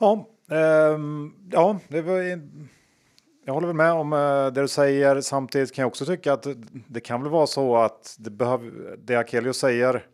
Ja, 0.00 0.26
um, 0.94 1.34
ja, 1.50 1.78
det 1.88 2.02
var. 2.02 2.40
Jag 3.46 3.54
håller 3.54 3.66
väl 3.66 3.76
med 3.76 3.92
om 3.92 4.12
uh, 4.12 4.52
det 4.52 4.60
du 4.60 4.68
säger. 4.68 5.20
Samtidigt 5.20 5.72
kan 5.72 5.82
jag 5.82 5.88
också 5.88 6.06
tycka 6.06 6.32
att 6.32 6.46
det 6.88 7.00
kan 7.00 7.22
väl 7.22 7.30
vara 7.30 7.46
så 7.46 7.76
att 7.76 8.16
det 8.18 8.30
behöver 8.30 8.96
det 8.98 9.16
Akelius 9.16 9.56
säger, 9.56 10.06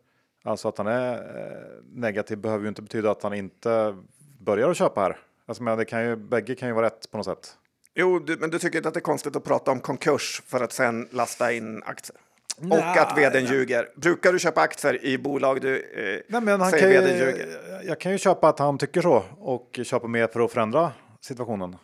alltså 0.44 0.68
att 0.68 0.78
han 0.78 0.86
är 0.86 1.14
uh, 1.14 1.84
negativ, 1.92 2.38
behöver 2.38 2.62
ju 2.62 2.68
inte 2.68 2.82
betyda 2.82 3.10
att 3.10 3.22
han 3.22 3.34
inte 3.34 3.96
börjar 4.38 4.70
att 4.70 4.76
köpa 4.76 5.00
här. 5.00 5.18
Alltså, 5.46 5.62
men 5.62 5.78
det 5.78 5.84
kan 5.84 6.04
ju, 6.04 6.16
bägge 6.16 6.54
kan 6.54 6.68
ju 6.68 6.74
vara 6.74 6.86
rätt 6.86 7.10
på 7.10 7.16
något 7.16 7.26
sätt. 7.26 7.56
Jo, 7.94 8.18
du, 8.18 8.36
men 8.36 8.50
du 8.50 8.58
tycker 8.58 8.78
inte 8.78 8.88
att 8.88 8.94
det 8.94 9.00
är 9.00 9.02
konstigt 9.02 9.36
att 9.36 9.44
prata 9.44 9.70
om 9.70 9.80
konkurs 9.80 10.42
för 10.46 10.60
att 10.60 10.72
sen 10.72 11.08
lasta 11.10 11.52
in 11.52 11.82
aktier? 11.86 12.16
Nej, 12.60 12.78
och 12.78 12.96
att 12.96 13.18
vdn 13.18 13.44
ljuger. 13.44 13.88
Brukar 13.96 14.32
du 14.32 14.38
köpa 14.38 14.60
aktier 14.60 15.04
i 15.04 15.18
bolag 15.18 15.60
du 15.60 15.76
eh, 15.76 16.22
Nej, 16.28 16.40
men 16.40 16.60
han 16.60 16.70
säger 16.70 17.02
vdn 17.02 17.18
ljuger? 17.18 17.60
Jag 17.84 18.00
kan 18.00 18.12
ju 18.12 18.18
köpa 18.18 18.48
att 18.48 18.58
han 18.58 18.78
tycker 18.78 19.02
så 19.02 19.24
och 19.38 19.80
köpa 19.82 20.06
mer 20.06 20.26
för 20.26 20.40
att 20.40 20.52
förändra 20.52 20.92
situationen. 21.20 21.76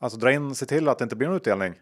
Alltså 0.00 0.18
dra 0.18 0.32
in, 0.32 0.54
se 0.54 0.66
till 0.66 0.88
att 0.88 0.98
det 0.98 1.02
inte 1.02 1.16
blir 1.16 1.28
någon 1.28 1.36
utdelning. 1.36 1.74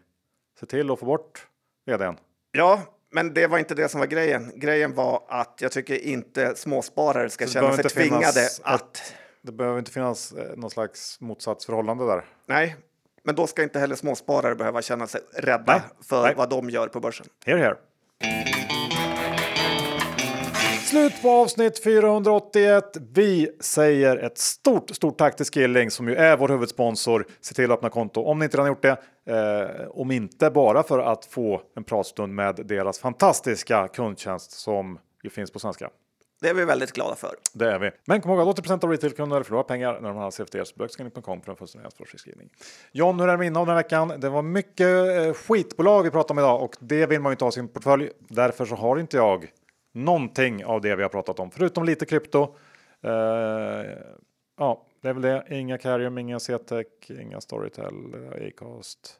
Se 0.59 0.65
till 0.65 0.91
att 0.91 0.99
få 0.99 1.05
bort 1.05 1.47
vdn. 1.85 2.17
Ja, 2.51 2.81
men 3.11 3.33
det 3.33 3.47
var 3.47 3.57
inte 3.57 3.75
det 3.75 3.89
som 3.89 3.99
var 3.99 4.07
grejen. 4.07 4.51
Grejen 4.55 4.95
var 4.95 5.23
att 5.27 5.59
jag 5.61 5.71
tycker 5.71 5.95
inte 5.95 6.55
småsparare 6.55 7.29
ska 7.29 7.47
känna 7.47 7.73
sig 7.75 7.83
tvingade 7.83 8.49
att... 8.63 9.13
Det 9.41 9.51
behöver 9.51 9.79
inte 9.79 9.91
finnas 9.91 10.31
eh, 10.31 10.57
någon 10.57 10.69
slags 10.69 11.21
motsatsförhållande 11.21 12.05
där. 12.05 12.25
Nej, 12.47 12.75
men 13.25 13.35
då 13.35 13.47
ska 13.47 13.63
inte 13.63 13.79
heller 13.79 13.95
småsparare 13.95 14.55
behöva 14.55 14.81
känna 14.81 15.07
sig 15.07 15.21
rädda 15.33 15.73
Nej. 15.73 15.81
för 16.01 16.21
Nej. 16.21 16.33
vad 16.37 16.49
de 16.49 16.69
gör 16.69 16.87
på 16.87 16.99
börsen. 16.99 17.25
Here, 17.45 17.57
here. 17.57 17.75
Slut 20.85 21.21
på 21.21 21.29
avsnitt 21.29 21.83
481. 21.83 22.83
Vi 23.13 23.49
säger 23.59 24.17
ett 24.17 24.37
stort, 24.37 24.89
stort 24.89 25.17
tack 25.17 25.35
till 25.35 25.45
Skilling 25.45 25.91
som 25.91 26.07
ju 26.09 26.15
är 26.15 26.37
vår 26.37 26.49
huvudsponsor. 26.49 27.25
Se 27.41 27.53
till 27.53 27.71
att 27.71 27.77
öppna 27.77 27.89
konto 27.89 28.21
om 28.21 28.39
ni 28.39 28.45
inte 28.45 28.57
redan 28.57 28.67
gjort 28.67 28.81
det. 28.81 28.97
Eh, 29.33 29.87
om 29.89 30.11
inte 30.11 30.49
bara 30.49 30.83
för 30.83 30.99
att 30.99 31.25
få 31.25 31.61
en 31.75 31.83
pratstund 31.83 32.35
med 32.35 32.55
deras 32.55 32.99
fantastiska 32.99 33.87
kundtjänst 33.87 34.51
som 34.51 34.99
ju 35.23 35.29
finns 35.29 35.51
på 35.51 35.59
svenska. 35.59 35.89
Det 36.41 36.49
är 36.49 36.53
vi 36.53 36.65
väldigt 36.65 36.91
glada 36.91 37.15
för. 37.15 37.35
Det 37.53 37.71
är 37.71 37.79
vi. 37.79 37.91
Men 38.05 38.21
kom 38.21 38.31
ihåg 38.31 38.49
att 38.49 38.59
80% 38.59 38.83
av 38.83 38.91
retailkunder 38.91 39.43
förlorar 39.43 39.63
pengar 39.63 39.99
när 40.01 40.09
de 40.09 40.17
har 40.17 40.31
CFDs 40.31 40.71
på 40.71 40.77
bögskrivning.com 40.77 41.41
för 41.41 41.51
en 41.51 41.57
fullständig 41.57 41.85
ansvarsfriskrivning. 41.85 42.49
John, 42.91 43.19
hur 43.19 43.27
är 43.27 43.31
det 43.31 43.37
med 43.37 43.47
innehav 43.47 43.65
den 43.65 43.75
här 43.75 43.83
veckan? 43.83 44.13
Det 44.17 44.29
var 44.29 44.41
mycket 44.41 44.87
eh, 44.87 45.33
skitbolag 45.33 46.03
vi 46.03 46.11
pratade 46.11 46.33
om 46.33 46.39
idag 46.39 46.63
och 46.63 46.75
det 46.79 47.05
vill 47.05 47.21
man 47.21 47.29
ju 47.29 47.33
inte 47.33 47.45
ha 47.45 47.51
sin 47.51 47.67
portfölj. 47.67 48.09
Därför 48.19 48.65
så 48.65 48.75
har 48.75 48.99
inte 48.99 49.17
jag 49.17 49.51
någonting 49.93 50.65
av 50.65 50.81
det 50.81 50.95
vi 50.95 51.03
har 51.03 51.09
pratat 51.09 51.39
om, 51.39 51.51
förutom 51.51 51.83
lite 51.83 52.05
krypto. 52.05 52.55
Uh, 53.05 53.11
ja, 54.57 54.85
det 55.01 55.09
är 55.09 55.13
väl 55.13 55.21
det. 55.21 55.45
Inga 55.49 55.77
Carium, 55.77 56.17
inga 56.17 56.39
CTEC, 56.39 56.87
inga 57.09 57.41
Storytel, 57.41 57.93
Acast. 58.47 59.19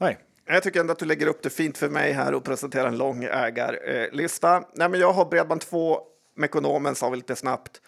Nej, 0.00 0.18
jag 0.46 0.62
tycker 0.62 0.80
ändå 0.80 0.92
att 0.92 0.98
du 0.98 1.04
lägger 1.04 1.26
upp 1.26 1.42
det 1.42 1.50
fint 1.50 1.78
för 1.78 1.88
mig 1.88 2.12
här 2.12 2.34
och 2.34 2.44
presenterar 2.44 2.88
en 2.88 2.98
lång 2.98 3.24
ägarlista. 3.24 4.64
Nej, 4.74 4.88
men 4.88 5.00
jag 5.00 5.12
har 5.12 5.24
Bredband2 5.24 5.98
Mekonomen 6.34 6.94
sa 6.94 7.10
vi 7.10 7.16
lite 7.16 7.36
snabbt 7.36 7.80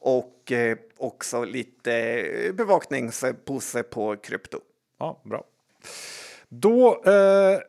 och 0.00 0.52
eh, 0.52 0.78
också 0.98 1.44
lite 1.44 2.24
bevakningspåse 2.54 3.82
på 3.82 4.16
krypto. 4.16 4.58
Ja, 4.98 5.20
bra. 5.24 5.44
Då 6.48 7.02
eh, 7.04 7.60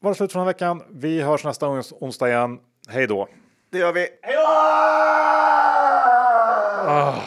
var 0.00 0.10
det 0.10 0.14
slut 0.14 0.32
för 0.32 0.38
den 0.38 0.46
här 0.46 0.52
veckan. 0.52 0.82
Vi 0.90 1.22
hörs 1.22 1.44
nästa 1.44 1.68
onsdag 2.00 2.28
igen. 2.28 2.60
Hej 2.88 3.06
då! 3.06 3.28
Det 3.70 3.78
gör 3.78 3.92
vi. 3.92 4.00
Hej 4.22 4.34
då! 4.36 4.46
Ah. 6.86 7.22